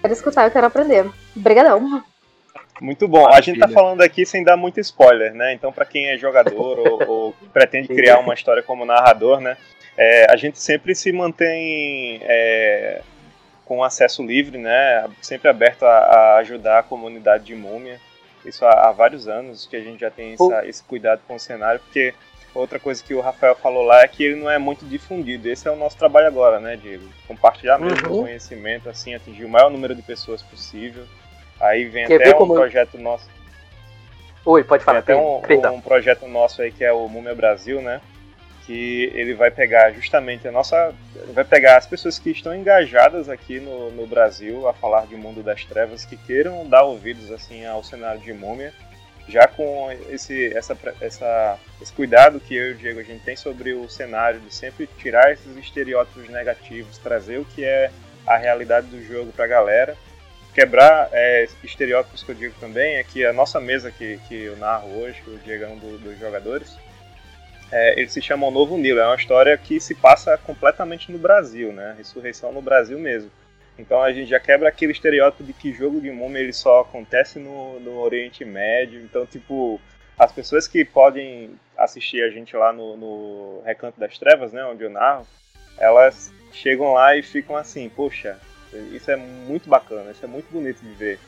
quero 0.02 0.12
escutar, 0.12 0.44
eu 0.44 0.50
quero 0.50 0.66
aprender. 0.66 1.08
Obrigadão. 1.36 2.02
Muito 2.80 3.06
bom. 3.06 3.28
A 3.28 3.40
gente 3.40 3.60
tá 3.60 3.68
falando 3.68 4.02
aqui 4.02 4.26
sem 4.26 4.42
dar 4.42 4.56
muito 4.56 4.80
spoiler, 4.80 5.32
né? 5.32 5.54
Então, 5.54 5.72
para 5.72 5.84
quem 5.84 6.08
é 6.08 6.18
jogador 6.18 6.78
ou, 6.80 7.08
ou, 7.08 7.34
pretende 7.54 7.88
criar 7.88 8.18
uma 8.18 8.34
história 8.34 8.62
como 8.62 8.84
narrador, 8.84 9.40
né? 9.40 9.56
É, 9.96 10.26
a 10.28 10.36
gente 10.36 10.58
sempre 10.58 10.94
se 10.94 11.12
mantém 11.12 12.20
é, 12.22 13.02
com 13.64 13.84
acesso 13.84 14.22
livre, 14.24 14.58
né? 14.58 15.08
Sempre 15.20 15.48
aberto 15.48 15.84
a, 15.84 15.88
a, 15.88 16.36
ajudar 16.38 16.80
a 16.80 16.82
comunidade 16.82 17.44
de 17.44 17.54
múmia. 17.54 18.00
Isso 18.44 18.66
há, 18.66 18.88
há 18.88 18.92
vários 18.92 19.28
anos 19.28 19.66
que 19.66 19.76
a 19.76 19.80
gente 19.80 20.00
já 20.00 20.10
tem 20.10 20.32
essa, 20.32 20.66
esse 20.66 20.82
cuidado 20.82 21.20
com 21.28 21.36
o 21.36 21.40
cenário, 21.40 21.78
porque 21.78 22.12
Outra 22.54 22.78
coisa 22.78 23.02
que 23.02 23.14
o 23.14 23.20
Rafael 23.20 23.56
falou 23.56 23.82
lá 23.82 24.02
é 24.02 24.08
que 24.08 24.22
ele 24.22 24.36
não 24.36 24.50
é 24.50 24.58
muito 24.58 24.84
difundido. 24.84 25.48
Esse 25.48 25.66
é 25.66 25.70
o 25.70 25.76
nosso 25.76 25.96
trabalho 25.96 26.26
agora, 26.26 26.60
né, 26.60 26.76
Diego? 26.76 27.08
Compartilhar 27.26 27.78
mesmo 27.78 28.08
uhum. 28.08 28.18
o 28.18 28.22
conhecimento, 28.24 28.90
assim, 28.90 29.14
atingir 29.14 29.44
o 29.44 29.48
maior 29.48 29.70
número 29.70 29.94
de 29.94 30.02
pessoas 30.02 30.42
possível. 30.42 31.04
Aí 31.58 31.86
vem 31.86 32.06
Quer 32.06 32.16
até 32.16 32.34
um 32.34 32.38
como... 32.38 32.54
projeto 32.54 32.98
nosso. 32.98 33.26
Oi, 34.44 34.62
pode 34.64 34.84
falar. 34.84 35.00
Tem 35.00 35.16
até 35.16 35.70
um, 35.70 35.76
um, 35.76 35.80
projeto 35.80 36.26
nosso 36.28 36.60
aí 36.60 36.70
que 36.70 36.84
é 36.84 36.92
o 36.92 37.08
Múmia 37.08 37.34
Brasil, 37.34 37.80
né? 37.80 38.02
Que 38.66 39.10
ele 39.14 39.32
vai 39.32 39.50
pegar 39.50 39.90
justamente 39.92 40.46
a 40.46 40.52
nossa. 40.52 40.92
Vai 41.32 41.44
pegar 41.44 41.78
as 41.78 41.86
pessoas 41.86 42.18
que 42.18 42.30
estão 42.30 42.54
engajadas 42.54 43.30
aqui 43.30 43.60
no, 43.60 43.90
no 43.92 44.06
Brasil 44.06 44.68
a 44.68 44.74
falar 44.74 45.06
de 45.06 45.16
mundo 45.16 45.42
das 45.42 45.64
trevas, 45.64 46.04
que 46.04 46.16
queiram 46.16 46.68
dar 46.68 46.82
ouvidos 46.82 47.30
assim 47.30 47.64
ao 47.64 47.82
cenário 47.82 48.20
de 48.20 48.32
múmia 48.32 48.74
já 49.32 49.48
com 49.48 49.90
esse, 50.10 50.54
essa, 50.54 50.76
essa, 51.00 51.58
esse 51.80 51.92
cuidado 51.92 52.38
que 52.38 52.54
eu 52.54 52.68
e 52.68 52.72
o 52.72 52.74
Diego 52.74 53.00
a 53.00 53.02
gente 53.02 53.24
tem 53.24 53.34
sobre 53.34 53.72
o 53.72 53.88
cenário, 53.88 54.38
de 54.40 54.54
sempre 54.54 54.86
tirar 54.98 55.32
esses 55.32 55.56
estereótipos 55.56 56.28
negativos, 56.28 56.98
trazer 56.98 57.38
o 57.38 57.44
que 57.44 57.64
é 57.64 57.90
a 58.26 58.36
realidade 58.36 58.88
do 58.88 59.02
jogo 59.02 59.32
para 59.32 59.46
a 59.46 59.48
galera, 59.48 59.96
quebrar 60.54 61.08
é, 61.12 61.48
estereótipos 61.64 62.22
que 62.22 62.30
eu 62.30 62.34
digo 62.34 62.54
também, 62.60 62.96
é 62.96 63.02
que 63.02 63.24
a 63.24 63.32
nossa 63.32 63.58
mesa 63.58 63.90
que, 63.90 64.20
que 64.28 64.42
eu 64.42 64.56
narro 64.58 65.00
hoje, 65.00 65.22
que 65.22 65.30
o 65.30 65.38
Diego 65.38 65.64
é 65.64 65.68
um 65.68 65.78
do, 65.78 65.96
dos 65.98 66.18
jogadores, 66.18 66.76
é, 67.70 67.98
ele 67.98 68.08
se 68.08 68.20
chama 68.20 68.46
O 68.46 68.50
Novo 68.50 68.76
Nilo, 68.76 69.00
é 69.00 69.06
uma 69.06 69.16
história 69.16 69.56
que 69.56 69.80
se 69.80 69.94
passa 69.94 70.36
completamente 70.36 71.10
no 71.10 71.18
Brasil, 71.18 71.72
né? 71.72 71.94
Ressurreição 71.96 72.52
no 72.52 72.60
Brasil 72.60 72.98
mesmo. 72.98 73.30
Então 73.78 74.02
a 74.02 74.12
gente 74.12 74.28
já 74.28 74.38
quebra 74.38 74.68
aquele 74.68 74.92
estereótipo 74.92 75.42
de 75.42 75.52
que 75.52 75.72
jogo 75.72 76.00
de 76.00 76.10
múmia 76.10 76.40
ele 76.40 76.52
só 76.52 76.80
acontece 76.80 77.38
no, 77.38 77.80
no 77.80 77.98
Oriente 78.00 78.44
Médio. 78.44 79.00
Então, 79.00 79.26
tipo, 79.26 79.80
as 80.18 80.30
pessoas 80.30 80.68
que 80.68 80.84
podem 80.84 81.58
assistir 81.76 82.22
a 82.22 82.30
gente 82.30 82.54
lá 82.56 82.72
no, 82.72 82.96
no 82.96 83.62
Recanto 83.64 83.98
das 83.98 84.16
Trevas, 84.18 84.52
né, 84.52 84.64
onde 84.64 84.84
eu 84.84 84.90
narro, 84.90 85.26
elas 85.78 86.32
chegam 86.52 86.92
lá 86.92 87.16
e 87.16 87.22
ficam 87.22 87.56
assim, 87.56 87.88
poxa, 87.88 88.38
Isso 88.92 89.10
é 89.10 89.16
muito 89.16 89.68
bacana, 89.68 90.10
isso 90.10 90.24
é 90.24 90.28
muito 90.28 90.50
bonito 90.50 90.80
de 90.80 90.92
ver. 90.94 91.18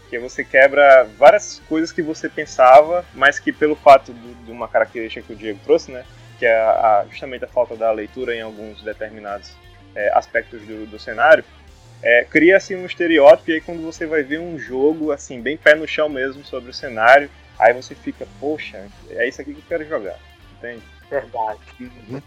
Porque 0.00 0.18
você 0.18 0.42
quebra 0.42 1.04
várias 1.16 1.62
coisas 1.68 1.92
que 1.92 2.02
você 2.02 2.28
pensava, 2.28 3.04
mas 3.14 3.38
que 3.38 3.52
pelo 3.52 3.76
fato 3.76 4.12
de 4.12 4.50
uma 4.50 4.66
característica 4.66 5.24
que 5.24 5.32
o 5.32 5.36
Diego 5.36 5.60
trouxe, 5.62 5.92
né? 5.92 6.04
Que 6.38 6.46
é 6.46 6.58
a, 6.58 7.06
justamente 7.08 7.44
a 7.44 7.48
falta 7.48 7.76
da 7.76 7.92
leitura 7.92 8.34
em 8.34 8.40
alguns 8.40 8.82
determinados 8.82 9.54
é, 9.94 10.10
aspectos 10.12 10.60
do, 10.62 10.86
do 10.86 10.98
cenário, 10.98 11.44
é, 12.02 12.24
cria-se 12.24 12.74
um 12.74 12.86
estereótipo 12.86 13.50
e 13.50 13.54
aí 13.54 13.60
quando 13.60 13.82
você 13.82 14.06
vai 14.06 14.22
ver 14.22 14.40
um 14.40 14.58
jogo, 14.58 15.12
assim, 15.12 15.40
bem 15.40 15.56
pé 15.56 15.74
no 15.74 15.86
chão 15.86 16.08
mesmo 16.08 16.44
sobre 16.44 16.70
o 16.70 16.74
cenário, 16.74 17.30
aí 17.58 17.72
você 17.72 17.94
fica, 17.94 18.26
poxa, 18.38 18.86
é 19.10 19.28
isso 19.28 19.40
aqui 19.40 19.52
que 19.52 19.60
eu 19.60 19.64
quero 19.68 19.88
jogar, 19.88 20.18
entende? 20.58 20.82
Verdade. 21.10 21.58
Uhum. 21.80 22.22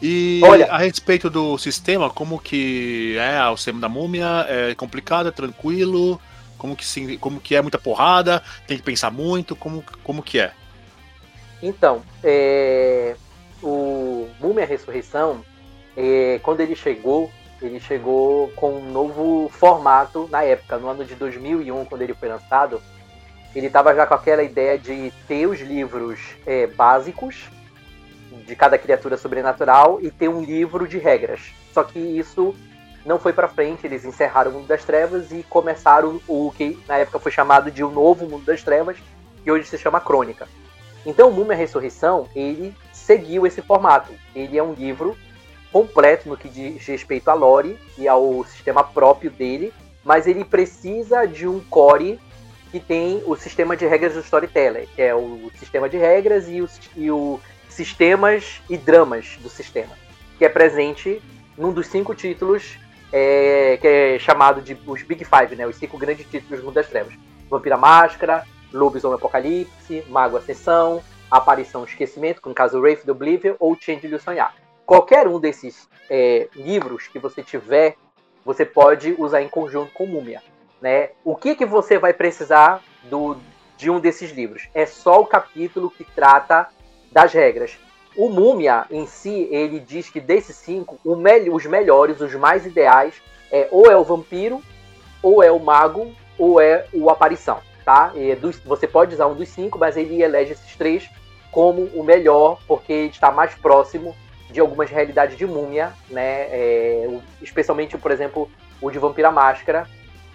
E 0.00 0.40
Olha- 0.44 0.66
a 0.70 0.78
respeito 0.78 1.28
do 1.28 1.58
sistema, 1.58 2.08
como 2.08 2.38
que 2.38 3.16
é 3.18 3.44
o 3.48 3.56
sistema 3.56 3.80
da 3.80 3.88
múmia? 3.88 4.46
É 4.48 4.74
complicado, 4.76 5.28
é 5.28 5.32
tranquilo? 5.32 6.20
Como 6.56 6.76
que, 6.76 6.84
se, 6.84 7.16
como 7.18 7.40
que 7.40 7.56
é 7.56 7.62
muita 7.62 7.78
porrada? 7.78 8.42
Tem 8.66 8.76
que 8.76 8.82
pensar 8.82 9.10
muito? 9.10 9.56
Como, 9.56 9.84
como 10.04 10.22
que 10.22 10.38
é? 10.38 10.52
Então, 11.60 12.02
é, 12.22 13.16
o 13.62 14.28
Múmia 14.40 14.64
Ressurreição, 14.64 15.44
é, 15.96 16.38
quando 16.42 16.60
ele 16.60 16.76
chegou, 16.76 17.30
ele 17.60 17.80
chegou 17.80 18.48
com 18.56 18.78
um 18.78 18.90
novo 18.90 19.48
formato 19.48 20.28
na 20.30 20.42
época, 20.42 20.78
no 20.78 20.88
ano 20.88 21.04
de 21.04 21.14
2001, 21.14 21.84
quando 21.86 22.02
ele 22.02 22.14
foi 22.14 22.28
lançado. 22.28 22.80
Ele 23.54 23.66
estava 23.66 23.94
já 23.94 24.06
com 24.06 24.14
aquela 24.14 24.42
ideia 24.42 24.78
de 24.78 25.12
ter 25.26 25.46
os 25.46 25.60
livros 25.60 26.20
é, 26.46 26.66
básicos 26.66 27.48
de 28.46 28.54
cada 28.54 28.78
criatura 28.78 29.16
sobrenatural 29.16 29.98
e 30.00 30.10
ter 30.10 30.28
um 30.28 30.42
livro 30.42 30.86
de 30.86 30.98
regras. 30.98 31.40
Só 31.72 31.82
que 31.82 31.98
isso 31.98 32.54
não 33.04 33.18
foi 33.18 33.32
para 33.32 33.48
frente, 33.48 33.86
eles 33.86 34.04
encerraram 34.04 34.50
o 34.50 34.54
Mundo 34.54 34.66
das 34.66 34.84
Trevas 34.84 35.32
e 35.32 35.42
começaram 35.42 36.20
o 36.28 36.52
que 36.54 36.78
na 36.86 36.98
época 36.98 37.18
foi 37.18 37.32
chamado 37.32 37.70
de 37.70 37.82
o 37.82 37.90
Novo 37.90 38.26
Mundo 38.26 38.44
das 38.44 38.62
Trevas, 38.62 38.96
que 39.42 39.50
hoje 39.50 39.66
se 39.66 39.78
chama 39.78 40.00
Crônica. 40.00 40.46
Então, 41.06 41.30
o 41.30 41.32
Múmia 41.32 41.56
Ressurreição, 41.56 42.28
ele 42.34 42.74
seguiu 42.92 43.46
esse 43.46 43.62
formato. 43.62 44.12
Ele 44.34 44.58
é 44.58 44.62
um 44.62 44.74
livro 44.74 45.16
completo 45.72 46.28
no 46.28 46.36
que 46.36 46.48
diz 46.48 46.86
respeito 46.86 47.28
à 47.28 47.34
lore 47.34 47.78
e 47.96 48.08
ao 48.08 48.44
sistema 48.44 48.82
próprio 48.82 49.30
dele, 49.30 49.72
mas 50.04 50.26
ele 50.26 50.44
precisa 50.44 51.26
de 51.26 51.46
um 51.46 51.60
core 51.60 52.18
que 52.70 52.80
tem 52.80 53.22
o 53.26 53.36
sistema 53.36 53.76
de 53.76 53.86
regras 53.86 54.14
do 54.14 54.20
Storyteller, 54.20 54.86
que 54.94 55.02
é 55.02 55.14
o 55.14 55.50
sistema 55.58 55.88
de 55.88 55.96
regras 55.96 56.48
e 56.48 56.60
o, 56.60 56.68
e 56.96 57.10
o 57.10 57.40
sistemas 57.68 58.60
e 58.68 58.76
dramas 58.76 59.38
do 59.40 59.48
sistema, 59.48 59.94
que 60.36 60.44
é 60.44 60.48
presente 60.48 61.22
num 61.56 61.72
dos 61.72 61.86
cinco 61.86 62.14
títulos 62.14 62.78
é, 63.12 63.78
que 63.80 63.86
é 63.86 64.18
chamado 64.18 64.60
de 64.60 64.76
os 64.86 65.02
Big 65.02 65.24
Five, 65.24 65.56
né, 65.56 65.66
os 65.66 65.76
cinco 65.76 65.96
grandes 65.96 66.26
títulos 66.28 66.60
do 66.60 66.66
Mundo 66.66 66.74
das 66.74 66.88
Trevas. 66.88 67.14
Vampira 67.48 67.78
Máscara, 67.78 68.44
Lobisomem 68.72 69.16
Apocalipse, 69.16 70.04
Mago 70.08 70.36
Ascensão, 70.36 71.02
Aparição 71.30 71.84
Esquecimento, 71.84 72.42
com 72.42 72.50
o 72.50 72.54
caso 72.54 72.78
Wraith 72.78 73.04
do 73.04 73.12
Oblivion, 73.12 73.54
ou 73.58 73.76
Change 73.80 74.06
de 74.06 74.18
Sonhar. 74.18 74.54
Qualquer 74.88 75.28
um 75.28 75.38
desses 75.38 75.86
é, 76.08 76.48
livros 76.56 77.08
que 77.08 77.18
você 77.18 77.42
tiver, 77.42 77.96
você 78.42 78.64
pode 78.64 79.14
usar 79.18 79.42
em 79.42 79.48
conjunto 79.48 79.92
com 79.92 80.06
Múmia. 80.06 80.42
Né? 80.80 81.10
O 81.22 81.36
que, 81.36 81.54
que 81.54 81.66
você 81.66 81.98
vai 81.98 82.14
precisar 82.14 82.82
do, 83.02 83.36
de 83.76 83.90
um 83.90 84.00
desses 84.00 84.30
livros? 84.30 84.66
É 84.72 84.86
só 84.86 85.20
o 85.20 85.26
capítulo 85.26 85.90
que 85.90 86.04
trata 86.04 86.68
das 87.12 87.34
regras. 87.34 87.78
O 88.16 88.30
Múmia, 88.30 88.86
em 88.90 89.06
si, 89.06 89.46
ele 89.50 89.78
diz 89.78 90.08
que 90.08 90.22
desses 90.22 90.56
cinco, 90.56 90.98
o 91.04 91.14
mel 91.14 91.54
os 91.54 91.66
melhores, 91.66 92.22
os 92.22 92.34
mais 92.34 92.64
ideais, 92.64 93.20
é 93.52 93.68
ou 93.70 93.90
é 93.90 93.96
o 93.98 94.04
vampiro, 94.04 94.62
ou 95.22 95.42
é 95.42 95.52
o 95.52 95.60
mago, 95.60 96.14
ou 96.38 96.58
é 96.58 96.86
o 96.94 97.10
aparição 97.10 97.60
tá? 97.84 98.12
Dos, 98.40 98.58
você 98.60 98.86
pode 98.86 99.14
usar 99.14 99.26
um 99.26 99.34
dos 99.34 99.50
cinco, 99.50 99.78
mas 99.78 99.98
ele 99.98 100.22
elege 100.22 100.52
esses 100.52 100.76
três 100.76 101.08
como 101.50 101.84
o 101.94 102.02
melhor, 102.02 102.58
porque 102.66 102.92
está 102.92 103.30
mais 103.30 103.54
próximo 103.54 104.14
de 104.50 104.60
algumas 104.60 104.90
realidades 104.90 105.36
de 105.36 105.46
múmia, 105.46 105.92
né? 106.10 106.42
É, 106.50 107.20
especialmente, 107.42 107.96
por 107.98 108.10
exemplo, 108.10 108.50
o 108.80 108.90
de 108.90 108.98
Vampira 108.98 109.30
Máscara, 109.30 109.86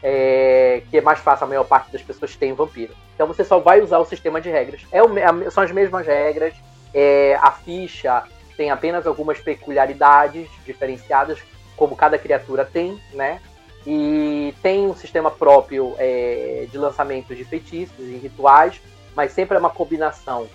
é, 0.02 0.84
que 0.90 0.98
é 0.98 1.02
mais 1.02 1.20
fácil, 1.20 1.46
a 1.46 1.48
maior 1.48 1.64
parte 1.64 1.92
das 1.92 2.02
pessoas 2.02 2.36
tem 2.36 2.54
vampiro. 2.54 2.94
Então 3.16 3.28
você 3.28 3.44
só 3.44 3.60
vai 3.60 3.82
usar 3.82 4.00
o 4.00 4.06
sistema 4.06 4.40
de 4.42 4.50
regras. 4.50 4.82
É 4.92 5.02
o 5.02 5.10
são 5.52 5.64
as 5.64 5.72
mesmas 5.72 6.06
regras, 6.06 6.54
é, 6.94 7.38
a 7.42 7.52
ficha 7.52 8.24
tem 8.56 8.70
apenas 8.70 9.08
algumas 9.08 9.40
peculiaridades 9.40 10.48
diferenciadas, 10.66 11.40
como 11.76 11.96
cada 11.96 12.18
criatura 12.20 12.64
tem, 12.64 13.00
né? 13.14 13.40
e 13.86 14.54
tem 14.62 14.88
um 14.88 14.96
sistema 14.96 15.30
próprio 15.30 15.94
é, 15.98 16.68
de 16.72 16.78
lançamento 16.78 17.36
de 17.36 17.44
feitiços 17.44 18.00
e 18.00 18.16
rituais, 18.18 18.82
mas 19.16 19.34
sempre 19.34 19.58
é 19.58 19.60
uma 19.60 19.70
combinação 19.70 20.48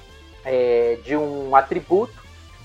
é, 0.45 0.99
de 1.05 1.17
um 1.17 1.55
atributo, 1.55 2.15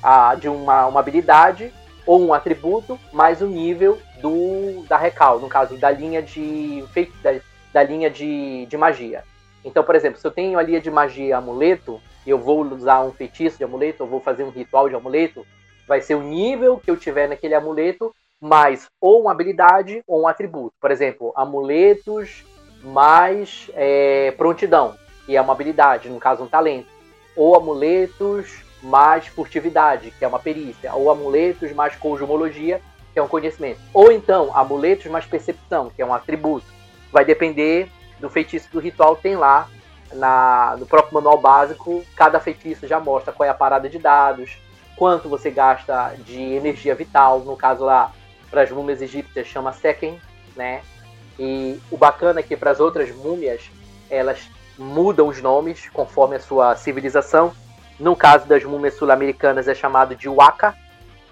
a, 0.04 0.36
de 0.36 0.50
uma, 0.50 0.88
uma 0.88 1.00
habilidade 1.00 1.74
ou 2.06 2.22
um 2.22 2.34
atributo, 2.34 3.00
mais 3.12 3.42
o 3.42 3.48
nível 3.48 3.98
do 4.22 4.84
da 4.88 4.98
recal, 4.98 5.40
no 5.40 5.48
caso 5.48 5.78
da 5.78 5.90
linha 5.90 6.22
de 6.22 6.84
da, 7.24 7.40
da 7.72 7.84
linha 7.84 8.10
de, 8.10 8.66
de 8.66 8.78
magia. 8.78 9.24
Então, 9.64 9.84
por 9.84 9.96
exemplo, 9.96 10.20
se 10.20 10.28
eu 10.28 10.32
tenho 10.32 10.60
a 10.60 10.64
linha 10.64 10.82
de 10.82 10.92
magia 10.92 11.38
amuleto, 11.38 12.02
e 12.26 12.30
eu 12.30 12.38
vou 12.38 12.62
usar 12.66 13.02
um 13.02 13.12
feitiço 13.12 13.58
de 13.58 13.64
amuleto, 13.64 14.04
eu 14.04 14.08
vou 14.08 14.20
fazer 14.20 14.44
um 14.44 14.50
ritual 14.50 14.90
de 14.90 14.96
amuleto, 14.96 15.46
vai 15.88 16.02
ser 16.02 16.16
o 16.16 16.22
nível 16.22 16.78
que 16.78 16.90
eu 16.92 16.98
tiver 16.98 17.28
naquele 17.28 17.56
amuleto 17.56 18.14
mais 18.40 18.88
ou 19.00 19.22
uma 19.22 19.32
habilidade 19.32 20.04
ou 20.06 20.22
um 20.22 20.28
atributo. 20.28 20.74
Por 20.80 20.92
exemplo, 20.92 21.32
amuletos 21.36 22.44
mais 22.82 23.70
é, 23.74 24.32
prontidão, 24.32 24.96
que 25.26 25.36
é 25.36 25.42
uma 25.42 25.54
habilidade, 25.54 26.10
no 26.10 26.20
caso 26.20 26.44
um 26.44 26.48
talento. 26.48 26.88
Ou 27.36 27.56
amuletos 27.56 28.63
mais 28.84 29.28
furtividade, 29.28 30.12
que 30.12 30.26
é 30.26 30.28
uma 30.28 30.40
perícia. 30.40 30.94
Ou 30.94 31.10
amuletos 31.10 31.72
mais 31.72 31.96
cosmologia, 31.96 32.82
que 33.14 33.20
é 33.20 33.24
um 33.24 33.28
conhecimento. 33.28 33.80
Ou 33.94 34.12
então, 34.12 34.56
amuletos 34.56 35.06
mais 35.08 35.26
percepção, 35.26 35.90
que 35.90 36.02
é 36.02 36.06
um 36.06 36.14
atributo. 36.14 36.66
Vai 37.12 37.24
depender 37.24 37.90
do 38.20 38.30
feitiço 38.30 38.70
do 38.72 38.80
ritual, 38.80 39.16
tem 39.16 39.36
lá 39.36 39.70
na, 40.14 40.76
no 40.78 40.86
próprio 40.86 41.14
manual 41.14 41.38
básico, 41.38 42.04
cada 42.16 42.40
feitiço 42.40 42.88
já 42.88 43.00
mostra 43.00 43.34
qual 43.34 43.48
é 43.48 43.50
a 43.50 43.54
parada 43.54 43.90
de 43.90 43.98
dados, 43.98 44.58
quanto 44.96 45.28
você 45.30 45.50
gasta 45.50 46.16
de 46.20 46.42
energia 46.42 46.96
vital, 46.96 47.40
no 47.40 47.56
caso 47.56 47.84
lá, 47.84 48.12
para 48.50 48.62
as 48.62 48.72
múmias 48.72 49.02
egípcias 49.02 49.48
chama 49.48 49.74
Seken, 49.74 50.20
né? 50.56 50.82
E 51.40 51.80
o 51.90 51.98
bacana 51.98 52.40
é 52.40 52.44
que 52.44 52.56
para 52.56 52.72
as 52.72 52.80
outras 52.80 53.14
múmias, 53.16 53.70
elas 54.10 54.48
mudam 54.78 55.28
os 55.28 55.42
nomes 55.42 55.90
conforme 55.90 56.36
a 56.36 56.40
sua 56.40 56.76
civilização. 56.76 57.52
No 58.04 58.18
caso 58.18 58.46
das 58.46 58.66
múmias 58.66 58.96
sul-americanas 58.96 59.66
é 59.66 59.74
chamado 59.74 60.14
de 60.14 60.28
Waka, 60.28 60.76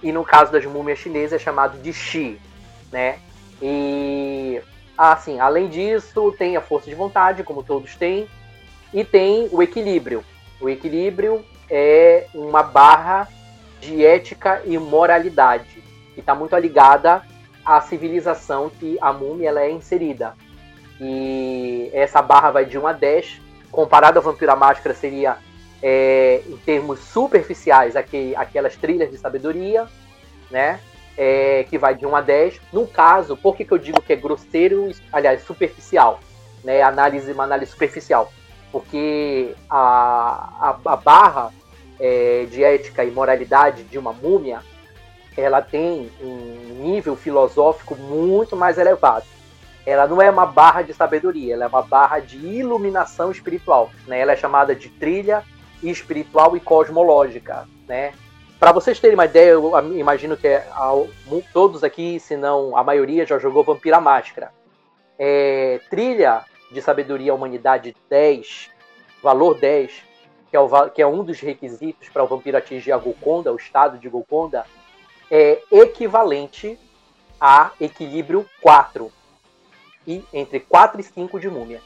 e 0.01 0.09
no 0.09 0.23
caso 0.23 0.53
das 0.53 0.65
múmias 0.65 0.99
chinesas 0.99 1.33
é 1.33 1.43
chamado 1.43 1.77
de 1.79 1.91
Shi, 1.91 2.39
né? 2.89 3.19
E 3.61 4.61
assim, 4.97 5.41
além 5.41 5.67
disso, 5.67 6.33
tem 6.37 6.55
a 6.55 6.61
força 6.61 6.89
de 6.89 6.95
vontade, 6.95 7.43
como 7.43 7.61
todos 7.61 7.97
têm, 7.97 8.25
e 8.93 9.03
tem 9.03 9.49
o 9.51 9.61
equilíbrio. 9.61 10.23
O 10.61 10.69
equilíbrio 10.69 11.43
é 11.69 12.27
uma 12.33 12.63
barra 12.63 13.27
de 13.81 14.05
ética 14.05 14.61
e 14.63 14.77
moralidade, 14.77 15.83
que 16.13 16.21
está 16.21 16.33
muito 16.33 16.55
ligada 16.55 17.21
à 17.65 17.81
civilização 17.81 18.69
que 18.69 18.97
a 19.01 19.11
múmia 19.11 19.49
ela 19.49 19.59
é 19.59 19.69
inserida. 19.69 20.37
E 21.01 21.91
essa 21.91 22.21
barra 22.21 22.49
vai 22.49 22.63
de 22.63 22.79
1 22.79 22.87
a 22.87 22.93
10, 22.93 23.41
comparado 23.69 24.19
a 24.19 24.21
Vampira 24.21 24.55
Máscara 24.55 24.95
seria, 24.95 25.35
é, 25.81 26.41
em 26.47 26.57
termos 26.57 26.99
superficiais, 26.99 27.95
aquelas 27.95 28.75
trilhas 28.75 29.09
de 29.09 29.17
sabedoria, 29.17 29.87
né? 30.49 30.79
É, 31.17 31.65
que 31.69 31.77
vai 31.77 31.93
de 31.93 32.05
1 32.05 32.15
a 32.15 32.21
10. 32.21 32.61
No 32.71 32.87
caso, 32.87 33.35
por 33.35 33.55
que, 33.55 33.65
que 33.65 33.71
eu 33.71 33.77
digo 33.77 34.01
que 34.01 34.13
é 34.13 34.15
grosseiro, 34.15 34.91
aliás, 35.11 35.41
superficial? 35.43 36.19
Né? 36.63 36.81
Análise, 36.81 37.31
uma 37.31 37.43
análise 37.43 37.71
superficial. 37.71 38.31
Porque 38.71 39.53
a, 39.69 40.77
a, 40.85 40.93
a 40.93 40.95
barra 40.95 41.51
é, 41.99 42.45
de 42.49 42.63
ética 42.63 43.03
e 43.03 43.11
moralidade 43.11 43.83
de 43.83 43.97
uma 43.97 44.13
múmia, 44.13 44.61
ela 45.35 45.61
tem 45.61 46.09
um 46.21 46.81
nível 46.81 47.15
filosófico 47.15 47.95
muito 47.95 48.55
mais 48.55 48.77
elevado. 48.77 49.25
Ela 49.85 50.07
não 50.07 50.21
é 50.21 50.29
uma 50.29 50.45
barra 50.45 50.81
de 50.81 50.93
sabedoria, 50.93 51.55
ela 51.55 51.65
é 51.65 51.67
uma 51.67 51.81
barra 51.81 52.19
de 52.19 52.37
iluminação 52.37 53.31
espiritual. 53.31 53.89
Né? 54.07 54.19
Ela 54.19 54.33
é 54.33 54.35
chamada 54.35 54.75
de 54.75 54.89
trilha 54.89 55.43
espiritual 55.83 56.55
e 56.55 56.59
cosmológica. 56.59 57.67
Né? 57.87 58.13
Para 58.59 58.71
vocês 58.71 58.99
terem 58.99 59.15
uma 59.15 59.25
ideia, 59.25 59.51
eu 59.51 59.71
imagino 59.97 60.37
que 60.37 60.47
é, 60.47 60.67
ao- 60.71 61.07
todos 61.53 61.83
aqui, 61.83 62.19
se 62.19 62.35
não 62.37 62.77
a 62.77 62.83
maioria, 62.83 63.25
já 63.25 63.39
jogou 63.39 63.63
Vampira 63.63 63.99
Máscara. 63.99 64.51
É, 65.17 65.79
trilha 65.89 66.43
de 66.71 66.81
sabedoria 66.81 67.33
humanidade 67.33 67.95
10, 68.09 68.69
valor 69.21 69.59
10, 69.59 69.91
que 70.49 70.55
é, 70.55 70.59
o 70.59 70.89
que 70.89 71.01
é 71.01 71.07
um 71.07 71.23
dos 71.23 71.39
requisitos 71.39 72.09
para 72.09 72.23
o 72.23 72.27
vampiro 72.27 72.57
atingir 72.57 72.91
a 72.91 72.97
Golconda, 72.97 73.51
o 73.51 73.55
estado 73.55 73.97
de 73.97 74.07
Golconda, 74.09 74.65
é 75.29 75.61
equivalente 75.71 76.77
a 77.39 77.71
equilíbrio 77.79 78.45
4. 78.61 79.11
e 80.07 80.23
entre 80.33 80.59
4 80.59 80.99
e 80.99 81.03
5 81.03 81.39
de 81.39 81.47
múmia. 81.49 81.81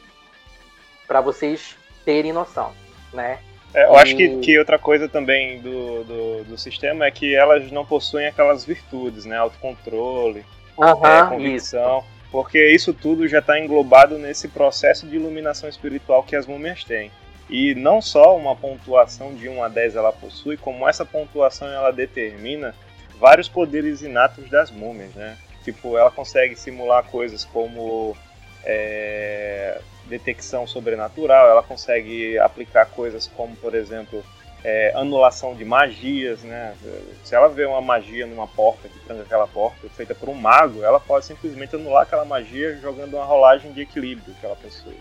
Para 1.08 1.20
vocês 1.22 1.78
terem 2.06 2.32
noção, 2.34 2.74
né? 3.14 3.40
É, 3.76 3.88
eu 3.88 3.96
acho 3.98 4.16
que, 4.16 4.38
que 4.38 4.58
outra 4.58 4.80
coisa 4.80 5.10
também 5.10 5.60
do, 5.60 6.04
do, 6.06 6.44
do, 6.46 6.58
sistema 6.58 7.06
é 7.06 7.12
que 7.12 7.36
elas 7.36 7.70
não 7.72 7.86
possuem 7.86 8.26
aquelas 8.26 8.64
virtudes, 8.64 9.26
né? 9.26 9.36
Autocontrole, 9.36 10.46
uhum, 10.78 11.06
é, 11.06 11.28
convicção. 11.28 11.98
Isso. 12.00 12.16
Porque 12.32 12.72
isso 12.72 12.94
tudo 12.94 13.28
já 13.28 13.40
está 13.40 13.60
englobado 13.60 14.18
nesse 14.18 14.48
processo 14.48 15.06
de 15.06 15.18
iluminação 15.18 15.68
espiritual 15.68 16.24
que 16.24 16.38
as 16.38 16.48
múmias 16.48 16.86
têm. 16.86 17.12
E 17.50 17.76
não 17.76 18.02
só 18.02 18.36
uma 18.38 18.56
pontuação 18.56 19.36
de 19.36 19.50
1 19.50 19.64
a 19.64 19.68
10 19.68 19.98
ela 19.98 20.12
possui, 20.14 20.56
como 20.56 20.88
essa 20.88 21.06
pontuação 21.06 21.68
ela 21.68 21.92
determina 21.92 22.74
vários 23.20 23.50
poderes 23.50 24.02
inatos 24.02 24.50
das 24.50 24.72
múmias, 24.72 25.14
né? 25.16 25.38
Tipo, 25.66 25.98
ela 25.98 26.12
consegue 26.12 26.56
simular 26.56 27.04
coisas 27.04 27.44
como 27.44 28.16
é, 28.64 29.80
detecção 30.08 30.68
sobrenatural, 30.68 31.50
ela 31.50 31.64
consegue 31.64 32.38
aplicar 32.40 32.86
coisas 32.88 33.28
como, 33.28 33.56
por 33.56 33.74
exemplo, 33.74 34.24
é, 34.64 34.92
anulação 34.96 35.54
de 35.54 35.64
magias, 35.64 36.42
né? 36.42 36.76
Se 37.24 37.36
ela 37.36 37.48
vê 37.48 37.66
uma 37.66 37.82
magia 37.82 38.26
numa 38.26 38.48
porta 38.48 38.90
que 38.90 39.00
tranca 39.00 39.22
aquela 39.22 39.48
porta, 39.48 39.88
feita 39.90 40.16
por 40.16 40.28
um 40.28 40.34
mago, 40.34 40.84
ela 40.84 41.00
pode 41.00 41.26
simplesmente 41.26 41.76
anular 41.76 42.04
aquela 42.04 42.26
magia 42.26 42.76
jogando 42.78 43.14
uma 43.16 43.26
rolagem 43.26 43.72
de 43.74 43.82
equilíbrio 43.82 44.34
que 44.34 44.46
ela 44.46 44.56
possui. 44.56 44.98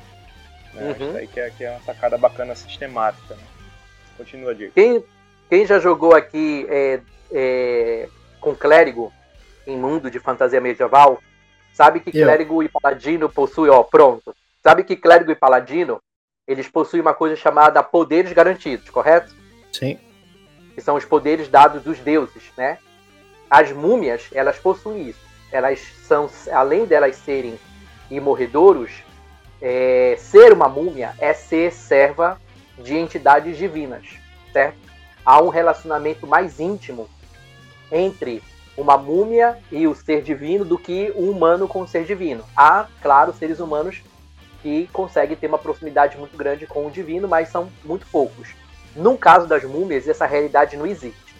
Né? 0.75 0.83
Uhum. 0.99 1.09
Isso 1.09 1.17
aí 1.17 1.27
que 1.27 1.41
é, 1.41 1.51
que 1.51 1.65
é 1.65 1.71
uma 1.71 1.81
sacada 1.81 2.19
bacana 2.19 2.55
sistemática. 2.55 3.35
Né? 3.35 3.43
Continua, 4.19 4.55
Diego. 4.55 4.73
Quem, 4.75 5.03
quem 5.49 5.67
já 5.67 5.79
jogou 5.79 6.15
aqui 6.15 6.67
é, 6.69 7.01
é, 7.33 8.09
com 8.41 8.55
clérigo 8.55 9.11
em 9.67 9.79
mundo 9.79 10.11
de 10.11 10.21
fantasia 10.21 10.61
medieval, 10.61 11.19
sabe 11.73 12.01
que 12.01 12.11
Eu. 12.11 12.27
clérigo 12.27 12.63
e 12.63 12.69
paladino 12.69 13.31
possuem, 13.31 13.71
ó, 13.71 13.83
pronto. 13.83 14.37
Sabe 14.67 14.83
que 14.83 14.97
clérigo 14.97 15.31
e 15.31 15.35
paladino, 15.35 16.01
eles 16.49 16.67
possuem 16.67 17.03
uma 17.03 17.13
coisa 17.13 17.37
chamada 17.37 17.83
poderes 17.83 18.33
garantidos, 18.33 18.89
correto? 18.89 19.35
Sim. 19.71 19.99
Que 20.75 20.81
são 20.81 20.97
os 20.97 21.05
poderes 21.05 21.49
dados 21.49 21.83
dos 21.83 21.99
deuses, 21.99 22.45
né? 22.57 22.79
As 23.51 23.71
múmias, 23.71 24.31
elas 24.33 24.59
possuem 24.59 25.11
isso. 25.11 25.21
Elas 25.53 25.81
são, 26.07 26.31
além 26.51 26.87
delas 26.87 27.17
serem 27.17 27.61
imorredouros, 28.11 28.91
é, 29.61 30.17
ser 30.19 30.53
uma 30.53 30.69
múmia 30.69 31.15
é 31.19 31.35
ser 31.35 31.71
serva 31.71 32.41
de 32.79 32.97
entidades 32.97 33.59
divinas, 33.59 34.19
certo? 34.51 34.79
Há 35.27 35.43
um 35.43 35.51
relacionamento 35.51 36.27
mais 36.27 36.59
íntimo 36.59 37.09
entre 37.93 38.43
uma 38.77 38.97
múmia 38.97 39.59
e 39.71 39.87
o 39.87 39.95
ser 39.95 40.23
divino 40.23 40.65
do 40.65 40.79
que 40.79 41.13
um 41.15 41.31
humano 41.31 41.69
com 41.69 41.83
o 41.83 41.89
ser 41.89 42.05
divino. 42.05 42.45
Há, 42.57 42.89
claro, 43.03 43.33
seres 43.35 43.61
humanos 43.61 44.03
que 44.65 44.89
conseguem 44.95 45.37
ter 45.37 45.47
uma 45.47 45.59
proximidade 45.59 46.17
muito 46.17 46.35
grande 46.39 46.67
com 46.67 46.87
o 46.87 46.91
divino, 46.91 47.29
mas 47.29 47.51
são 47.51 47.71
muito 47.85 48.07
poucos. 48.11 48.49
No 48.97 49.19
caso 49.19 49.47
das 49.47 49.63
múmias, 49.63 50.09
essa 50.09 50.25
realidade 50.25 50.75
não 50.75 50.87
existe. 50.87 51.37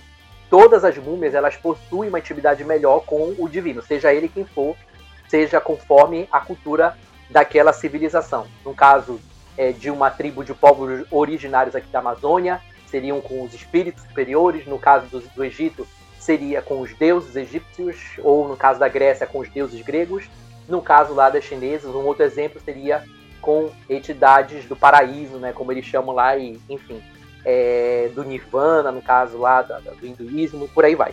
Todas 0.51 0.85
as 0.85 0.99
múmias 0.99 1.35
elas 1.35 1.57
possuem 1.57 2.11
uma 2.11 2.19
intimidade 2.19 2.63
melhor 2.63 3.01
com 3.07 3.35
o 3.39 3.49
divino, 3.49 3.81
seja 3.81 4.13
ele 4.13 4.29
quem 4.29 4.45
for, 4.45 4.77
seja 5.27 5.59
conforme 5.59 6.29
a 6.31 6.39
cultura 6.39 6.99
daquela 7.31 7.73
civilização. 7.73 8.47
No 8.63 8.75
caso 8.75 9.19
é, 9.57 9.73
de 9.73 9.91
uma 9.91 10.11
tribo 10.11 10.45
de 10.45 10.53
povos 10.53 11.07
originários 11.11 11.75
aqui 11.75 11.89
da 11.89 12.01
Amazônia, 12.01 12.61
seriam 12.89 13.23
com 13.23 13.43
os 13.43 13.55
espíritos 13.55 14.03
superiores. 14.03 14.67
No 14.67 14.79
caso 14.79 15.07
do, 15.07 15.21
do 15.21 15.43
Egito, 15.43 15.89
seria 16.21 16.61
com 16.61 16.79
os 16.83 16.93
deuses 16.93 17.35
egípcios, 17.35 17.97
ou 18.19 18.47
no 18.47 18.57
caso 18.57 18.79
da 18.79 18.87
Grécia, 18.87 19.27
com 19.27 19.39
os 19.39 19.49
deuses 19.49 19.81
gregos. 19.81 20.29
No 20.69 20.81
caso 20.81 21.13
lá 21.15 21.31
das 21.31 21.45
chinesas, 21.45 21.95
um 21.95 22.05
outro 22.05 22.25
exemplo 22.25 22.61
seria 22.65 23.05
com 23.41 23.71
entidades 23.91 24.65
do 24.65 24.75
paraíso, 24.75 25.37
né, 25.37 25.53
como 25.53 25.71
eles 25.71 25.85
chamam 25.85 26.15
lá, 26.15 26.37
e 26.37 26.59
enfim, 26.69 27.03
é, 27.45 28.11
do 28.15 28.25
Nirvana, 28.25 28.91
no 28.91 29.03
caso 29.03 29.37
lá 29.37 29.61
da, 29.61 29.79
do 29.79 30.07
hinduísmo, 30.07 30.67
por 30.69 30.85
aí 30.85 30.95
vai. 30.95 31.13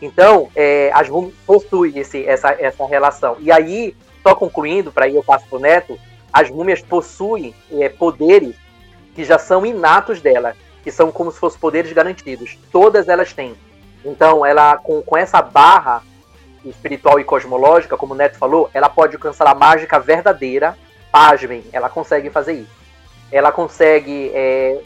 Então, 0.00 0.48
é, 0.54 0.90
as 0.94 1.08
múmias 1.08 1.34
possuem 1.44 1.98
esse, 1.98 2.24
essa, 2.24 2.52
essa 2.52 2.86
relação. 2.86 3.36
E 3.40 3.50
aí, 3.50 3.94
só 4.22 4.34
concluindo, 4.34 4.92
para 4.92 5.04
aí 5.04 5.14
eu 5.14 5.22
passo 5.22 5.46
para 5.46 5.58
o 5.58 5.60
Neto, 5.60 5.98
as 6.32 6.50
múmias 6.50 6.80
possuem 6.80 7.54
é, 7.72 7.88
poderes 7.88 8.54
que 9.14 9.24
já 9.24 9.38
são 9.38 9.66
inatos 9.66 10.20
dela, 10.20 10.54
que 10.82 10.92
são 10.92 11.10
como 11.10 11.32
se 11.32 11.38
fossem 11.38 11.60
poderes 11.60 11.92
garantidos. 11.92 12.56
Todas 12.70 13.08
elas 13.08 13.32
têm. 13.32 13.54
Então, 14.04 14.46
ela 14.46 14.76
com, 14.76 15.02
com 15.02 15.16
essa 15.16 15.42
barra 15.42 16.02
espiritual 16.64 17.18
e 17.20 17.24
cosmológica, 17.24 17.96
como 17.96 18.14
o 18.14 18.16
Neto 18.16 18.36
falou, 18.38 18.70
ela 18.72 18.88
pode 18.88 19.16
alcançar 19.16 19.46
a 19.46 19.54
mágica 19.54 19.98
verdadeira. 19.98 20.76
Pasmem, 21.10 21.64
ela 21.72 21.88
consegue 21.88 22.30
fazer 22.30 22.52
isso. 22.52 22.78
Ela 23.30 23.50
consegue 23.52 24.30
é, 24.34 24.82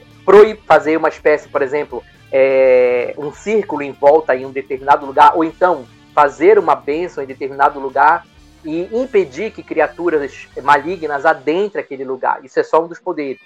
fazer 0.66 0.96
uma 0.96 1.08
espécie, 1.08 1.48
por 1.48 1.62
exemplo, 1.62 2.02
é, 2.30 3.14
um 3.18 3.32
círculo 3.32 3.82
em 3.82 3.92
volta 3.92 4.34
em 4.34 4.46
um 4.46 4.50
determinado 4.50 5.04
lugar, 5.04 5.36
ou 5.36 5.44
então 5.44 5.84
fazer 6.14 6.58
uma 6.58 6.74
bênção 6.74 7.22
em 7.22 7.26
determinado 7.26 7.80
lugar 7.80 8.26
e 8.64 8.88
impedir 8.92 9.50
que 9.50 9.62
criaturas 9.62 10.48
malignas 10.62 11.26
adentrem 11.26 11.82
aquele 11.82 12.04
lugar. 12.04 12.44
Isso 12.44 12.60
é 12.60 12.62
só 12.62 12.82
um 12.82 12.88
dos 12.88 13.00
poderes. 13.00 13.42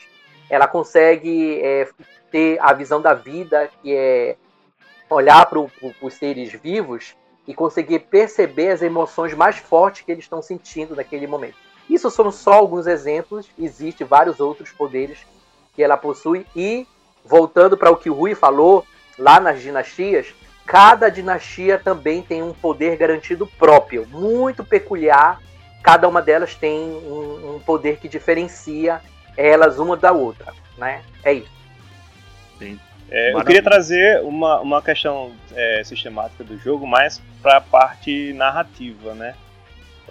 Ela 0.48 0.68
consegue 0.68 1.60
é, 1.62 1.88
ter 2.30 2.58
a 2.60 2.72
visão 2.72 3.00
da 3.00 3.14
vida, 3.14 3.68
que 3.82 3.94
é 3.94 4.36
olhar 5.08 5.46
para 5.46 5.58
os 5.58 6.14
seres 6.14 6.52
vivos 6.52 7.16
e 7.46 7.54
conseguir 7.54 8.00
perceber 8.00 8.70
as 8.70 8.82
emoções 8.82 9.34
mais 9.34 9.56
fortes 9.56 10.02
que 10.02 10.12
eles 10.12 10.24
estão 10.24 10.42
sentindo 10.42 10.96
naquele 10.96 11.26
momento. 11.26 11.56
Isso 11.88 12.10
são 12.10 12.30
só 12.32 12.54
alguns 12.54 12.86
exemplos, 12.86 13.48
existem 13.58 14.06
vários 14.06 14.40
outros 14.40 14.72
poderes 14.72 15.18
que 15.74 15.82
ela 15.82 15.96
possui 15.96 16.44
e 16.54 16.86
voltando 17.24 17.76
para 17.76 17.90
o 17.90 17.96
que 17.96 18.10
o 18.10 18.14
Rui 18.14 18.34
falou 18.34 18.84
lá 19.18 19.38
nas 19.38 19.60
dinastias, 19.60 20.34
cada 20.66 21.08
dinastia 21.08 21.78
também 21.78 22.22
tem 22.22 22.42
um 22.42 22.52
poder 22.52 22.96
garantido 22.96 23.46
próprio, 23.58 24.06
muito 24.08 24.64
peculiar. 24.64 25.40
Cada 25.82 26.08
uma 26.08 26.20
delas 26.20 26.54
tem 26.54 26.80
um, 26.80 27.56
um 27.56 27.60
poder 27.60 27.98
que 27.98 28.08
diferencia 28.08 29.00
elas 29.36 29.78
uma 29.78 29.96
da 29.96 30.12
outra, 30.12 30.52
né? 30.76 31.02
É 31.22 31.32
isso. 31.34 31.52
Sim. 32.58 32.80
É, 33.10 33.32
eu 33.32 33.44
queria 33.44 33.62
trazer 33.62 34.20
uma, 34.22 34.60
uma 34.60 34.82
questão 34.82 35.32
é, 35.54 35.82
sistemática 35.84 36.42
do 36.42 36.58
jogo 36.58 36.86
mais 36.86 37.20
para 37.40 37.58
a 37.58 37.60
parte 37.60 38.32
narrativa, 38.32 39.14
né? 39.14 39.34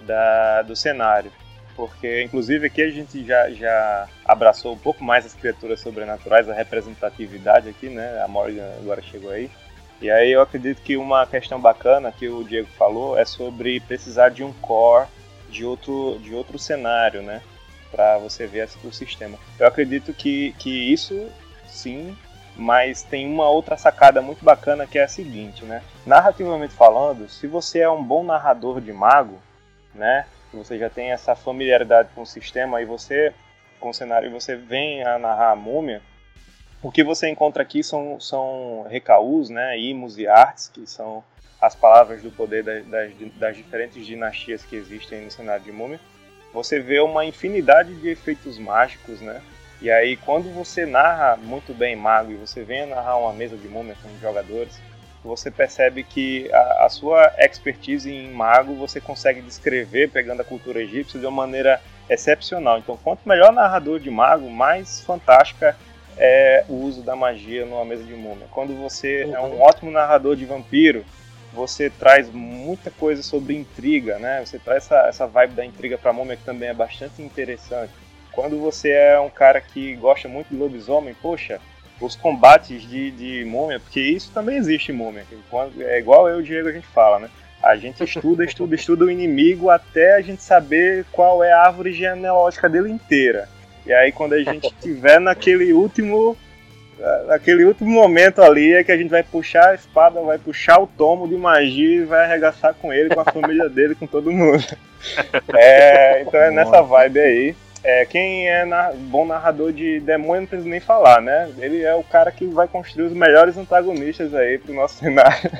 Da, 0.02 0.62
do 0.62 0.74
cenário. 0.74 1.30
Porque, 1.74 2.22
inclusive, 2.22 2.66
aqui 2.66 2.80
a 2.80 2.90
gente 2.90 3.24
já, 3.24 3.50
já 3.50 4.08
abraçou 4.24 4.72
um 4.72 4.78
pouco 4.78 5.04
mais 5.04 5.26
as 5.26 5.34
criaturas 5.34 5.80
sobrenaturais, 5.80 6.48
a 6.48 6.54
representatividade 6.54 7.68
aqui, 7.68 7.90
né? 7.90 8.22
A 8.24 8.28
Morgan 8.28 8.66
agora 8.80 9.02
chegou 9.02 9.30
aí. 9.30 9.50
E 10.00 10.10
aí 10.10 10.32
eu 10.32 10.40
acredito 10.40 10.80
que 10.82 10.96
uma 10.96 11.26
questão 11.26 11.60
bacana 11.60 12.12
que 12.12 12.28
o 12.28 12.44
Diego 12.44 12.68
falou 12.78 13.18
é 13.18 13.24
sobre 13.24 13.80
precisar 13.80 14.30
de 14.30 14.42
um 14.42 14.52
core 14.54 15.06
de 15.50 15.64
outro, 15.64 16.18
de 16.22 16.34
outro 16.34 16.58
cenário, 16.58 17.22
né? 17.22 17.42
Para 17.90 18.16
você 18.18 18.46
ver 18.46 18.68
o 18.82 18.92
sistema. 18.92 19.38
Eu 19.58 19.66
acredito 19.66 20.14
que, 20.14 20.54
que 20.58 20.70
isso 20.70 21.28
sim 21.66 22.16
mas 22.56 23.02
tem 23.02 23.26
uma 23.26 23.48
outra 23.48 23.76
sacada 23.76 24.22
muito 24.22 24.44
bacana 24.44 24.86
que 24.86 24.98
é 24.98 25.04
a 25.04 25.08
seguinte, 25.08 25.64
né? 25.64 25.82
Narrativamente 26.06 26.74
falando, 26.74 27.28
se 27.28 27.46
você 27.46 27.80
é 27.80 27.90
um 27.90 28.02
bom 28.02 28.24
narrador 28.24 28.80
de 28.80 28.92
mago, 28.92 29.38
né? 29.94 30.26
Você 30.52 30.78
já 30.78 30.88
tem 30.88 31.10
essa 31.10 31.34
familiaridade 31.34 32.08
com 32.14 32.22
o 32.22 32.26
sistema 32.26 32.80
e 32.80 32.84
você 32.84 33.34
com 33.78 33.90
o 33.90 33.94
cenário 33.94 34.28
e 34.28 34.32
você 34.32 34.56
vem 34.56 35.02
a 35.04 35.18
narrar 35.18 35.50
a 35.50 35.56
múmia, 35.56 36.00
o 36.82 36.90
que 36.90 37.04
você 37.04 37.28
encontra 37.28 37.62
aqui 37.62 37.82
são, 37.82 38.18
são 38.20 38.86
recaus, 38.88 39.50
né? 39.50 39.78
Imos 39.78 40.18
e 40.18 40.26
artes, 40.26 40.68
que 40.68 40.86
são 40.86 41.22
as 41.60 41.74
palavras 41.74 42.22
do 42.22 42.30
poder 42.30 42.62
das, 42.62 42.86
das, 42.86 43.12
das 43.38 43.56
diferentes 43.56 44.06
dinastias 44.06 44.64
que 44.64 44.76
existem 44.76 45.22
no 45.22 45.30
cenário 45.30 45.64
de 45.64 45.72
múmia. 45.72 46.00
Você 46.52 46.80
vê 46.80 47.00
uma 47.00 47.24
infinidade 47.24 47.94
de 47.96 48.08
efeitos 48.08 48.58
mágicos, 48.58 49.20
né? 49.20 49.42
E 49.80 49.90
aí, 49.90 50.16
quando 50.16 50.52
você 50.54 50.86
narra 50.86 51.36
muito 51.36 51.74
bem 51.74 51.94
Mago 51.94 52.32
e 52.32 52.36
você 52.36 52.62
vem 52.62 52.86
narrar 52.86 53.18
uma 53.18 53.32
mesa 53.32 53.56
de 53.56 53.68
múmia 53.68 53.94
com 54.02 54.08
jogadores, 54.20 54.80
você 55.22 55.50
percebe 55.50 56.02
que 56.02 56.50
a, 56.52 56.86
a, 56.86 56.88
sua 56.88 57.32
expertise 57.38 58.10
em 58.10 58.30
Mago 58.30 58.74
você 58.74 59.00
consegue 59.00 59.42
descrever 59.42 60.08
pegando 60.10 60.40
a 60.40 60.44
cultura 60.44 60.80
egípcia 60.80 61.20
de 61.20 61.26
uma 61.26 61.32
maneira 61.32 61.80
excepcional. 62.08 62.78
Então, 62.78 62.96
quanto 62.96 63.28
melhor 63.28 63.52
narrador 63.52 63.98
de 63.98 64.10
Mago, 64.10 64.48
mais 64.48 65.00
fantástica 65.00 65.76
é 66.16 66.64
o 66.68 66.74
uso 66.74 67.02
da 67.02 67.14
magia 67.14 67.66
numa 67.66 67.84
mesa 67.84 68.04
de 68.04 68.14
múmia. 68.14 68.46
Quando 68.50 68.74
você 68.74 69.28
é 69.30 69.40
um 69.40 69.60
ótimo 69.60 69.90
narrador 69.90 70.36
de 70.36 70.46
vampiro, 70.46 71.04
você 71.52 71.90
traz 71.90 72.30
muita 72.30 72.90
coisa 72.90 73.22
sobre 73.22 73.54
intriga, 73.54 74.18
né? 74.18 74.42
Você 74.44 74.58
traz 74.58 74.84
essa, 74.84 75.08
essa 75.08 75.26
vibe 75.26 75.54
da 75.54 75.64
intriga 75.64 75.98
para 75.98 76.12
múmia 76.12 76.36
que 76.36 76.44
também 76.44 76.68
é 76.68 76.74
bastante 76.74 77.20
interessante. 77.20 77.92
Quando 78.36 78.60
você 78.60 78.90
é 78.90 79.18
um 79.18 79.30
cara 79.30 79.62
que 79.62 79.94
gosta 79.96 80.28
muito 80.28 80.48
de 80.48 80.56
lobisomem, 80.56 81.16
poxa, 81.22 81.58
os 81.98 82.14
combates 82.14 82.82
de, 82.82 83.10
de 83.10 83.44
múmia, 83.46 83.80
porque 83.80 83.98
isso 83.98 84.30
também 84.30 84.58
existe 84.58 84.92
em 84.92 84.94
múmia. 84.94 85.24
É 85.80 85.98
igual 85.98 86.28
eu 86.28 86.36
e 86.36 86.42
o 86.42 86.44
Diego 86.44 86.68
a 86.68 86.72
gente 86.72 86.86
fala, 86.88 87.18
né? 87.18 87.30
A 87.62 87.76
gente 87.76 88.04
estuda, 88.04 88.44
estuda, 88.44 88.74
estuda 88.76 89.06
o 89.06 89.10
inimigo 89.10 89.70
até 89.70 90.16
a 90.16 90.20
gente 90.20 90.42
saber 90.42 91.06
qual 91.10 91.42
é 91.42 91.50
a 91.50 91.62
árvore 91.62 91.94
genealógica 91.94 92.68
dele 92.68 92.90
inteira. 92.90 93.48
E 93.86 93.92
aí 93.92 94.12
quando 94.12 94.34
a 94.34 94.42
gente 94.42 94.70
tiver 94.82 95.18
naquele 95.18 95.72
último 95.72 96.36
naquele 97.26 97.64
último 97.64 97.90
momento 97.90 98.42
ali 98.42 98.72
é 98.72 98.84
que 98.84 98.92
a 98.92 98.96
gente 98.96 99.10
vai 99.10 99.22
puxar 99.22 99.70
a 99.70 99.74
espada, 99.74 100.20
vai 100.20 100.38
puxar 100.38 100.78
o 100.78 100.86
tomo 100.86 101.26
de 101.26 101.36
magia 101.36 102.02
e 102.02 102.04
vai 102.04 102.24
arregaçar 102.24 102.74
com 102.74 102.92
ele, 102.92 103.14
com 103.14 103.20
a 103.20 103.24
família 103.24 103.68
dele, 103.70 103.94
com 103.94 104.06
todo 104.06 104.30
mundo. 104.30 104.64
É, 105.54 106.20
então 106.20 106.38
é 106.38 106.50
nessa 106.50 106.82
vibe 106.82 107.20
aí. 107.20 107.56
É, 107.88 108.04
quem 108.04 108.48
é 108.48 108.64
na, 108.64 108.90
bom 108.92 109.24
narrador 109.24 109.72
de 109.72 110.00
demônio 110.00 110.40
não 110.40 110.48
precisa 110.48 110.68
nem 110.68 110.80
falar, 110.80 111.22
né? 111.22 111.48
Ele 111.56 111.84
é 111.84 111.94
o 111.94 112.02
cara 112.02 112.32
que 112.32 112.44
vai 112.44 112.66
construir 112.66 113.06
os 113.06 113.12
melhores 113.12 113.56
antagonistas 113.56 114.34
aí 114.34 114.58
pro 114.58 114.74
nosso 114.74 114.98
cenário. 114.98 115.52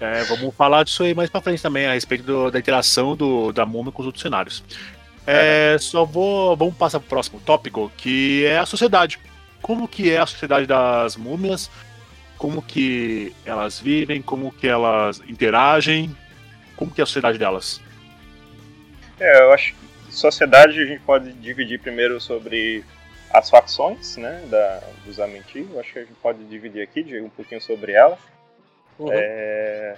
É, 0.00 0.22
vamos 0.22 0.54
falar 0.54 0.84
disso 0.84 1.02
aí 1.02 1.12
mais 1.12 1.28
pra 1.28 1.40
frente 1.40 1.60
também, 1.60 1.86
a 1.86 1.94
respeito 1.94 2.22
do, 2.22 2.48
da 2.48 2.60
interação 2.60 3.16
do, 3.16 3.50
da 3.50 3.66
múmia 3.66 3.90
com 3.90 4.02
os 4.02 4.06
outros 4.06 4.22
cenários. 4.22 4.62
É, 5.26 5.76
só 5.80 6.04
vou. 6.04 6.56
Vamos 6.56 6.76
passar 6.76 7.00
pro 7.00 7.08
próximo 7.08 7.40
tópico, 7.40 7.90
que 7.96 8.46
é 8.46 8.58
a 8.60 8.66
sociedade. 8.66 9.18
Como 9.60 9.88
que 9.88 10.12
é 10.12 10.18
a 10.18 10.26
sociedade 10.26 10.64
das 10.64 11.16
múmias? 11.16 11.68
Como 12.38 12.62
que 12.62 13.34
elas 13.44 13.80
vivem? 13.80 14.22
Como 14.22 14.52
que 14.52 14.68
elas 14.68 15.20
interagem? 15.26 16.16
Como 16.76 16.92
que 16.92 17.00
é 17.00 17.02
a 17.02 17.06
sociedade 17.06 17.36
delas? 17.36 17.80
É, 19.18 19.40
eu 19.42 19.52
acho 19.52 19.72
que 19.72 19.84
sociedade 20.14 20.80
a 20.80 20.86
gente 20.86 21.00
pode 21.02 21.32
dividir 21.34 21.80
primeiro 21.80 22.20
sobre 22.20 22.84
as 23.30 23.50
facções, 23.50 24.16
né, 24.16 24.44
da, 24.48 24.80
dos 25.04 25.18
Amenti. 25.18 25.66
Eu 25.72 25.80
acho 25.80 25.92
que 25.92 25.98
a 25.98 26.02
gente 26.02 26.14
pode 26.22 26.44
dividir 26.44 26.82
aqui, 26.82 27.20
um 27.20 27.28
pouquinho 27.28 27.60
sobre 27.60 27.92
elas. 27.92 28.18
Uhum. 28.98 29.08
É, 29.10 29.96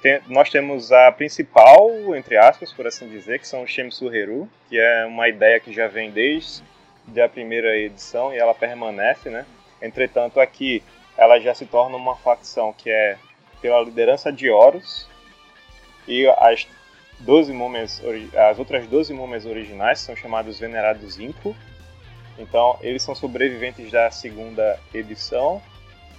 tem, 0.00 0.20
nós 0.28 0.48
temos 0.48 0.92
a 0.92 1.10
principal, 1.10 1.90
entre 2.14 2.36
aspas, 2.36 2.72
por 2.72 2.86
assim 2.86 3.08
dizer, 3.08 3.40
que 3.40 3.48
são 3.48 3.62
os 3.62 3.70
Shemsu-Heru, 3.70 4.48
que 4.68 4.78
é 4.78 5.04
uma 5.06 5.28
ideia 5.28 5.58
que 5.58 5.72
já 5.72 5.88
vem 5.88 6.10
desde 6.10 6.62
a 7.20 7.28
primeira 7.28 7.76
edição 7.76 8.32
e 8.32 8.38
ela 8.38 8.54
permanece, 8.54 9.28
né? 9.28 9.44
Entretanto, 9.82 10.38
aqui 10.38 10.82
ela 11.16 11.40
já 11.40 11.52
se 11.52 11.66
torna 11.66 11.96
uma 11.96 12.14
facção 12.16 12.72
que 12.72 12.88
é 12.88 13.16
pela 13.60 13.80
liderança 13.80 14.32
de 14.32 14.48
Horus 14.48 15.08
e 16.06 16.28
as 16.38 16.64
12 17.20 17.52
múmias, 17.52 18.00
as 18.50 18.58
outras 18.58 18.86
12 18.86 19.12
múmias 19.12 19.44
originais 19.44 20.00
são 20.00 20.14
chamados 20.14 20.58
Venerados 20.58 21.18
Inco. 21.18 21.54
Então, 22.38 22.78
eles 22.80 23.02
são 23.02 23.14
sobreviventes 23.14 23.90
da 23.90 24.10
segunda 24.10 24.78
edição, 24.94 25.60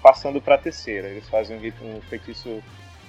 passando 0.02 0.42
para 0.42 0.56
a 0.56 0.58
terceira. 0.58 1.08
Eles 1.08 1.28
fazem 1.30 1.58
um, 1.58 2.02
feitiço 2.02 2.62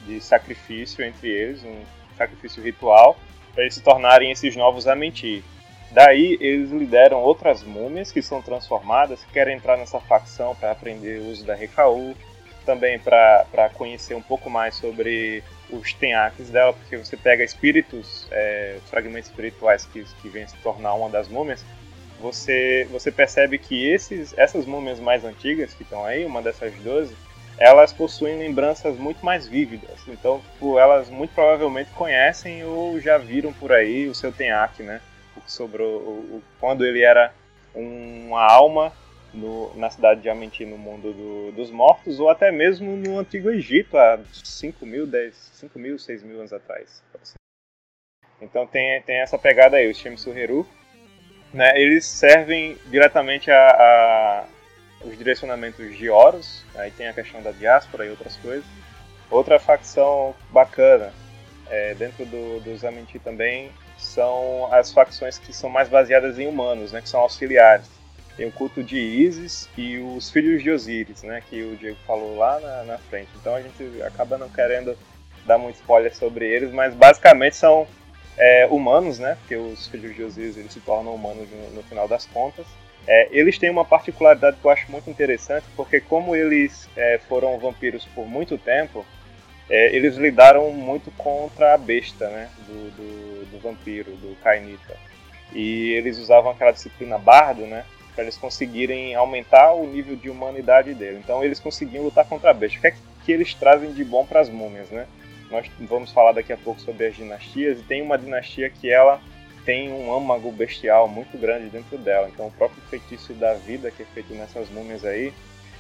de 0.07 0.21
sacrifício 0.21 1.05
entre 1.05 1.29
eles, 1.29 1.65
um 1.65 1.83
sacrifício 2.17 2.63
ritual, 2.63 3.17
para 3.53 3.65
eles 3.65 3.75
se 3.75 3.83
tornarem 3.83 4.31
esses 4.31 4.55
novos 4.55 4.87
Amenti. 4.87 5.43
Daí 5.91 6.39
eles 6.41 6.71
lideram 6.71 7.19
outras 7.19 7.65
múmias 7.65 8.13
que 8.13 8.23
são 8.23 8.41
transformadas, 8.41 9.25
que 9.25 9.33
querem 9.33 9.57
entrar 9.57 9.77
nessa 9.77 9.99
facção 9.99 10.55
para 10.55 10.71
aprender 10.71 11.21
o 11.21 11.31
uso 11.31 11.45
da 11.45 11.55
Rekau, 11.57 12.15
também 12.65 12.97
para 13.01 13.69
conhecer 13.75 14.15
um 14.15 14.23
pouco 14.23 14.49
mais 14.49 14.77
sobre 14.77 15.43
os 15.73 15.93
tenakes 15.93 16.51
dela, 16.51 16.73
porque 16.73 16.97
você 16.97 17.17
pega 17.17 17.45
espíritos, 17.45 18.27
é, 18.31 18.79
fragmentos 18.87 19.31
espirituais 19.31 19.87
que, 19.87 20.05
que 20.21 20.29
vêm 20.29 20.47
se 20.47 20.57
tornar 20.59 20.95
uma 20.95 21.09
das 21.09 21.29
múmias, 21.29 21.65
você, 22.21 22.87
você 22.91 23.11
percebe 23.11 23.59
que 23.59 23.89
esses, 23.89 24.37
essas 24.37 24.67
múmias 24.67 25.01
mais 25.01 25.25
antigas 25.25 25.73
que 25.73 25.83
estão 25.83 26.05
aí, 26.05 26.25
uma 26.25 26.43
dessas 26.43 26.75
12, 26.75 27.17
elas 27.59 27.93
possuem 27.93 28.39
lembranças 28.39 28.97
muito 28.97 29.25
mais 29.25 29.47
vívidas. 29.47 29.99
Então, 30.07 30.41
tipo, 30.41 30.79
elas 30.79 31.09
muito 31.09 31.35
provavelmente 31.35 31.91
conhecem 31.91 32.65
ou 32.65 33.01
já 33.01 33.19
viram 33.19 33.53
por 33.53 33.73
aí 33.73 34.09
o 34.09 34.15
seu 34.15 34.33
Tenak, 34.33 34.83
né? 34.83 35.01
O 35.37 35.41
que 35.41 35.53
sobrou, 35.53 36.01
o, 36.01 36.37
o, 36.37 36.43
quando 36.59 36.85
ele 36.85 37.03
era 37.03 37.33
uma 37.75 38.43
alma 38.43 38.93
no, 39.33 39.75
na 39.77 39.91
cidade 39.91 40.21
de 40.21 40.29
Amenti, 40.29 40.65
no 40.65 40.79
mundo 40.79 41.13
do, 41.13 41.53
dos 41.53 41.71
mortos, 41.71 42.21
ou 42.21 42.29
até 42.29 42.51
mesmo 42.51 42.97
no 42.97 43.19
Antigo 43.19 43.51
Egito, 43.51 43.97
há 43.97 44.19
5 44.33 44.85
mil, 44.85 45.07
10, 45.07 45.35
5 45.35 45.79
mil, 45.79 45.99
6 45.99 46.23
mil 46.23 46.39
anos 46.39 46.53
atrás. 46.53 47.03
Então 48.41 48.67
tem, 48.67 49.01
tem 49.03 49.17
essa 49.17 49.39
pegada 49.39 49.77
aí, 49.77 49.91
os 49.91 49.99
Shemsuheru, 49.99 50.67
né, 51.53 51.73
eles 51.81 52.07
servem 52.07 52.77
diretamente 52.91 53.51
a, 53.51 53.69
a 53.69 54.45
os 55.05 55.17
direcionamentos 55.17 55.97
de 55.97 56.11
Horus, 56.11 56.65
aí 56.75 56.91
tem 56.91 57.09
a 57.09 57.13
questão 57.13 57.43
da 57.43 57.53
diáspora 57.53 58.05
e 58.05 58.11
outras 58.11 58.37
coisas. 58.37 58.65
Outra 59.31 59.59
facção 59.59 60.35
bacana 60.51 61.13
é, 61.69 61.95
dentro 61.95 62.27
do, 62.27 62.61
dos 62.61 62.85
Amenti 62.85 63.19
também 63.19 63.71
são 63.97 64.73
as 64.73 64.93
facções 64.93 65.39
que 65.39 65.53
são 65.53 65.71
mais 65.71 65.89
baseadas 65.89 66.39
em 66.39 66.47
humanos, 66.47 66.93
né, 66.93 67.01
que 67.01 67.09
são 67.09 67.21
auxiliares. 67.21 67.89
Tem 68.41 68.49
o 68.49 68.53
culto 68.53 68.83
de 68.83 68.99
Isis 68.99 69.69
e 69.77 69.99
os 69.99 70.31
filhos 70.31 70.63
de 70.63 70.71
Osíris, 70.71 71.23
né, 71.23 71.43
que 71.47 71.63
o 71.63 71.77
Diego 71.77 71.99
falou 72.07 72.39
lá 72.39 72.59
na, 72.59 72.85
na 72.85 72.97
frente. 72.97 73.29
Então 73.37 73.55
a 73.55 73.61
gente 73.61 74.03
acaba 74.03 74.39
não 74.39 74.49
querendo 74.49 74.97
dar 75.45 75.59
muito 75.59 75.77
spoiler 75.77 76.17
sobre 76.17 76.49
eles, 76.49 76.73
mas 76.73 76.95
basicamente 76.95 77.57
são 77.57 77.87
é, 78.39 78.67
humanos, 78.71 79.19
né, 79.19 79.37
porque 79.41 79.57
os 79.57 79.87
filhos 79.89 80.17
de 80.17 80.23
Osíris 80.23 80.57
eles 80.57 80.73
se 80.73 80.81
tornam 80.81 81.15
humanos 81.15 81.51
no, 81.51 81.71
no 81.73 81.83
final 81.83 82.09
das 82.09 82.25
contas. 82.25 82.65
É, 83.07 83.29
eles 83.31 83.59
têm 83.59 83.69
uma 83.69 83.85
particularidade 83.85 84.57
que 84.57 84.65
eu 84.65 84.71
acho 84.71 84.91
muito 84.91 85.11
interessante, 85.11 85.67
porque 85.77 86.01
como 86.01 86.35
eles 86.35 86.89
é, 86.97 87.21
foram 87.29 87.59
vampiros 87.59 88.07
por 88.07 88.27
muito 88.27 88.57
tempo, 88.57 89.05
é, 89.69 89.95
eles 89.95 90.17
lidaram 90.17 90.71
muito 90.73 91.11
contra 91.11 91.75
a 91.75 91.77
besta, 91.77 92.27
né, 92.31 92.49
do, 92.67 92.91
do, 92.93 93.51
do 93.51 93.59
vampiro, 93.59 94.13
do 94.13 94.35
Kainita. 94.43 94.97
E 95.53 95.91
eles 95.91 96.17
usavam 96.17 96.53
aquela 96.53 96.71
disciplina 96.71 97.19
bardo, 97.19 97.67
né, 97.67 97.85
para 98.15 98.25
eles 98.25 98.37
conseguirem 98.37 99.15
aumentar 99.15 99.73
o 99.73 99.87
nível 99.87 100.17
de 100.17 100.29
humanidade 100.29 100.95
dele. 100.95 101.21
Então 101.23 101.43
eles 101.43 101.61
conseguiam 101.61 102.05
lutar 102.05 102.27
contra 102.27 102.51
a 102.51 102.55
besta. 102.55 102.79
O 102.79 102.81
que 102.81 102.87
é 102.89 102.95
que 103.25 103.33
eles 103.33 103.55
trazem 103.55 103.93
de 103.93 104.05
bom 104.05 104.25
para 104.27 104.41
as 104.41 104.49
múmias, 104.49 104.91
né? 104.91 105.07
Nós 105.51 105.67
vamos 105.81 106.13
falar 106.13 106.33
daqui 106.33 106.53
a 106.53 106.57
pouco 106.57 106.81
sobre 106.81 107.07
as 107.07 107.17
dinastias 107.17 107.81
e 107.81 107.83
tem 107.83 108.03
uma 108.03 108.17
dinastia 108.17 108.71
que 108.71 108.91
ela 108.91 109.21
tem 109.65 109.93
um 109.93 110.15
âmago 110.15 110.51
bestial 110.53 111.09
muito 111.09 111.37
grande 111.37 111.69
dentro 111.69 111.99
dela. 111.99 112.29
Então 112.33 112.47
o 112.47 112.53
próprio 112.53 112.83
feitiço 112.89 113.33
da 113.35 113.55
vida 113.55 113.91
que 113.91 114.03
é 114.03 114.07
feito 114.07 114.33
nessas 114.35 114.71
múmias 114.71 115.05
aí, 115.05 115.33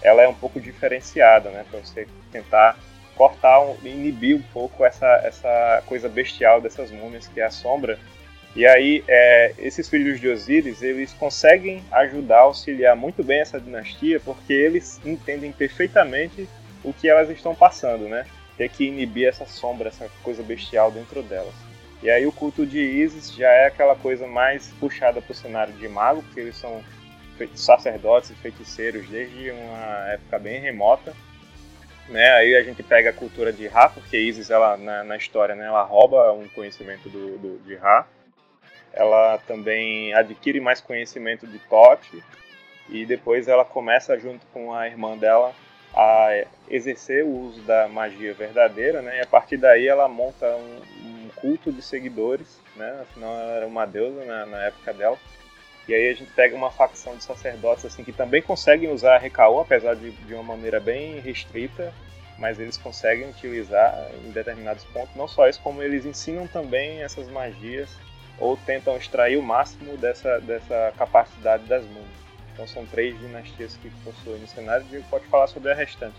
ela 0.02 0.22
é 0.22 0.28
um 0.28 0.34
pouco 0.34 0.60
diferenciada, 0.60 1.50
né, 1.50 1.64
para 1.70 1.80
você 1.80 2.06
tentar 2.32 2.78
cortar, 3.16 3.60
inibir 3.84 4.36
um 4.36 4.42
pouco 4.42 4.84
essa 4.84 5.06
essa 5.24 5.82
coisa 5.86 6.08
bestial 6.08 6.60
dessas 6.60 6.90
múmias 6.90 7.28
que 7.28 7.40
é 7.40 7.44
a 7.44 7.50
sombra. 7.50 7.98
E 8.54 8.66
aí 8.66 9.04
é, 9.06 9.54
esses 9.58 9.88
filhos 9.88 10.20
de 10.20 10.28
Osíris 10.28 10.82
eles 10.82 11.12
conseguem 11.12 11.82
ajudar, 11.92 12.40
auxiliar 12.40 12.96
muito 12.96 13.22
bem 13.22 13.40
essa 13.40 13.60
dinastia, 13.60 14.18
porque 14.20 14.52
eles 14.52 15.00
entendem 15.04 15.52
perfeitamente 15.52 16.48
o 16.82 16.92
que 16.92 17.08
elas 17.08 17.30
estão 17.30 17.54
passando, 17.54 18.08
né? 18.08 18.26
Ter 18.56 18.68
que 18.68 18.84
inibir 18.84 19.28
essa 19.28 19.46
sombra, 19.46 19.88
essa 19.88 20.10
coisa 20.22 20.42
bestial 20.42 20.90
dentro 20.90 21.22
delas. 21.22 21.54
E 22.02 22.10
aí 22.10 22.26
o 22.26 22.32
culto 22.32 22.66
de 22.66 22.80
Isis 22.80 23.32
já 23.32 23.48
é 23.48 23.66
aquela 23.66 23.94
coisa 23.94 24.26
mais 24.26 24.68
puxada 24.80 25.20
para 25.20 25.32
o 25.32 25.34
cenário 25.34 25.72
de 25.74 25.86
mago, 25.86 26.22
porque 26.22 26.40
eles 26.40 26.56
são 26.56 26.82
sacerdotes 27.54 28.30
e 28.30 28.34
feiticeiros 28.34 29.08
desde 29.08 29.50
uma 29.50 30.08
época 30.12 30.38
bem 30.38 30.60
remota. 30.60 31.14
Né? 32.08 32.30
Aí 32.32 32.56
a 32.56 32.62
gente 32.62 32.82
pega 32.82 33.10
a 33.10 33.12
cultura 33.12 33.52
de 33.52 33.66
Ra, 33.68 33.88
porque 33.88 34.18
Isis 34.18 34.50
ela, 34.50 34.76
na, 34.76 35.04
na 35.04 35.16
história 35.16 35.54
né, 35.54 35.66
ela 35.66 35.82
rouba 35.82 36.32
um 36.32 36.48
conhecimento 36.48 37.08
do, 37.08 37.38
do, 37.38 37.58
de 37.64 37.76
Ra. 37.76 38.06
Ela 38.92 39.38
também 39.46 40.12
adquire 40.14 40.60
mais 40.60 40.80
conhecimento 40.80 41.46
de 41.46 41.58
Tote 41.60 42.22
e 42.88 43.06
depois 43.06 43.46
ela 43.46 43.64
começa 43.64 44.18
junto 44.18 44.44
com 44.52 44.74
a 44.74 44.86
irmã 44.86 45.16
dela 45.16 45.54
a 45.94 46.44
exercer 46.68 47.24
o 47.24 47.28
uso 47.28 47.60
da 47.62 47.88
magia 47.88 48.32
verdadeira, 48.32 49.02
né? 49.02 49.18
E 49.18 49.20
a 49.20 49.26
partir 49.26 49.56
daí 49.56 49.86
ela 49.86 50.08
monta 50.08 50.46
um, 50.46 50.80
um 51.04 51.28
culto 51.36 51.72
de 51.72 51.82
seguidores, 51.82 52.60
né? 52.76 53.00
Afinal 53.02 53.32
ela 53.32 53.52
era 53.52 53.66
uma 53.66 53.86
deusa 53.86 54.24
na, 54.24 54.46
na, 54.46 54.62
época 54.66 54.92
dela. 54.92 55.18
E 55.88 55.94
aí 55.94 56.08
a 56.08 56.14
gente 56.14 56.30
pega 56.32 56.54
uma 56.54 56.70
facção 56.70 57.16
de 57.16 57.24
sacerdotes 57.24 57.84
assim 57.84 58.04
que 58.04 58.12
também 58.12 58.42
conseguem 58.42 58.90
usar 58.90 59.16
a 59.16 59.18
Recaô, 59.18 59.60
apesar 59.60 59.94
de, 59.94 60.10
de 60.10 60.34
uma 60.34 60.42
maneira 60.42 60.78
bem 60.78 61.18
restrita, 61.20 61.92
mas 62.38 62.60
eles 62.60 62.76
conseguem 62.76 63.28
utilizar 63.28 64.08
em 64.24 64.30
determinados 64.30 64.84
pontos. 64.84 65.14
Não 65.16 65.26
só 65.26 65.48
isso, 65.48 65.60
como 65.60 65.82
eles 65.82 66.04
ensinam 66.04 66.46
também 66.46 67.02
essas 67.02 67.28
magias 67.28 67.90
ou 68.40 68.56
tentam 68.56 68.96
extrair 68.96 69.36
o 69.36 69.42
máximo 69.42 69.96
dessa, 69.98 70.40
dessa 70.40 70.92
capacidade 70.96 71.64
das 71.64 71.84
múmias. 71.84 72.20
Então 72.52 72.66
são 72.66 72.84
três 72.86 73.18
dinastias 73.20 73.76
que 73.76 73.90
possuem 74.02 74.40
no 74.40 74.48
cenário 74.48 74.84
e 74.92 75.02
pode 75.02 75.26
falar 75.26 75.46
sobre 75.46 75.70
a 75.70 75.74
restante. 75.74 76.16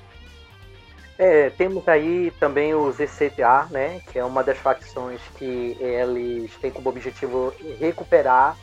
É, 1.17 1.49
temos 1.51 1.88
aí 1.88 2.32
também 2.39 2.74
os 2.74 2.99
ECTA, 2.99 3.67
né, 3.69 4.01
que 4.11 4.17
é 4.17 4.24
uma 4.24 4.43
das 4.43 4.57
facções 4.57 5.22
que 5.38 5.78
eles 5.80 6.51
têm 6.55 6.72
como 6.72 6.89
objetivo 6.89 7.53
recuperar 7.80 8.57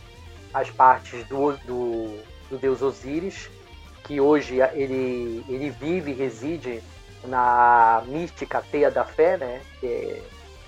as 0.52 0.70
partes 0.70 1.24
do, 1.28 1.52
do, 1.58 2.18
do 2.50 2.58
deus 2.58 2.82
Osíris, 2.82 3.48
que 4.04 4.20
hoje 4.20 4.58
ele, 4.72 5.44
ele 5.48 5.70
vive 5.70 6.10
e 6.10 6.14
reside 6.14 6.82
na 7.24 8.02
mística 8.06 8.64
teia 8.70 8.90
da 8.90 9.04
fé, 9.04 9.36
né? 9.36 9.60
Que 9.80 10.22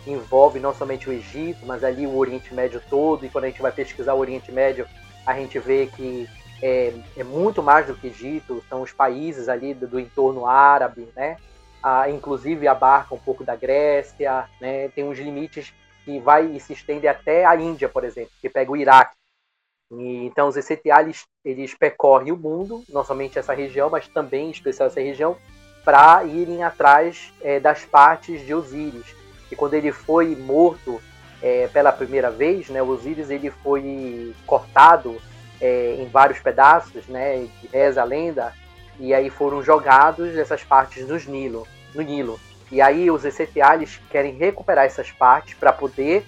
envolve 0.07 0.59
não 0.59 0.75
somente 0.75 1.09
o 1.09 1.13
Egito, 1.13 1.65
mas 1.67 1.85
ali 1.85 2.07
o 2.07 2.17
Oriente 2.17 2.55
Médio 2.55 2.83
todo. 2.89 3.25
E 3.25 3.29
quando 3.29 3.45
a 3.45 3.49
gente 3.49 3.63
vai 3.63 3.73
pesquisar 3.73 4.15
o 4.15 4.19
Oriente 4.19 4.51
Médio, 4.53 4.87
a 5.27 5.35
gente 5.35 5.59
vê 5.59 5.87
que 5.87 6.29
é, 6.63 6.93
é 7.17 7.25
muito 7.25 7.63
mais 7.63 7.87
do 7.87 7.95
que 7.95 8.09
Egito, 8.09 8.63
são 8.69 8.83
os 8.83 8.93
países 8.93 9.49
ali 9.49 9.75
do, 9.75 9.87
do 9.87 10.01
entorno 10.01 10.47
árabe, 10.47 11.09
né? 11.17 11.37
Ah, 11.83 12.11
inclusive 12.11 12.69
abarca 12.69 13.15
um 13.15 13.19
pouco 13.19 13.43
da 13.43 13.57
Grécia, 13.57 14.49
né? 14.61 14.89
Tem 14.89 15.05
uns 15.05 15.19
limites 15.19 15.73
que 16.05 16.19
vai 16.19 16.47
e 16.47 16.61
se 16.61 16.73
estende 16.73 17.09
até 17.09 17.45
a 17.45 17.57
Índia, 17.57 17.89
por 17.89 18.05
exemplo, 18.05 18.33
que 18.41 18.49
pega 18.49 18.71
o 18.71 18.77
Iraque. 18.77 19.15
E, 19.93 20.27
então 20.27 20.49
os 20.49 20.57
ECTA 20.57 21.01
eles, 21.01 21.25
eles 21.45 21.75
percorrem 21.75 22.33
o 22.33 22.37
mundo, 22.37 22.85
não 22.89 23.05
somente 23.05 23.39
essa 23.39 23.55
região, 23.55 23.89
mas 23.91 24.07
também 24.09 24.49
em 24.49 24.51
especial 24.51 24.89
essa 24.89 25.01
região, 25.01 25.37
para 25.85 26.23
irem 26.25 26.63
atrás 26.63 27.33
é, 27.41 27.59
das 27.59 27.85
partes 27.85 28.45
de 28.45 28.55
Osíris. 28.55 29.20
E 29.51 29.57
quando 29.57 29.75
ele 29.75 29.93
foi 29.93 30.37
morto 30.37 31.01
é, 31.43 31.69
pela 31.69 31.93
primeira 31.93 32.31
vez, 32.31 32.69
né, 32.69 32.83
Osíris 32.83 33.31
ele 33.31 33.51
foi 33.51 34.35
cortado 34.47 35.21
é, 35.61 35.97
em 35.99 36.07
vários 36.09 36.39
pedaços, 36.39 37.07
né, 37.07 37.49
reza 37.73 38.03
a 38.03 38.05
lenda, 38.05 38.53
e 38.99 39.15
aí 39.15 39.31
foram 39.31 39.63
jogados 39.63 40.37
essas 40.37 40.63
partes 40.63 41.07
nos 41.09 41.27
Nilo, 41.27 41.67
no 41.95 42.03
Nilo. 42.03 42.39
E 42.71 42.81
aí 42.81 43.11
os 43.11 43.25
ECTA 43.25 43.75
eles 43.75 44.01
querem 44.11 44.35
recuperar 44.35 44.85
essas 44.85 45.11
partes 45.11 45.55
para 45.55 45.73
poder 45.73 46.25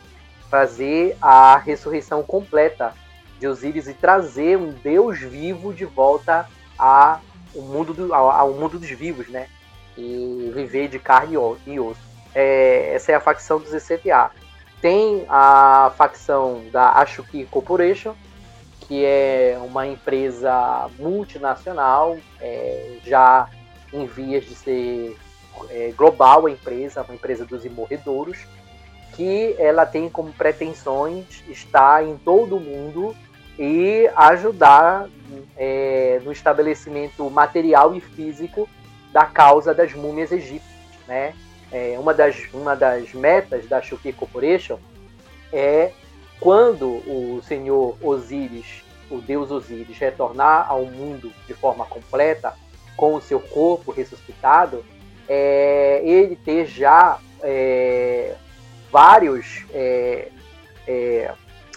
fazer 0.51 1.17
a 1.21 1.57
ressurreição 1.57 2.23
completa 2.23 2.95
de 3.39 3.47
Osíris 3.47 3.89
e 3.89 3.95
trazer 3.95 4.57
um 4.57 4.71
Deus 4.71 5.19
vivo 5.19 5.73
de 5.73 5.85
volta 5.85 6.49
ao 6.79 7.21
mundo, 7.55 7.95
do, 7.95 8.15
ao, 8.15 8.31
ao 8.31 8.53
mundo 8.53 8.79
dos 8.79 8.91
vivos, 8.91 9.29
né? 9.29 9.49
E 9.97 10.51
viver 10.55 10.89
de 10.89 10.99
carne 10.99 11.37
e 11.67 11.81
osso. 11.81 12.12
É, 12.35 12.95
essa 12.95 13.13
é 13.13 13.15
a 13.15 13.21
facção 13.21 13.59
dos 13.59 13.73
ECTA. 13.73 14.31
Tem 14.81 15.25
a 15.29 15.93
facção 15.97 16.65
da 16.73 16.91
Ashuki 16.93 17.45
Corporation, 17.47 18.15
que 18.81 19.05
é 19.05 19.59
uma 19.63 19.87
empresa 19.87 20.89
multinacional, 20.99 22.19
é, 22.41 22.99
já 23.05 23.49
em 23.93 24.07
vias 24.07 24.45
de 24.45 24.55
ser 24.55 25.17
é, 25.71 25.93
global 25.97 26.47
a 26.47 26.51
empresa, 26.51 27.03
uma 27.03 27.15
empresa 27.15 27.45
dos 27.45 27.65
imorredouros, 27.65 28.39
que 29.15 29.55
ela 29.59 29.85
tem 29.87 30.09
como 30.09 30.33
pretensões 30.33 31.45
estar 31.49 32.05
em 32.05 32.17
todo 32.17 32.57
o 32.57 32.61
mundo 32.61 33.15
e 33.59 34.11
ajudar 34.17 35.09
é, 35.57 36.21
no 36.25 36.33
estabelecimento 36.33 37.29
material 37.31 37.95
e 37.95 38.01
físico 38.01 38.69
da 39.13 39.27
causa 39.27 39.75
das 39.75 39.93
múmias 39.93 40.33
egípcias. 40.33 40.73
Né? 41.07 41.35
É, 41.73 41.99
uma, 41.99 42.13
das, 42.13 42.37
uma 42.53 42.77
das 42.77 43.13
metas 43.15 43.67
da 43.67 43.81
Shuki 43.81 44.13
Corporation 44.13 44.79
é 45.53 45.93
quando 46.39 46.87
o 46.87 47.41
senhor 47.47 47.97
Osíris, 48.03 48.83
o 49.11 49.19
deus 49.21 49.51
Osíris, 49.51 49.97
retornar 49.97 50.69
ao 50.69 50.85
mundo 50.85 51.33
de 51.47 51.55
forma 51.55 51.87
completa, 51.87 52.55
com 52.97 53.15
o 53.15 53.21
seu 53.21 53.41
corpo 53.41 53.91
ressuscitado, 53.91 54.85
é, 55.29 56.03
ele 56.05 56.37
ter 56.37 56.67
já 56.67 57.19
é, 57.43 58.35
vários 58.91 59.65
é, 59.73 60.29
é 60.87 61.33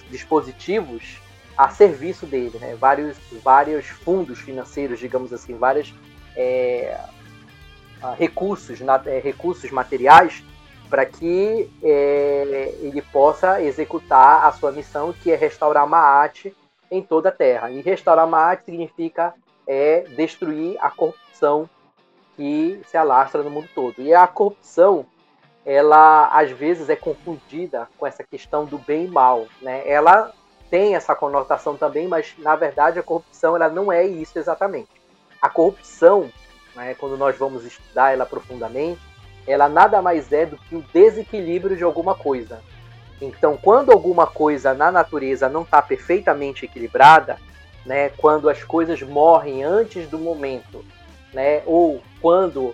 dispositivos 0.09 1.19
a 1.57 1.69
serviço 1.69 2.25
dele, 2.25 2.57
né? 2.59 2.75
vários, 2.75 3.17
vários 3.43 3.85
fundos 3.85 4.39
financeiros, 4.39 4.99
digamos 4.99 5.31
assim, 5.31 5.55
vários 5.57 5.93
é, 6.35 6.99
recursos, 8.13 8.79
é, 9.05 9.19
recursos 9.19 9.71
materiais 9.71 10.43
para 10.89 11.05
que 11.05 11.69
é, 11.83 12.75
ele 12.79 13.01
possa 13.01 13.61
executar 13.61 14.45
a 14.45 14.51
sua 14.51 14.71
missão, 14.71 15.11
que 15.13 15.31
é 15.31 15.35
restaurar 15.35 15.87
Maat 15.87 16.53
em 16.91 17.01
toda 17.01 17.29
a 17.29 17.31
Terra. 17.31 17.71
E 17.71 17.81
restaurar 17.81 18.27
Maat 18.27 18.63
significa 18.63 19.33
é, 19.67 20.01
destruir 20.15 20.77
a 20.79 20.89
corrupção 20.89 21.69
que 22.35 22.79
se 22.87 22.97
alastra 22.97 23.41
no 23.41 23.49
mundo 23.49 23.67
todo. 23.73 24.01
E 24.01 24.13
a 24.13 24.27
corrupção, 24.27 25.05
ela 25.65 26.27
às 26.27 26.51
vezes 26.51 26.89
é 26.89 26.95
confundida 26.95 27.87
com 27.97 28.05
essa 28.05 28.23
questão 28.23 28.65
do 28.65 28.77
bem 28.77 29.05
e 29.05 29.07
mal, 29.07 29.47
né? 29.61 29.87
Ela 29.87 30.31
tem 30.69 30.95
essa 30.95 31.15
conotação 31.15 31.77
também, 31.77 32.07
mas 32.07 32.35
na 32.37 32.55
verdade 32.55 32.99
a 32.99 33.03
corrupção 33.03 33.55
ela 33.55 33.69
não 33.69 33.91
é 33.91 34.05
isso 34.05 34.37
exatamente. 34.37 34.89
A 35.41 35.49
corrupção, 35.49 36.29
né, 36.75 36.95
quando 36.95 37.17
nós 37.17 37.37
vamos 37.37 37.65
estudar 37.65 38.13
ela 38.13 38.25
profundamente, 38.25 39.01
ela 39.47 39.69
nada 39.69 40.01
mais 40.01 40.31
é 40.31 40.45
do 40.45 40.57
que 40.57 40.75
o 40.75 40.85
desequilíbrio 40.93 41.77
de 41.77 41.83
alguma 41.83 42.15
coisa. 42.15 42.59
Então, 43.21 43.57
quando 43.57 43.91
alguma 43.91 44.27
coisa 44.27 44.73
na 44.73 44.91
natureza 44.91 45.47
não 45.47 45.61
está 45.61 45.81
perfeitamente 45.81 46.65
equilibrada, 46.65 47.37
né, 47.85 48.09
quando 48.09 48.49
as 48.49 48.63
coisas 48.63 49.01
morrem 49.01 49.63
antes 49.63 50.07
do 50.09 50.17
momento, 50.17 50.83
né, 51.33 51.61
ou 51.65 52.01
quando 52.19 52.73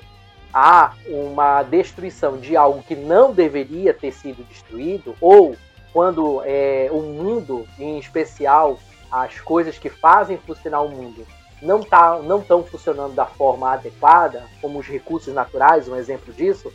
há 0.53 0.93
uma 1.07 1.63
destruição 1.63 2.37
de 2.37 2.55
algo 2.55 2.83
que 2.83 2.95
não 2.95 3.33
deveria 3.33 3.93
ter 3.93 4.11
sido 4.11 4.43
destruído, 4.47 5.15
ou 5.21 5.55
quando 5.93 6.41
é, 6.45 6.89
o 6.91 7.01
mundo, 7.01 7.67
em 7.77 7.99
especial 7.99 8.79
as 9.11 9.39
coisas 9.41 9.77
que 9.77 9.89
fazem 9.89 10.37
funcionar 10.37 10.81
o 10.81 10.89
mundo, 10.89 11.27
não 11.61 11.81
tá, 11.81 12.19
não 12.19 12.39
estão 12.39 12.63
funcionando 12.63 13.13
da 13.13 13.25
forma 13.25 13.71
adequada, 13.71 14.43
como 14.61 14.79
os 14.79 14.87
recursos 14.87 15.33
naturais, 15.33 15.87
um 15.87 15.95
exemplo 15.95 16.33
disso, 16.33 16.73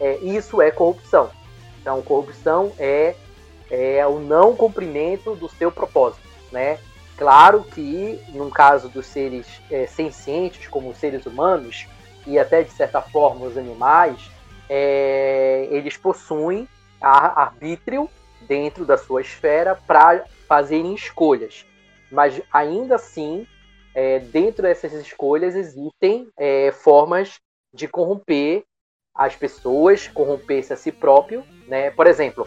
é, 0.00 0.16
isso 0.18 0.60
é 0.60 0.70
corrupção. 0.70 1.30
Então, 1.80 2.02
corrupção 2.02 2.72
é, 2.78 3.14
é 3.70 4.06
o 4.06 4.18
não 4.18 4.54
cumprimento 4.54 5.34
do 5.34 5.48
seu 5.48 5.72
propósito, 5.72 6.26
né? 6.52 6.78
Claro 7.16 7.64
que, 7.64 8.20
no 8.28 8.50
caso 8.50 8.88
dos 8.88 9.06
seres 9.06 9.46
é, 9.70 9.86
sencientes, 9.86 10.68
como 10.68 10.90
os 10.90 10.98
seres 10.98 11.24
humanos, 11.24 11.86
e 12.26 12.38
até 12.38 12.62
de 12.62 12.70
certa 12.70 13.00
forma 13.00 13.46
os 13.46 13.56
animais, 13.56 14.30
é, 14.68 15.66
eles 15.70 15.96
possuem 15.96 16.68
arbítrio 17.00 18.10
dentro 18.42 18.84
da 18.84 18.98
sua 18.98 19.20
esfera 19.20 19.78
para 19.86 20.24
fazerem 20.46 20.94
escolhas. 20.94 21.64
Mas 22.10 22.40
ainda 22.52 22.96
assim, 22.96 23.46
é, 23.96 24.18
dentro 24.18 24.64
dessas 24.64 24.92
escolhas 24.92 25.56
existem 25.56 26.28
é, 26.38 26.70
formas 26.70 27.40
de 27.72 27.88
corromper 27.88 28.62
as 29.14 29.34
pessoas, 29.34 30.06
corromper-se 30.06 30.74
a 30.74 30.76
si 30.76 30.92
próprio. 30.92 31.42
Né? 31.66 31.90
Por 31.90 32.06
exemplo, 32.06 32.46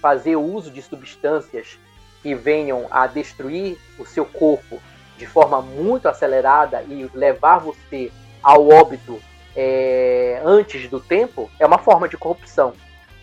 fazer 0.00 0.36
uso 0.36 0.70
de 0.70 0.80
substâncias 0.80 1.78
que 2.22 2.34
venham 2.34 2.86
a 2.90 3.06
destruir 3.06 3.78
o 3.98 4.06
seu 4.06 4.24
corpo 4.24 4.80
de 5.18 5.26
forma 5.26 5.60
muito 5.60 6.08
acelerada 6.08 6.82
e 6.82 7.08
levar 7.12 7.58
você 7.58 8.10
ao 8.42 8.66
óbito 8.66 9.20
é, 9.54 10.40
antes 10.44 10.88
do 10.88 10.98
tempo 10.98 11.50
é 11.60 11.66
uma 11.66 11.78
forma 11.78 12.08
de 12.08 12.16
corrupção 12.16 12.74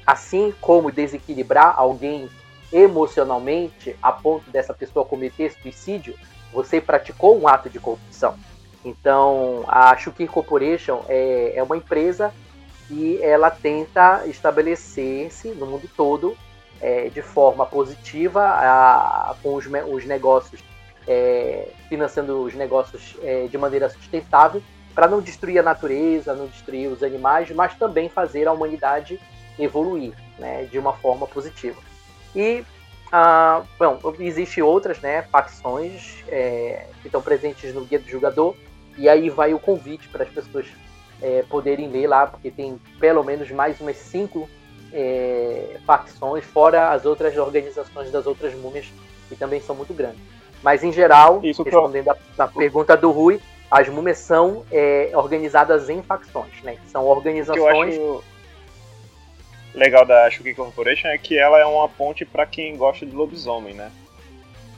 assim 0.05 0.53
como 0.59 0.91
desequilibrar 0.91 1.75
alguém 1.77 2.29
emocionalmente 2.71 3.95
a 4.01 4.11
ponto 4.11 4.49
dessa 4.49 4.73
pessoa 4.73 5.05
cometer 5.05 5.51
suicídio, 5.61 6.15
você 6.53 6.79
praticou 6.79 7.39
um 7.39 7.47
ato 7.47 7.69
de 7.69 7.79
corrupção. 7.79 8.35
Então, 8.85 9.63
a 9.67 9.95
Shukir 9.97 10.29
Corporation 10.29 11.03
é, 11.07 11.53
é 11.55 11.63
uma 11.63 11.77
empresa 11.77 12.33
e 12.89 13.17
ela 13.21 13.49
tenta 13.49 14.25
estabelecer-se 14.27 15.49
no 15.49 15.65
mundo 15.65 15.89
todo 15.95 16.37
é, 16.81 17.09
de 17.09 17.21
forma 17.21 17.65
positiva 17.65 18.41
a, 18.43 19.35
com 19.41 19.55
os, 19.55 19.65
os 19.65 20.05
negócios, 20.05 20.61
é, 21.07 21.69
financiando 21.87 22.43
os 22.43 22.53
negócios 22.53 23.15
é, 23.21 23.47
de 23.47 23.57
maneira 23.57 23.89
sustentável, 23.89 24.61
para 24.93 25.07
não 25.07 25.21
destruir 25.21 25.59
a 25.59 25.63
natureza, 25.63 26.35
não 26.35 26.45
destruir 26.45 26.87
os 26.87 27.01
animais, 27.01 27.49
mas 27.51 27.73
também 27.75 28.09
fazer 28.09 28.47
a 28.47 28.51
humanidade 28.51 29.19
evoluir 29.57 30.13
né, 30.37 30.65
de 30.65 30.77
uma 30.77 30.93
forma 30.93 31.25
positiva. 31.25 31.79
E, 32.35 32.63
ah, 33.15 33.61
bom, 33.77 33.99
existem 34.19 34.63
outras 34.63 34.99
né, 34.99 35.21
facções 35.31 36.23
é, 36.27 36.87
que 36.99 37.07
estão 37.07 37.21
presentes 37.21 37.71
no 37.71 37.85
Guia 37.85 37.99
do 37.99 38.09
Jogador, 38.09 38.55
e 38.97 39.07
aí 39.07 39.29
vai 39.29 39.53
o 39.53 39.59
convite 39.59 40.09
para 40.09 40.23
as 40.23 40.29
pessoas 40.29 40.65
é, 41.21 41.43
poderem 41.47 41.87
ler 41.89 42.07
lá, 42.07 42.25
porque 42.25 42.49
tem 42.49 42.81
pelo 42.99 43.23
menos 43.23 43.51
mais 43.51 43.79
umas 43.79 43.97
cinco 43.97 44.49
é, 44.91 45.77
facções, 45.85 46.43
fora 46.43 46.89
as 46.89 47.05
outras 47.05 47.37
organizações 47.37 48.09
das 48.11 48.25
outras 48.25 48.55
múmias, 48.55 48.91
que 49.29 49.35
também 49.35 49.61
são 49.61 49.75
muito 49.75 49.93
grandes. 49.93 50.19
Mas, 50.63 50.83
em 50.83 50.91
geral, 50.91 51.39
Isso 51.43 51.61
respondendo 51.61 52.07
eu... 52.07 52.17
a, 52.39 52.43
a 52.45 52.47
pergunta 52.47 52.97
do 52.97 53.11
Rui, 53.11 53.39
as 53.69 53.87
múmias 53.89 54.17
são 54.17 54.65
é, 54.71 55.11
organizadas 55.13 55.87
em 55.87 56.01
facções, 56.01 56.63
né? 56.63 56.77
São 56.87 57.05
organizações 57.05 57.95
legal 59.73 60.05
da 60.05 60.29
Shuki 60.29 60.53
Corporation 60.53 61.07
é 61.07 61.17
que 61.17 61.37
ela 61.37 61.59
é 61.59 61.65
uma 61.65 61.89
ponte 61.89 62.25
para 62.25 62.45
quem 62.45 62.77
gosta 62.77 63.05
de 63.05 63.15
lobisomem, 63.15 63.73
né? 63.73 63.91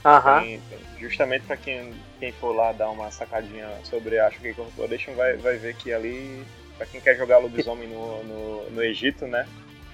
Aham. 0.03 0.59
Justamente 0.99 1.45
para 1.45 1.57
quem, 1.57 1.93
quem 2.19 2.31
for 2.31 2.55
lá 2.55 2.71
dar 2.71 2.89
uma 2.89 3.11
sacadinha 3.11 3.67
sobre 3.83 4.19
a 4.19 4.29
Shuki 4.31 4.53
Corporation, 4.53 5.13
vai, 5.13 5.35
vai 5.37 5.57
ver 5.57 5.75
que 5.75 5.91
ali, 5.91 6.45
para 6.77 6.85
quem 6.85 7.01
quer 7.01 7.17
jogar 7.17 7.39
lobisomem 7.39 7.87
no, 7.87 8.23
no, 8.23 8.69
no, 8.71 8.83
Egito, 8.83 9.27
né? 9.27 9.47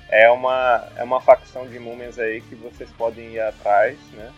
É 0.10 0.30
uma, 0.30 0.88
é 0.97 1.04
uma 1.04 1.22
facção 1.22 1.66
de 1.68 1.80
múmias 1.80 2.20
aí 2.20 2.41
que 2.41 2.56
vocês 2.56 2.89
podem 2.91 3.32
ir 3.32 3.39
atrás, 3.39 3.97
né? 4.14 4.32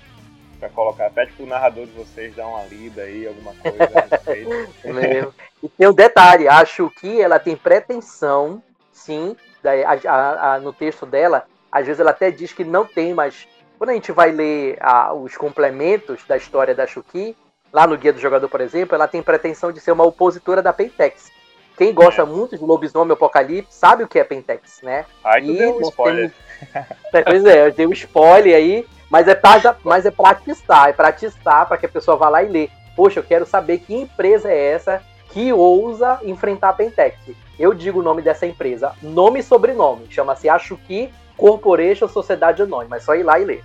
Pra 0.60 0.70
colocar, 0.70 1.10
pede 1.10 1.34
pro 1.34 1.46
narrador 1.46 1.88
de 1.88 1.92
vocês 1.92 2.34
dar 2.36 2.48
uma 2.48 2.64
lida 2.64 3.02
aí, 3.02 3.28
alguma 3.28 3.54
coisa 3.56 3.84
a 3.84 4.02
respeito. 4.16 5.36
e 5.62 5.68
tem 5.68 5.88
um 5.88 5.94
detalhe, 5.94 6.48
acho 6.48 6.90
que 6.92 7.20
ela 7.20 7.40
tem 7.40 7.56
pretensão, 7.56 8.64
sim, 8.92 9.36
a, 9.64 10.12
a, 10.12 10.54
a, 10.54 10.60
no 10.60 10.74
texto 10.74 11.06
dela, 11.06 11.46
às 11.72 11.86
vezes 11.86 12.00
ela 12.00 12.12
até 12.12 12.32
diz 12.32 12.54
que 12.54 12.64
não 12.64 12.86
tem, 12.86 13.14
mas 13.14 13.48
quando 13.78 13.90
a 13.90 13.94
gente 13.94 14.12
vai 14.12 14.32
ler 14.32 14.78
os 15.22 15.36
complementos 15.36 16.24
da 16.28 16.38
história 16.38 16.76
da 16.76 16.88
Shuki, 16.88 17.36
lá 17.72 17.88
no 17.88 17.98
Guia 17.98 18.14
do 18.14 18.20
Jogador, 18.20 18.48
por 18.48 18.62
exemplo, 18.62 18.96
ela 18.96 19.08
tem 19.08 19.22
pretensão 19.22 19.72
de 19.72 19.80
ser 19.80 19.92
uma 19.92 20.06
opositora 20.06 20.62
da 20.62 20.72
Pentex. 20.72 21.32
Quem 21.78 21.94
gosta 21.94 22.22
é. 22.22 22.26
muito 22.26 22.58
de 22.58 22.64
Lobisomem 22.64 23.14
Apocalipse 23.14 23.74
sabe 23.74 24.04
o 24.04 24.08
que 24.08 24.20
é 24.20 24.24
Pentex, 24.24 24.82
né? 24.84 25.06
Ai, 25.24 25.42
que 25.42 25.52
e 25.52 25.58
deu 25.58 25.78
um 25.78 25.82
spoiler. 25.82 26.32
Temos... 26.32 26.94
É, 27.14 27.22
pois 27.24 27.46
é, 27.46 27.68
eu 27.68 27.72
dei 27.72 27.88
um 27.88 27.94
spoiler 27.94 28.56
aí, 28.56 28.88
mas 29.10 29.28
é 29.28 29.36
pra, 29.36 29.76
mas 29.84 30.06
é 30.06 30.12
pra 30.12 30.36
testar, 30.36 30.90
é 30.90 30.94
pra 30.94 31.12
testar, 31.12 31.66
pra 31.66 31.78
que 31.78 31.86
a 31.86 31.90
pessoa 31.90 32.16
vá 32.16 32.30
lá 32.30 32.44
e 32.44 32.50
lê. 32.50 32.70
Poxa, 32.96 33.20
eu 33.20 33.24
quero 33.24 33.46
saber 33.46 33.80
que 33.80 33.94
empresa 33.94 34.52
é 34.52 34.72
essa 34.72 35.02
que 35.34 35.52
ousa 35.52 36.20
enfrentar 36.24 36.70
a 36.70 36.74
Pentex. 36.74 37.18
Eu 37.60 37.74
digo 37.74 38.00
o 38.00 38.04
nome 38.04 38.22
dessa 38.22 38.46
empresa, 38.46 38.94
nome 39.02 39.40
e 39.40 39.44
sobrenome. 39.44 40.06
Chama-se 40.10 40.48
Ashuki 40.48 41.10
Corporation 41.36 42.08
Sociedade 42.08 42.62
Anônima. 42.62 42.98
É 42.98 43.00
só 43.00 43.16
ir 43.16 43.24
lá 43.24 43.40
e 43.40 43.46
ler. 43.46 43.64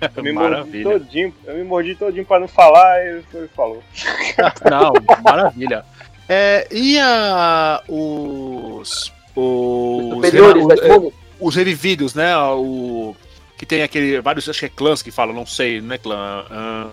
Eu 0.16 0.22
me 0.22 0.32
mordi 0.32 0.82
todinho, 0.82 1.34
eu 1.46 1.54
me 1.54 1.64
mordi 1.64 1.94
todinho 1.94 2.26
pra 2.26 2.38
não 2.38 2.48
falar 2.48 3.00
e 3.06 3.22
ele 3.32 3.48
falou. 3.54 3.82
não, 4.68 4.92
maravilha. 5.22 5.84
É, 6.28 6.66
e 6.70 6.98
a, 6.98 7.82
os. 7.88 9.12
Os, 9.36 10.14
superiores 10.14 10.64
os, 10.64 11.12
os 11.40 11.56
revividos, 11.56 12.14
né? 12.14 12.36
O, 12.36 13.16
que 13.56 13.64
tem 13.64 13.82
aquele. 13.82 14.20
Vários, 14.20 14.48
acho 14.48 14.60
que 14.60 14.66
é 14.66 14.68
clãs 14.68 15.00
que 15.00 15.10
falam, 15.10 15.34
não 15.34 15.46
sei, 15.46 15.80
não 15.80 15.94
é 15.94 15.98
clã. 15.98 16.44
Uh, 16.50 16.90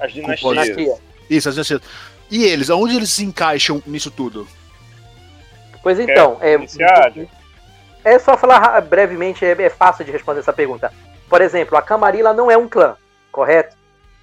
as 0.00 0.12
dinastias. 0.12 1.00
Isso, 1.28 1.48
as 1.48 1.54
dinastias. 1.54 1.82
E 2.30 2.44
eles, 2.44 2.70
aonde 2.70 2.96
eles 2.96 3.10
se 3.10 3.24
encaixam 3.24 3.82
nisso 3.86 4.10
tudo? 4.10 4.46
Pois 5.82 5.98
então, 5.98 6.38
é, 6.40 6.56
é 8.04 8.18
só 8.18 8.36
falar 8.36 8.80
brevemente, 8.82 9.44
é, 9.44 9.50
é, 9.50 9.70
fácil 9.70 10.04
de 10.04 10.12
responder 10.12 10.40
essa 10.40 10.52
pergunta. 10.52 10.92
Por 11.28 11.40
exemplo, 11.40 11.76
a 11.76 11.82
Camarilla 11.82 12.32
não 12.32 12.50
é 12.50 12.56
um 12.56 12.68
clã, 12.68 12.96
correto? 13.32 13.76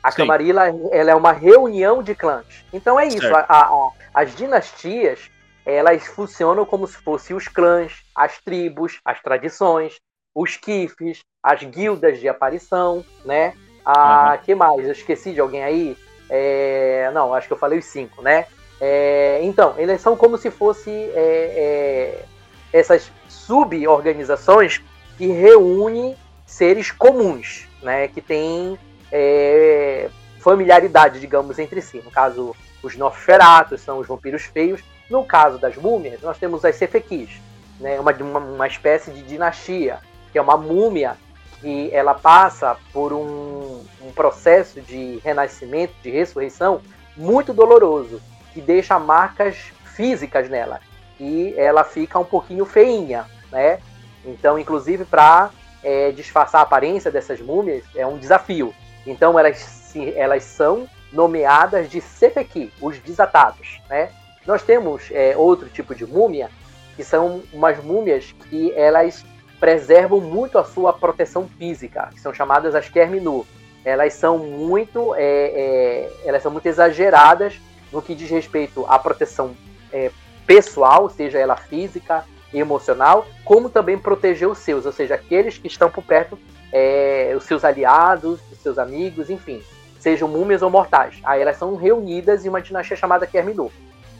A 0.03 0.11
Sim. 0.11 0.17
Camarilla 0.17 0.67
ela 0.91 1.11
é 1.11 1.15
uma 1.15 1.31
reunião 1.31 2.03
de 2.03 2.15
clãs. 2.15 2.45
Então 2.71 2.99
é 2.99 3.07
isso, 3.07 3.33
a, 3.35 3.45
a, 3.49 3.91
as 4.13 4.35
dinastias 4.35 5.29
elas 5.65 6.07
funcionam 6.07 6.65
como 6.65 6.87
se 6.87 6.95
fossem 6.97 7.35
os 7.35 7.49
clãs, 7.49 7.91
as 8.15 8.39
tribos, 8.39 8.99
as 9.03 9.21
tradições, 9.21 9.97
os 10.33 10.55
kifes, 10.55 11.19
as 11.43 11.61
guildas 11.61 12.21
de 12.21 12.29
aparição, 12.29 13.03
né? 13.25 13.53
A 13.83 14.31
uhum. 14.31 14.37
que 14.45 14.55
mais? 14.55 14.85
Eu 14.85 14.91
esqueci 14.93 15.33
de 15.33 15.41
alguém 15.41 15.63
aí? 15.63 15.97
É, 16.29 17.09
não, 17.13 17.33
acho 17.33 17.47
que 17.47 17.53
eu 17.53 17.57
falei 17.57 17.79
os 17.79 17.85
cinco, 17.85 18.21
né? 18.21 18.45
É, 18.79 19.39
então, 19.43 19.73
eles 19.77 20.01
são 20.01 20.15
como 20.15 20.37
se 20.37 20.51
fosse 20.51 20.91
é, 20.91 22.23
é 22.23 22.25
essas 22.71 23.11
sub-organizações 23.27 24.81
que 25.17 25.27
reúnem 25.27 26.15
seres 26.45 26.91
comuns, 26.91 27.67
né? 27.81 28.07
Que 28.07 28.21
têm 28.21 28.77
é, 29.11 30.09
familiaridade, 30.39 31.19
digamos, 31.19 31.57
entre 31.59 31.81
si. 31.81 32.01
No 32.03 32.11
caso, 32.11 32.55
os 32.83 32.95
Nosferatus 32.95 33.81
são 33.81 33.99
os 33.99 34.07
vampiros 34.07 34.43
feios. 34.43 34.81
No 35.09 35.23
caso 35.23 35.57
das 35.57 35.77
múmias, 35.77 36.21
nós 36.21 36.37
temos 36.37 36.65
as 36.65 36.75
Sefekis, 36.75 37.41
né? 37.79 37.99
Uma, 37.99 38.11
uma, 38.11 38.39
uma 38.39 38.67
espécie 38.67 39.11
de 39.11 39.23
dinastia, 39.23 39.99
que 40.31 40.37
é 40.37 40.41
uma 40.41 40.57
múmia 40.57 41.15
que 41.61 41.89
ela 41.93 42.13
passa 42.13 42.77
por 42.93 43.11
um, 43.13 43.83
um 44.01 44.11
processo 44.13 44.81
de 44.81 45.19
renascimento, 45.23 45.93
de 46.03 46.09
ressurreição, 46.11 46.81
muito 47.15 47.53
doloroso, 47.53 48.21
que 48.53 48.61
deixa 48.61 48.99
marcas 48.99 49.71
físicas 49.95 50.49
nela. 50.49 50.79
E 51.19 51.53
ela 51.57 51.83
fica 51.83 52.19
um 52.19 52.23
pouquinho 52.23 52.65
feinha, 52.65 53.25
né? 53.51 53.79
Então, 54.23 54.59
inclusive, 54.59 55.05
para 55.05 55.49
é, 55.83 56.11
disfarçar 56.11 56.61
a 56.61 56.63
aparência 56.63 57.09
dessas 57.09 57.41
múmias 57.41 57.83
é 57.95 58.05
um 58.05 58.17
desafio. 58.17 58.73
Então, 59.05 59.39
elas, 59.39 59.57
se, 59.57 60.13
elas 60.15 60.43
são 60.43 60.87
nomeadas 61.11 61.89
de 61.89 62.01
Sepeki, 62.01 62.71
os 62.81 62.99
desatados, 62.99 63.81
né? 63.89 64.09
Nós 64.45 64.61
temos 64.61 65.09
é, 65.11 65.35
outro 65.35 65.67
tipo 65.69 65.95
de 65.95 66.05
múmia, 66.05 66.49
que 66.95 67.03
são 67.03 67.41
umas 67.51 67.83
múmias 67.83 68.33
que 68.49 68.71
elas 68.73 69.25
preservam 69.59 70.19
muito 70.19 70.57
a 70.57 70.63
sua 70.63 70.93
proteção 70.93 71.47
física, 71.47 72.09
que 72.13 72.19
são 72.19 72.33
chamadas 72.33 72.75
as 72.75 72.89
Kerminu. 72.89 73.45
Elas 73.83 74.13
são 74.13 74.37
muito, 74.37 75.15
é, 75.15 75.21
é, 75.21 76.11
elas 76.25 76.43
são 76.43 76.51
muito 76.51 76.65
exageradas 76.65 77.59
no 77.91 78.01
que 78.01 78.13
diz 78.13 78.29
respeito 78.29 78.85
à 78.87 78.99
proteção 78.99 79.55
é, 79.91 80.11
pessoal, 80.45 81.09
seja 81.09 81.39
ela 81.39 81.55
física, 81.55 82.25
emocional, 82.53 83.25
como 83.43 83.69
também 83.69 83.97
proteger 83.97 84.47
os 84.47 84.59
seus, 84.59 84.85
ou 84.85 84.91
seja, 84.91 85.15
aqueles 85.15 85.57
que 85.57 85.67
estão 85.67 85.89
por 85.89 86.03
perto, 86.03 86.37
é, 86.71 87.33
os 87.35 87.43
seus 87.43 87.63
aliados, 87.63 88.39
os 88.51 88.57
seus 88.59 88.77
amigos, 88.77 89.29
enfim, 89.29 89.61
sejam 89.99 90.27
múmias 90.27 90.61
ou 90.61 90.69
mortais. 90.69 91.19
Aí 91.23 91.41
elas 91.41 91.57
são 91.57 91.75
reunidas 91.75 92.45
em 92.45 92.49
uma 92.49 92.61
dinastia 92.61 92.95
chamada 92.95 93.27
Kerminu. 93.27 93.71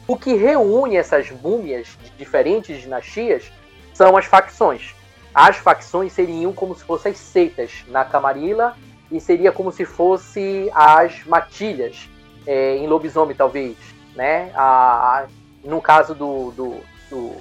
O 0.06 0.16
que 0.16 0.34
reúne 0.34 0.96
essas 0.96 1.30
múmias 1.30 1.88
de 2.02 2.10
diferentes 2.10 2.80
dinastias 2.80 3.50
são 3.92 4.16
as 4.16 4.24
facções. 4.24 4.94
As 5.34 5.56
facções 5.56 6.12
seriam 6.12 6.52
como 6.52 6.74
se 6.74 6.84
fossem 6.84 7.12
as 7.12 7.18
seitas 7.18 7.84
na 7.88 8.04
Camarilla 8.04 8.76
e 9.10 9.20
seria 9.20 9.52
como 9.52 9.70
se 9.70 9.84
fosse 9.84 10.70
as 10.74 11.24
matilhas 11.24 12.08
é, 12.46 12.76
em 12.76 12.86
lobisomem, 12.86 13.36
talvez. 13.36 13.76
Né? 14.14 14.50
A, 14.54 15.20
a, 15.20 15.26
no 15.64 15.80
caso 15.80 16.14
do, 16.14 16.50
do, 16.52 16.80
do, 17.10 17.36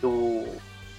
do, 0.00 0.44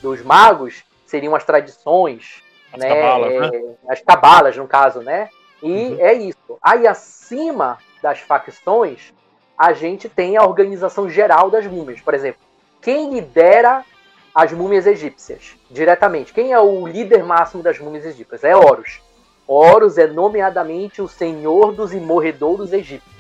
dos 0.02 0.22
magos, 0.24 0.84
seriam 1.06 1.36
as 1.36 1.44
tradições, 1.44 2.42
as 2.72 2.80
né? 2.80 2.90
Cabalas, 2.90 3.32
é, 3.32 3.40
né? 3.40 3.76
As 3.88 4.02
cabalas, 4.02 4.58
no 4.58 4.68
caso, 4.68 5.02
né? 5.02 5.30
E 5.62 5.72
uhum. 5.72 5.98
é 6.00 6.14
isso. 6.14 6.58
Aí 6.62 6.88
acima 6.88 7.78
das 8.02 8.20
facções, 8.20 9.14
a 9.58 9.72
gente 9.74 10.10
tem 10.10 10.36
a 10.36 10.44
organização 10.44 11.10
geral 11.10 11.50
das 11.50 11.68
múmias. 11.68 12.02
Por 12.02 12.14
exemplo, 12.14 12.42
quem 12.82 13.14
lidera 13.14 13.86
as 14.34 14.52
múmias 14.52 14.88
egípcias 14.88 15.56
diretamente? 15.70 16.34
Quem 16.34 16.52
é 16.52 16.60
o 16.60 16.88
líder 16.88 17.24
máximo 17.24 17.62
das 17.62 17.80
múmias 17.80 18.06
egípcias? 18.06 18.44
É 18.44 18.56
Horus. 18.56 19.02
Horus 19.48 19.98
é 19.98 20.08
nomeadamente 20.08 21.02
o 21.02 21.08
senhor 21.08 21.74
dos 21.74 21.94
imorredouros 21.94 22.72
egípcios. 22.74 23.14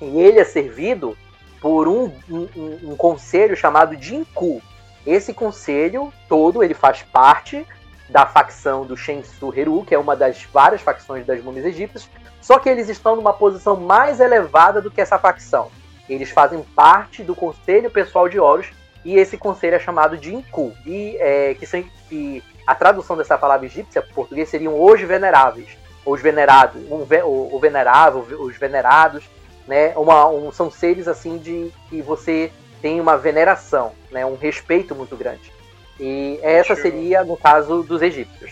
E 0.00 0.20
ele 0.20 0.40
é 0.40 0.44
servido 0.44 1.16
por 1.60 1.86
um, 1.86 2.10
um, 2.28 2.48
um 2.84 2.96
conselho 2.96 3.54
chamado 3.54 3.96
de 3.96 4.16
Inku. 4.16 4.62
Esse 5.06 5.32
conselho 5.32 6.12
todo 6.28 6.62
ele 6.62 6.74
faz 6.74 7.02
parte 7.02 7.66
da 8.08 8.26
facção 8.26 8.84
do 8.84 8.96
Shensu 8.96 9.52
Heru, 9.56 9.84
que 9.84 9.94
é 9.94 9.98
uma 9.98 10.16
das 10.16 10.42
várias 10.44 10.80
facções 10.80 11.24
das 11.24 11.42
múmias 11.42 11.64
egípcias, 11.64 12.08
só 12.40 12.58
que 12.58 12.68
eles 12.68 12.88
estão 12.88 13.14
numa 13.14 13.32
posição 13.32 13.76
mais 13.76 14.18
elevada 14.18 14.80
do 14.80 14.90
que 14.90 15.00
essa 15.00 15.18
facção. 15.18 15.70
Eles 16.08 16.30
fazem 16.30 16.62
parte 16.74 17.22
do 17.22 17.36
conselho 17.36 17.90
pessoal 17.90 18.28
de 18.28 18.40
Horus, 18.40 18.72
e 19.04 19.16
esse 19.16 19.36
conselho 19.36 19.76
é 19.76 19.78
chamado 19.78 20.16
de 20.16 20.34
Inku, 20.34 20.74
e 20.84 21.16
é, 21.18 21.54
que, 21.54 21.66
que 22.08 22.42
a 22.66 22.74
tradução 22.74 23.16
dessa 23.16 23.38
palavra 23.38 23.66
egípcia 23.66 24.02
para 24.02 24.14
português 24.14 24.48
seriam 24.48 24.80
os 24.80 25.00
veneráveis, 25.00 25.76
os 26.04 26.20
venerados, 26.20 26.82
um, 26.90 27.06
o, 27.24 27.56
o 27.56 27.58
venerável, 27.58 28.20
os 28.40 28.56
venerados, 28.56 29.24
né? 29.66 29.92
Uma, 29.96 30.28
um, 30.28 30.50
são 30.52 30.70
seres 30.70 31.08
assim 31.08 31.38
de 31.38 31.72
que 31.88 32.02
você 32.02 32.50
tem 32.80 33.00
uma 33.00 33.16
veneração, 33.16 33.92
né? 34.10 34.24
Um 34.24 34.36
respeito 34.36 34.94
muito 34.94 35.16
grande. 35.16 35.52
E 35.98 36.38
essa 36.42 36.74
deixa 36.74 36.82
seria 36.82 37.18
eu... 37.18 37.26
no 37.26 37.36
caso 37.36 37.82
dos 37.82 38.02
egípcios. 38.02 38.50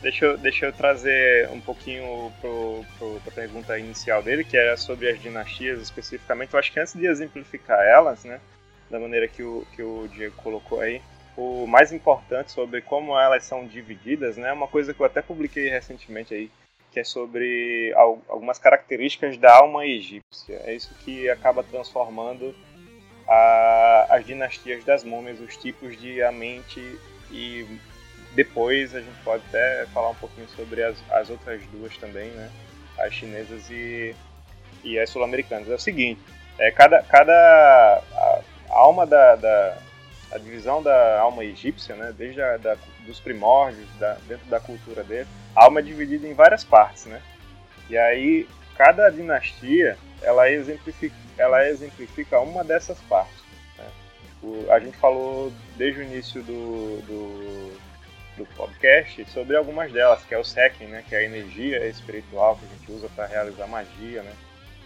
Deixa 0.00 0.24
eu, 0.24 0.36
deixa 0.36 0.66
eu 0.66 0.72
trazer 0.72 1.48
um 1.50 1.60
pouquinho 1.60 2.32
para 2.40 2.50
a 3.28 3.30
pergunta 3.32 3.78
inicial 3.78 4.20
dele, 4.20 4.42
que 4.42 4.56
era 4.56 4.76
sobre 4.76 5.08
as 5.08 5.20
dinastias 5.22 5.80
especificamente. 5.80 6.52
Eu 6.52 6.58
acho 6.58 6.72
que 6.72 6.80
antes 6.80 6.92
de 6.92 7.06
exemplificar 7.06 7.78
elas, 7.78 8.24
né, 8.24 8.40
da 8.92 9.00
maneira 9.00 9.26
que 9.26 9.42
o, 9.42 9.66
que 9.74 9.82
o 9.82 10.06
Diego 10.08 10.36
colocou 10.36 10.80
aí, 10.80 11.00
o 11.34 11.66
mais 11.66 11.92
importante 11.92 12.52
sobre 12.52 12.82
como 12.82 13.18
elas 13.18 13.44
são 13.44 13.66
divididas, 13.66 14.36
né, 14.36 14.52
uma 14.52 14.68
coisa 14.68 14.92
que 14.92 15.00
eu 15.00 15.06
até 15.06 15.22
publiquei 15.22 15.68
recentemente 15.70 16.34
aí, 16.34 16.50
que 16.90 17.00
é 17.00 17.04
sobre 17.04 17.92
algumas 18.28 18.58
características 18.58 19.38
da 19.38 19.56
alma 19.56 19.86
egípcia. 19.86 20.60
É 20.66 20.74
isso 20.74 20.94
que 21.02 21.28
acaba 21.30 21.64
transformando 21.64 22.54
a, 23.26 24.06
as 24.10 24.26
dinastias 24.26 24.84
das 24.84 25.02
múmias, 25.02 25.40
os 25.40 25.56
tipos 25.56 25.98
de 25.98 26.22
a 26.22 26.30
mente 26.30 26.80
e 27.30 27.66
depois 28.34 28.94
a 28.94 29.00
gente 29.00 29.18
pode 29.24 29.42
até 29.48 29.86
falar 29.86 30.10
um 30.10 30.14
pouquinho 30.16 30.46
sobre 30.48 30.82
as, 30.82 31.02
as 31.10 31.30
outras 31.30 31.64
duas 31.68 31.96
também, 31.96 32.28
né? 32.30 32.50
as 32.98 33.14
chinesas 33.14 33.70
e, 33.70 34.14
e 34.84 34.98
as 34.98 35.08
sul-americanas. 35.08 35.70
É 35.70 35.74
o 35.74 35.78
seguinte, 35.78 36.20
é, 36.58 36.70
cada, 36.70 37.02
cada 37.04 38.02
a, 38.72 38.78
alma 38.78 39.06
da, 39.06 39.36
da, 39.36 39.78
a 40.32 40.38
divisão 40.38 40.82
da 40.82 41.20
alma 41.20 41.44
egípcia, 41.44 41.94
né, 41.94 42.12
desde 42.16 42.40
a, 42.42 42.56
da, 42.56 42.76
dos 43.06 43.20
primórdios, 43.20 43.88
da, 43.98 44.14
dentro 44.26 44.46
da 44.46 44.58
cultura 44.58 45.04
dele, 45.04 45.28
a 45.54 45.64
alma 45.64 45.80
é 45.80 45.82
dividida 45.82 46.26
em 46.26 46.34
várias 46.34 46.64
partes, 46.64 47.06
né? 47.06 47.20
E 47.90 47.96
aí 47.96 48.48
cada 48.76 49.10
dinastia 49.10 49.98
ela 50.22 50.50
exemplifica, 50.50 51.14
ela 51.36 51.68
exemplifica 51.68 52.40
uma 52.40 52.64
dessas 52.64 52.98
partes. 53.00 53.42
Né? 53.76 53.84
O, 54.42 54.66
a 54.70 54.78
gente 54.78 54.96
falou 54.96 55.52
desde 55.76 56.00
o 56.00 56.04
início 56.04 56.42
do, 56.42 57.00
do, 57.02 57.78
do, 58.38 58.46
podcast 58.56 59.24
sobre 59.30 59.56
algumas 59.56 59.92
delas, 59.92 60.24
que 60.24 60.34
é 60.34 60.38
o 60.38 60.44
Sekin, 60.44 60.86
né? 60.86 61.04
Que 61.08 61.14
é 61.14 61.18
a 61.18 61.24
energia 61.24 61.86
espiritual 61.86 62.56
que 62.56 62.64
a 62.64 62.68
gente 62.68 62.92
usa 62.92 63.08
para 63.14 63.26
realizar 63.26 63.66
magia, 63.66 64.22
né? 64.22 64.32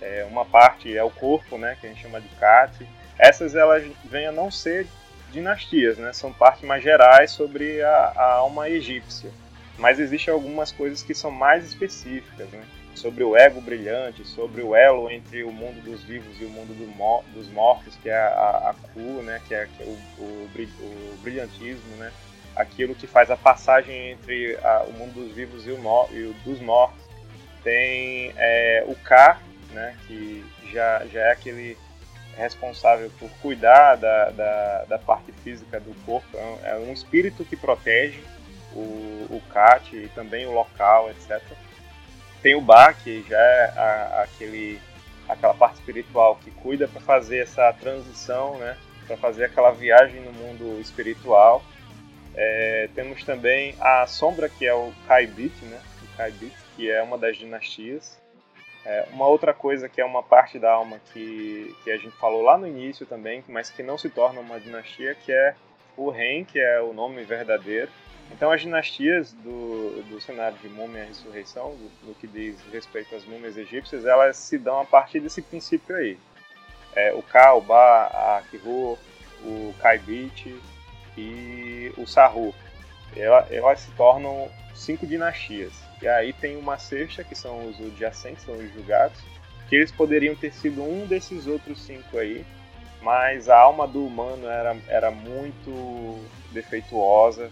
É, 0.00 0.26
uma 0.28 0.44
parte 0.44 0.96
é 0.96 1.02
o 1.02 1.10
corpo, 1.10 1.56
né? 1.56 1.76
Que 1.80 1.86
a 1.86 1.90
gente 1.90 2.02
chama 2.02 2.20
de 2.20 2.28
Kati. 2.36 2.86
Essas 3.18 3.54
elas 3.54 3.84
vêm 4.04 4.26
a 4.26 4.32
não 4.32 4.50
ser 4.50 4.86
dinastias, 5.32 5.98
né? 5.98 6.12
São 6.12 6.32
partes 6.32 6.62
mais 6.62 6.82
gerais 6.82 7.30
sobre 7.30 7.82
a, 7.82 8.12
a 8.16 8.32
alma 8.34 8.68
egípcia. 8.68 9.30
Mas 9.78 9.98
existem 9.98 10.32
algumas 10.32 10.72
coisas 10.72 11.02
que 11.02 11.14
são 11.14 11.30
mais 11.30 11.64
específicas, 11.64 12.48
né? 12.48 12.64
Sobre 12.94 13.22
o 13.22 13.36
ego 13.36 13.60
brilhante, 13.60 14.26
sobre 14.26 14.62
o 14.62 14.74
elo 14.74 15.10
entre 15.10 15.44
o 15.44 15.52
mundo 15.52 15.82
dos 15.82 16.02
vivos 16.02 16.40
e 16.40 16.44
o 16.44 16.48
mundo 16.48 16.72
do, 16.74 17.34
dos 17.34 17.48
mortos, 17.48 17.94
que 18.02 18.08
é 18.08 18.16
a, 18.16 18.70
a 18.70 18.74
Ku, 18.92 19.22
né? 19.22 19.40
Que 19.46 19.54
é, 19.54 19.66
que 19.76 19.82
é 19.82 19.86
o, 19.86 19.98
o, 20.18 20.48
o, 20.80 21.18
brilhantismo, 21.22 21.96
né? 21.96 22.10
Aquilo 22.54 22.94
que 22.94 23.06
faz 23.06 23.30
a 23.30 23.36
passagem 23.36 24.12
entre 24.12 24.56
a, 24.62 24.84
o 24.84 24.92
mundo 24.94 25.12
dos 25.12 25.32
vivos 25.32 25.66
e 25.66 25.70
o, 25.70 26.08
e 26.10 26.22
o 26.22 26.34
dos 26.44 26.60
mortos. 26.60 27.04
Tem 27.62 28.32
é, 28.36 28.84
o 28.86 28.94
Ka, 28.94 29.38
né? 29.72 29.94
Que 30.06 30.42
já, 30.72 31.04
já 31.06 31.20
é 31.20 31.32
aquele 31.32 31.76
responsável 32.36 33.10
por 33.18 33.30
cuidar 33.42 33.96
da, 33.96 34.30
da, 34.30 34.84
da 34.84 34.98
parte 34.98 35.32
física 35.44 35.80
do 35.80 35.94
corpo, 36.04 36.28
é 36.36 36.76
um, 36.76 36.90
é 36.90 36.92
espírito 36.92 37.44
que 37.44 37.56
protege 37.56 38.22
o, 38.74 39.26
o 39.30 39.42
CAT 39.52 39.96
e 39.96 40.08
também 40.08 40.46
o 40.46 40.52
local, 40.52 41.10
etc. 41.10 41.40
Tem 42.42 42.54
o 42.54 42.60
Ba, 42.60 42.92
que 42.92 43.24
já 43.28 43.38
é 43.38 43.72
a, 43.76 44.22
aquele, 44.22 44.80
aquela 45.28 45.54
parte 45.54 45.76
espiritual 45.76 46.36
que 46.36 46.50
cuida 46.50 46.86
para 46.86 47.00
fazer 47.00 47.38
essa 47.38 47.72
transição, 47.72 48.58
né, 48.58 48.76
para 49.06 49.16
fazer 49.16 49.44
aquela 49.44 49.70
viagem 49.70 50.20
no 50.20 50.32
mundo 50.32 50.80
espiritual. 50.80 51.64
É, 52.34 52.90
temos 52.94 53.24
também 53.24 53.74
a 53.80 54.06
sombra, 54.06 54.48
que 54.48 54.66
é 54.66 54.74
o 54.74 54.92
Kaibit, 55.08 55.64
né, 55.64 55.80
o 56.02 56.16
Kaibit, 56.16 56.54
que 56.76 56.90
é 56.90 57.02
uma 57.02 57.16
das 57.16 57.36
dinastias. 57.36 58.18
É, 58.88 59.08
uma 59.12 59.26
outra 59.26 59.52
coisa 59.52 59.88
que 59.88 60.00
é 60.00 60.04
uma 60.04 60.22
parte 60.22 60.60
da 60.60 60.70
alma 60.70 61.00
que, 61.12 61.74
que 61.82 61.90
a 61.90 61.96
gente 61.96 62.16
falou 62.18 62.40
lá 62.40 62.56
no 62.56 62.68
início 62.68 63.04
também, 63.04 63.42
mas 63.48 63.68
que 63.68 63.82
não 63.82 63.98
se 63.98 64.08
torna 64.08 64.40
uma 64.40 64.60
dinastia, 64.60 65.12
que 65.16 65.32
é 65.32 65.56
o 65.96 66.08
Ren, 66.08 66.44
que 66.44 66.60
é 66.60 66.80
o 66.80 66.92
nome 66.92 67.24
verdadeiro. 67.24 67.90
Então 68.30 68.52
as 68.52 68.60
dinastias 68.60 69.32
do, 69.32 70.04
do 70.04 70.20
cenário 70.20 70.56
de 70.58 70.68
múmia 70.68 71.02
e 71.02 71.08
ressurreição, 71.08 71.76
no 72.04 72.14
que 72.14 72.28
diz 72.28 72.60
respeito 72.72 73.16
às 73.16 73.24
múmias 73.24 73.56
egípcias, 73.56 74.04
elas 74.04 74.36
se 74.36 74.56
dão 74.56 74.80
a 74.80 74.84
partir 74.84 75.18
desse 75.18 75.42
princípio 75.42 75.96
aí. 75.96 76.16
É, 76.94 77.12
o 77.12 77.22
Ka, 77.22 77.54
o 77.54 77.60
Ba, 77.60 78.06
a 78.06 78.42
Kihu, 78.48 78.96
o 79.42 79.74
Kaibit 79.80 80.56
e 81.18 81.92
o 81.96 82.06
Sahu. 82.06 82.54
Ela, 83.16 83.48
elas 83.50 83.80
se 83.80 83.90
tornam 83.96 84.48
cinco 84.76 85.04
dinastias. 85.08 85.85
E 86.02 86.08
aí 86.08 86.32
tem 86.32 86.56
uma 86.56 86.78
sexta, 86.78 87.24
que 87.24 87.34
são 87.34 87.68
os 87.68 87.80
adjacentes, 87.80 88.44
são 88.44 88.54
os 88.54 88.72
julgados, 88.74 89.18
que 89.68 89.76
eles 89.76 89.90
poderiam 89.90 90.34
ter 90.34 90.52
sido 90.52 90.82
um 90.82 91.06
desses 91.06 91.46
outros 91.46 91.80
cinco 91.82 92.18
aí, 92.18 92.44
mas 93.02 93.48
a 93.48 93.58
alma 93.58 93.86
do 93.86 94.04
humano 94.04 94.46
era, 94.46 94.76
era 94.88 95.10
muito 95.10 96.20
defeituosa, 96.52 97.50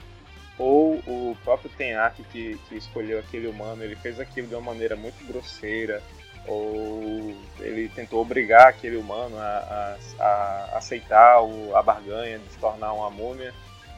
ou 0.59 0.97
o 1.07 1.37
próprio 1.43 1.71
Tenaki 1.71 2.23
que, 2.25 2.59
que 2.69 2.77
escolheu 2.77 3.19
aquele 3.19 3.49
humano, 3.49 3.83
ele 3.83 3.97
fez 3.97 4.21
aquilo 4.21 4.47
de 4.47 4.55
uma 4.55 4.73
maneira 4.73 4.95
muito 4.95 5.27
grosseira, 5.27 6.03
ou 6.47 7.35
ele 7.59 7.89
tentou 7.89 8.21
obrigar 8.21 8.69
aquele 8.69 8.97
humano 8.97 9.37
a, 9.39 9.97
a, 10.19 10.25
a 10.25 10.79
aceitar 10.79 11.43
o, 11.43 11.75
a 11.75 11.83
barganha 11.83 12.39
de 12.39 12.49
se 12.51 12.59
tornar 12.59 12.93
uma 12.93 13.11
múmia, 13.11 13.53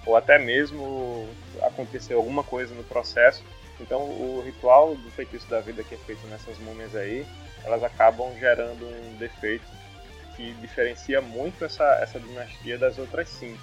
ou 0.06 0.16
até 0.16 0.38
mesmo 0.38 1.28
aconteceu 1.62 2.18
alguma 2.18 2.44
coisa 2.44 2.72
no 2.74 2.84
processo 2.84 3.42
então 3.80 4.02
o 4.02 4.42
ritual 4.44 4.94
do 4.94 5.10
feitiço 5.10 5.48
da 5.48 5.60
vida 5.60 5.84
que 5.84 5.94
é 5.94 5.98
feito 5.98 6.26
nessas 6.28 6.58
múmias 6.58 6.94
aí, 6.94 7.26
elas 7.64 7.82
acabam 7.82 8.32
gerando 8.38 8.86
um 8.86 9.16
defeito 9.16 9.64
que 10.36 10.52
diferencia 10.54 11.20
muito 11.20 11.64
essa, 11.64 11.84
essa 12.02 12.20
dinastia 12.20 12.78
das 12.78 12.98
outras 12.98 13.28
cinco. 13.28 13.62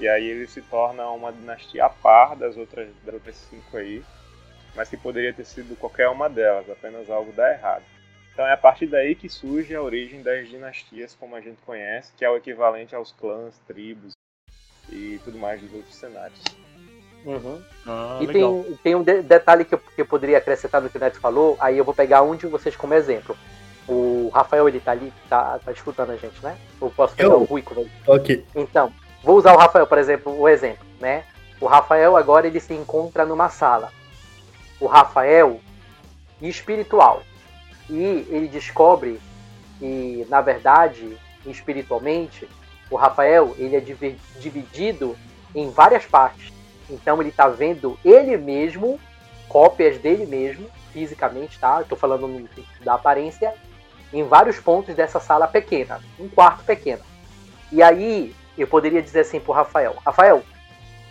E 0.00 0.08
aí 0.08 0.24
ele 0.24 0.46
se 0.46 0.62
torna 0.62 1.06
uma 1.10 1.32
dinastia 1.32 1.84
a 1.84 1.90
par 1.90 2.36
das 2.36 2.56
outras, 2.56 2.88
das 3.04 3.14
outras 3.14 3.36
cinco 3.36 3.76
aí, 3.76 4.02
mas 4.74 4.88
que 4.88 4.96
poderia 4.96 5.32
ter 5.32 5.44
sido 5.44 5.76
qualquer 5.76 6.08
uma 6.08 6.28
delas, 6.28 6.70
apenas 6.70 7.10
algo 7.10 7.32
dá 7.32 7.52
errado. 7.52 7.84
Então 8.32 8.46
é 8.46 8.52
a 8.52 8.56
partir 8.56 8.86
daí 8.86 9.14
que 9.14 9.28
surge 9.28 9.74
a 9.74 9.82
origem 9.82 10.22
das 10.22 10.48
dinastias 10.48 11.14
como 11.14 11.34
a 11.34 11.40
gente 11.40 11.60
conhece, 11.62 12.12
que 12.16 12.24
é 12.24 12.30
o 12.30 12.36
equivalente 12.36 12.94
aos 12.94 13.12
clãs, 13.12 13.58
tribos 13.66 14.12
e 14.88 15.20
tudo 15.24 15.38
mais 15.38 15.60
dos 15.60 15.72
outros 15.74 15.96
cenários. 15.96 16.40
Uhum. 17.24 17.62
Ah, 17.86 18.18
e 18.20 18.26
tem, 18.26 18.78
tem 18.82 18.94
um 18.94 19.02
de 19.02 19.22
detalhe 19.22 19.64
que 19.64 19.74
eu, 19.74 19.78
que 19.78 20.00
eu 20.00 20.06
poderia 20.06 20.38
acrescentar 20.38 20.80
no 20.80 20.88
que 20.88 20.96
o 20.96 21.00
Neto 21.00 21.20
falou, 21.20 21.56
aí 21.60 21.76
eu 21.76 21.84
vou 21.84 21.94
pegar 21.94 22.22
um 22.22 22.36
de 22.36 22.46
vocês 22.46 22.76
como 22.76 22.94
exemplo. 22.94 23.36
O 23.86 24.30
Rafael, 24.34 24.68
ele 24.68 24.80
tá 24.80 24.92
ali, 24.92 25.12
tá, 25.28 25.58
tá 25.64 25.72
escutando 25.72 26.10
a 26.10 26.16
gente, 26.16 26.42
né? 26.42 26.56
Ou 26.80 26.90
posso 26.90 27.14
pegar 27.14 27.30
eu? 27.30 27.40
o 27.40 27.44
Rui 27.44 27.62
quando 27.62 27.88
Ok. 28.06 28.44
Então, 28.54 28.92
vou 29.22 29.36
usar 29.36 29.54
o 29.54 29.58
Rafael, 29.58 29.86
por 29.86 29.98
exemplo, 29.98 30.38
o 30.38 30.48
exemplo, 30.48 30.84
né? 31.00 31.24
O 31.60 31.66
Rafael 31.66 32.16
agora 32.16 32.46
ele 32.46 32.60
se 32.60 32.74
encontra 32.74 33.24
numa 33.24 33.48
sala. 33.48 33.90
O 34.78 34.86
Rafael 34.86 35.60
espiritual. 36.40 37.22
E 37.88 38.26
ele 38.28 38.48
descobre 38.48 39.18
que, 39.78 40.26
na 40.28 40.40
verdade, 40.40 41.16
espiritualmente, 41.46 42.48
o 42.90 42.96
Rafael 42.96 43.54
ele 43.58 43.76
é 43.76 43.80
dividido 43.80 45.16
em 45.54 45.70
várias 45.70 46.04
partes. 46.04 46.52
Então 46.88 47.20
ele 47.20 47.30
está 47.30 47.48
vendo 47.48 47.98
ele 48.04 48.36
mesmo, 48.36 48.98
cópias 49.48 49.98
dele 49.98 50.26
mesmo, 50.26 50.68
fisicamente, 50.92 51.58
tá? 51.58 51.82
Estou 51.82 51.96
falando 51.96 52.26
no, 52.26 52.48
da 52.82 52.94
aparência, 52.94 53.54
em 54.12 54.24
vários 54.24 54.58
pontos 54.58 54.94
dessa 54.94 55.20
sala 55.20 55.46
pequena, 55.46 56.00
um 56.18 56.28
quarto 56.28 56.64
pequeno. 56.64 57.02
E 57.70 57.82
aí 57.82 58.34
eu 58.56 58.66
poderia 58.66 59.02
dizer 59.02 59.20
assim 59.20 59.40
para 59.40 59.54
Rafael: 59.54 59.96
Rafael, 60.04 60.42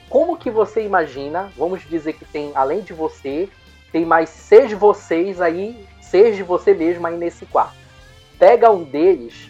como 0.10 0.38
que 0.38 0.50
você 0.50 0.84
imagina? 0.84 1.52
Vamos 1.56 1.88
dizer 1.88 2.14
que 2.14 2.26
tem, 2.26 2.52
além 2.56 2.82
de 2.82 2.94
você, 2.94 3.50
tem 3.92 4.06
mais 4.06 4.30
seis 4.30 4.72
vocês 4.74 5.40
aí, 5.42 5.86
seis 6.02 6.36
de 6.36 6.44
você 6.44 6.74
mesmo 6.74 7.06
aí 7.06 7.18
nesse 7.18 7.46
quarto. 7.46 7.76
Pega 8.40 8.72
um 8.72 8.84
deles 8.84 9.50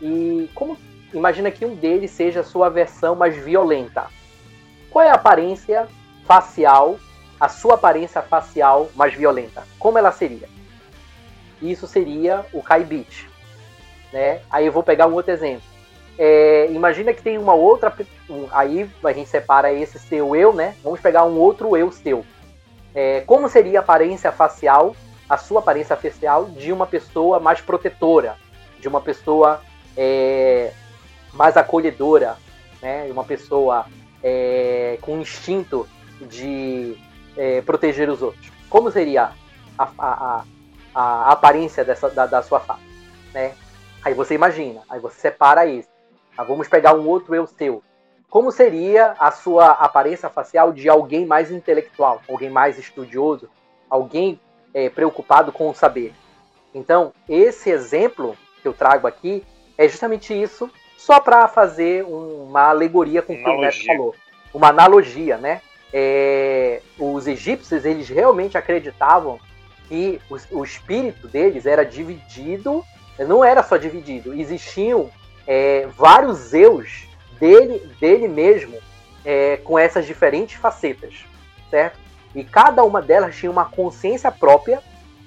e 0.00 0.48
como 0.54 0.78
imagina 1.12 1.50
que 1.50 1.64
um 1.64 1.74
deles 1.74 2.10
seja 2.10 2.40
a 2.40 2.44
sua 2.44 2.68
versão 2.68 3.14
mais 3.14 3.36
violenta. 3.36 4.06
Qual 4.90 5.04
é 5.04 5.10
a 5.10 5.14
aparência 5.14 5.86
facial, 6.24 6.98
a 7.38 7.48
sua 7.48 7.74
aparência 7.74 8.22
facial 8.22 8.90
mais 8.94 9.14
violenta? 9.14 9.66
Como 9.78 9.98
ela 9.98 10.12
seria? 10.12 10.48
Isso 11.60 11.86
seria 11.86 12.44
o 12.52 12.62
Kaibit. 12.62 13.28
Né? 14.12 14.40
Aí 14.50 14.66
eu 14.66 14.72
vou 14.72 14.82
pegar 14.82 15.06
um 15.06 15.12
outro 15.12 15.32
exemplo. 15.32 15.62
É, 16.18 16.66
imagina 16.72 17.14
que 17.14 17.22
tem 17.22 17.38
uma 17.38 17.54
outra. 17.54 17.94
Um, 18.28 18.48
aí 18.50 18.90
a 19.04 19.12
gente 19.12 19.28
separa 19.28 19.72
esse 19.72 19.98
seu 20.00 20.34
eu, 20.34 20.52
né? 20.52 20.74
Vamos 20.82 21.00
pegar 21.00 21.24
um 21.24 21.38
outro 21.38 21.76
eu 21.76 21.92
seu. 21.92 22.24
É, 22.92 23.20
como 23.20 23.48
seria 23.48 23.78
a 23.78 23.82
aparência 23.82 24.32
facial, 24.32 24.96
a 25.28 25.36
sua 25.36 25.60
aparência 25.60 25.94
facial 25.94 26.46
de 26.46 26.72
uma 26.72 26.86
pessoa 26.86 27.38
mais 27.38 27.60
protetora, 27.60 28.36
de 28.80 28.88
uma 28.88 29.00
pessoa 29.00 29.60
é, 29.96 30.72
mais 31.32 31.56
acolhedora, 31.56 32.36
né? 32.82 33.06
Uma 33.10 33.22
pessoa 33.22 33.86
é, 34.22 34.98
com 35.00 35.20
instinto 35.20 35.88
de 36.20 36.96
é, 37.36 37.60
proteger 37.62 38.08
os 38.10 38.22
outros. 38.22 38.50
Como 38.68 38.90
seria 38.90 39.32
a, 39.78 39.88
a, 39.98 40.08
a, 40.08 40.44
a 40.94 41.32
aparência 41.32 41.84
dessa, 41.84 42.10
da, 42.10 42.26
da, 42.26 42.42
sua 42.42 42.60
face? 42.60 42.82
Né? 43.32 43.54
Aí 44.04 44.14
você 44.14 44.34
imagina, 44.34 44.82
aí 44.88 45.00
você 45.00 45.20
separa 45.20 45.66
isso. 45.66 45.88
Ah, 46.36 46.44
vamos 46.44 46.68
pegar 46.68 46.94
um 46.94 47.06
outro 47.06 47.34
eu 47.34 47.46
seu. 47.46 47.82
Como 48.30 48.52
seria 48.52 49.14
a 49.18 49.30
sua 49.30 49.70
aparência 49.70 50.28
facial 50.28 50.72
de 50.72 50.88
alguém 50.88 51.24
mais 51.24 51.50
intelectual, 51.50 52.20
alguém 52.28 52.50
mais 52.50 52.78
estudioso, 52.78 53.48
alguém 53.88 54.38
é, 54.74 54.90
preocupado 54.90 55.50
com 55.50 55.70
o 55.70 55.74
saber? 55.74 56.12
Então, 56.74 57.12
esse 57.28 57.70
exemplo 57.70 58.36
que 58.60 58.68
eu 58.68 58.74
trago 58.74 59.06
aqui 59.06 59.44
é 59.78 59.88
justamente 59.88 60.34
isso 60.34 60.70
só 60.98 61.20
para 61.20 61.46
fazer 61.46 62.04
uma 62.04 62.70
alegoria 62.70 63.22
com 63.22 63.32
o 63.32 63.36
que 63.36 63.48
o 63.48 63.60
Neto 63.60 63.86
falou. 63.86 64.14
Uma 64.52 64.70
analogia, 64.70 65.38
né? 65.38 65.62
É, 65.92 66.82
os 66.98 67.28
egípcios, 67.28 67.84
eles 67.84 68.08
realmente 68.08 68.58
acreditavam 68.58 69.38
que 69.86 70.20
o, 70.28 70.58
o 70.58 70.64
espírito 70.64 71.28
deles 71.28 71.66
era 71.66 71.84
dividido, 71.84 72.84
não 73.16 73.44
era 73.44 73.62
só 73.62 73.76
dividido, 73.76 74.34
existiam 74.34 75.08
é, 75.46 75.86
vários 75.96 76.52
eus 76.52 77.06
dele, 77.38 77.78
dele 78.00 78.26
mesmo 78.26 78.76
é, 79.24 79.56
com 79.58 79.78
essas 79.78 80.04
diferentes 80.04 80.56
facetas, 80.56 81.14
certo? 81.70 81.96
E 82.34 82.42
cada 82.42 82.82
uma 82.82 83.00
delas 83.00 83.36
tinha 83.36 83.50
uma 83.50 83.66
consciência 83.66 84.32
própria, 84.32 84.82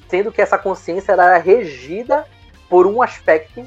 sendo 0.09 0.33
que 0.33 0.41
essa 0.41 0.57
consciência 0.57 1.13
era 1.13 1.37
regida 1.37 2.25
por 2.69 2.85
um 2.85 3.01
aspecto 3.01 3.65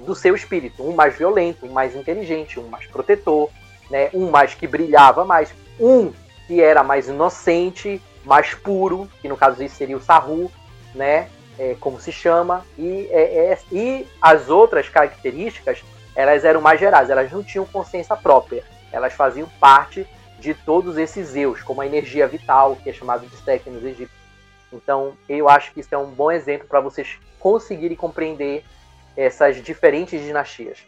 do 0.00 0.14
seu 0.14 0.34
espírito, 0.34 0.82
um 0.82 0.94
mais 0.94 1.16
violento, 1.16 1.66
um 1.66 1.72
mais 1.72 1.94
inteligente, 1.94 2.58
um 2.58 2.68
mais 2.68 2.86
protetor, 2.86 3.50
né? 3.90 4.10
um 4.14 4.30
mais 4.30 4.54
que 4.54 4.66
brilhava 4.66 5.24
mais, 5.24 5.52
um 5.78 6.12
que 6.46 6.60
era 6.60 6.82
mais 6.82 7.08
inocente, 7.08 8.02
mais 8.24 8.54
puro, 8.54 9.08
que 9.20 9.28
no 9.28 9.36
caso 9.36 9.62
isso 9.62 9.76
seria 9.76 9.96
o 9.96 10.00
Saru, 10.00 10.50
né? 10.94 11.28
É, 11.58 11.76
como 11.78 12.00
se 12.00 12.10
chama, 12.10 12.64
e, 12.78 13.06
é, 13.10 13.52
é, 13.52 13.58
e 13.70 14.06
as 14.22 14.48
outras 14.48 14.88
características 14.88 15.82
elas 16.16 16.44
eram 16.44 16.60
mais 16.60 16.80
gerais, 16.80 17.10
elas 17.10 17.30
não 17.30 17.42
tinham 17.42 17.66
consciência 17.66 18.16
própria, 18.16 18.64
elas 18.90 19.12
faziam 19.12 19.48
parte 19.60 20.06
de 20.38 20.54
todos 20.54 20.96
esses 20.96 21.36
eus, 21.36 21.62
como 21.62 21.82
a 21.82 21.86
energia 21.86 22.26
vital, 22.26 22.76
que 22.76 22.88
é 22.88 22.92
chamado 22.92 23.26
de 23.26 23.36
Sek 23.36 23.68
nos 23.68 23.84
egípcios. 23.84 24.20
Então, 24.72 25.12
eu 25.28 25.48
acho 25.48 25.72
que 25.72 25.80
isso 25.80 25.94
é 25.94 25.98
um 25.98 26.10
bom 26.10 26.30
exemplo 26.30 26.66
para 26.66 26.80
vocês 26.80 27.18
conseguirem 27.38 27.96
compreender 27.96 28.64
essas 29.16 29.62
diferentes 29.62 30.20
dinastias. 30.22 30.78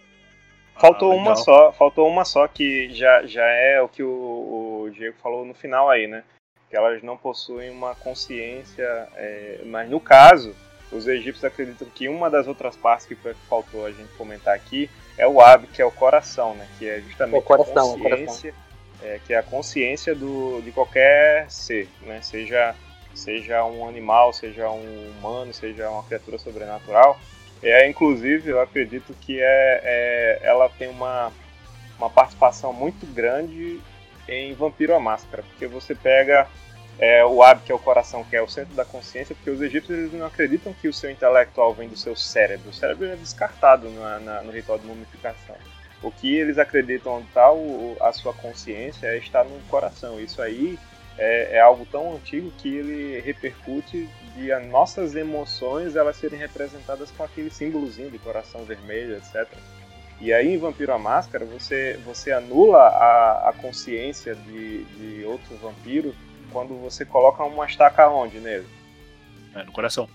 Faltou 0.79 1.13
ah, 1.13 1.17
uma 1.17 1.37
só, 1.37 1.73
faltou 1.73 2.09
uma 2.09 2.25
só 2.25 2.49
que 2.49 2.91
já, 2.91 3.25
já 3.27 3.45
é 3.45 3.81
o 3.81 3.89
que 3.89 4.03
o, 4.03 4.85
o 4.85 4.91
Diego 4.91 5.17
falou 5.23 5.45
no 5.45 5.55
final 5.55 5.89
aí, 5.89 6.07
né? 6.07 6.25
Que 6.71 6.77
elas 6.77 7.03
não 7.03 7.17
possuem 7.17 7.71
uma 7.71 7.95
consciência, 7.95 8.85
é, 9.15 9.61
mas 9.67 9.89
no 9.91 10.01
caso, 10.01 10.57
os 10.91 11.07
egípcios 11.07 11.45
acreditam 11.45 11.87
que 11.95 12.09
uma 12.09 12.31
das 12.31 12.49
outras 12.49 12.75
partes 12.75 13.07
que 13.07 13.15
faltou 13.49 13.85
a 13.85 13.93
gente 13.93 14.13
comentar 14.15 14.55
aqui 14.55 14.91
é 15.19 15.27
o 15.27 15.41
Ab, 15.41 15.67
que 15.67 15.83
é 15.83 15.85
o 15.85 15.91
coração, 15.91 16.55
né? 16.55 16.67
Que 16.79 16.89
é 16.89 17.01
justamente 17.01 17.39
o 17.39 17.43
coração, 17.43 17.95
a 17.95 17.99
consciência, 17.99 18.55
é, 19.03 19.21
que 19.27 19.35
é 19.35 19.37
a 19.37 19.43
consciência 19.43 20.15
do, 20.15 20.63
de 20.63 20.73
qualquer 20.73 21.51
ser, 21.51 21.89
né? 22.01 22.21
Seja 22.23 22.75
seja 23.15 23.65
um 23.65 23.87
animal, 23.87 24.33
seja 24.33 24.71
um 24.71 25.11
humano, 25.11 25.53
seja 25.53 25.89
uma 25.91 26.03
criatura 26.03 26.39
sobrenatural. 26.39 27.19
É, 27.63 27.89
inclusive, 27.89 28.51
eu 28.51 28.61
acredito 28.61 29.15
que 29.21 29.41
é, 29.41 29.81
é, 29.85 30.41
ela 30.43 30.69
tem 30.69 30.89
uma, 30.89 31.33
uma 31.97 32.11
participação 32.11 32.73
muito 32.73 33.07
grande 33.07 33.81
em 34.29 34.53
Vampiro 34.55 34.95
a 34.95 35.01
Máscara, 35.01 35.43
porque 35.43 35.67
você 35.67 35.95
pega 35.95 36.49
é, 36.99 37.25
o 37.25 37.43
Ab, 37.43 37.63
que 37.63 37.73
é 37.73 37.75
o 37.75 37.79
coração, 37.79 38.25
que 38.25 38.37
é 38.37 38.43
o 38.43 38.49
centro 38.49 38.75
da 38.75 38.85
consciência, 38.85 39.35
porque 39.35 39.51
os 39.51 39.61
egípcios 39.61 39.97
eles 39.97 40.13
não 40.13 40.27
acreditam 40.27 40.73
que 40.73 40.89
o 40.89 40.93
seu 40.93 41.11
intelectual 41.11 41.73
vem 41.73 41.89
do 41.89 41.97
seu 41.97 42.17
cérebro. 42.17 42.71
O 42.71 42.75
cérebro 42.75 43.07
é 43.07 43.17
descartado 43.17 43.89
na, 43.91 44.19
na, 44.21 44.43
no 44.43 44.53
ritual 44.53 44.79
de 44.79 44.87
mumificação. 44.87 45.57
O 46.03 46.11
que 46.11 46.35
eles 46.35 46.59
acreditam 46.59 47.25
tal 47.33 47.59
a 48.01 48.13
sua 48.13 48.33
consciência 48.35 49.07
é 49.07 49.19
estar 49.19 49.45
no 49.45 49.59
coração. 49.69 50.21
Isso 50.21 50.43
aí 50.43 50.77
é, 51.17 51.57
é, 51.57 51.61
algo 51.61 51.87
tão 51.87 52.15
antigo 52.15 52.51
que 52.59 52.69
ele 52.69 53.21
repercute 53.21 54.09
de 54.37 54.53
as 54.53 54.67
nossas 54.67 55.15
emoções 55.15 55.97
elas 55.97 56.17
serem 56.17 56.39
representadas 56.39 57.11
com 57.11 57.23
aquele 57.23 57.51
símbolozinho 57.51 58.11
de 58.11 58.19
coração 58.19 58.65
vermelho, 58.65 59.17
etc. 59.17 59.47
E 60.21 60.33
aí 60.33 60.55
em 60.55 60.59
Vampiro 60.59 60.93
a 60.93 60.99
Máscara 60.99 61.45
você, 61.45 61.99
você 62.05 62.33
anula 62.33 62.79
a, 62.79 63.49
a 63.49 63.53
consciência 63.53 64.35
de, 64.35 64.85
de 64.85 65.25
outro 65.25 65.57
vampiro 65.57 66.15
quando 66.53 66.75
você 66.81 67.05
coloca 67.05 67.43
uma 67.43 67.67
estaca 67.67 68.09
onde 68.09 68.39
nele? 68.39 68.67
É, 69.55 69.65
no 69.65 69.73
coração. 69.73 70.09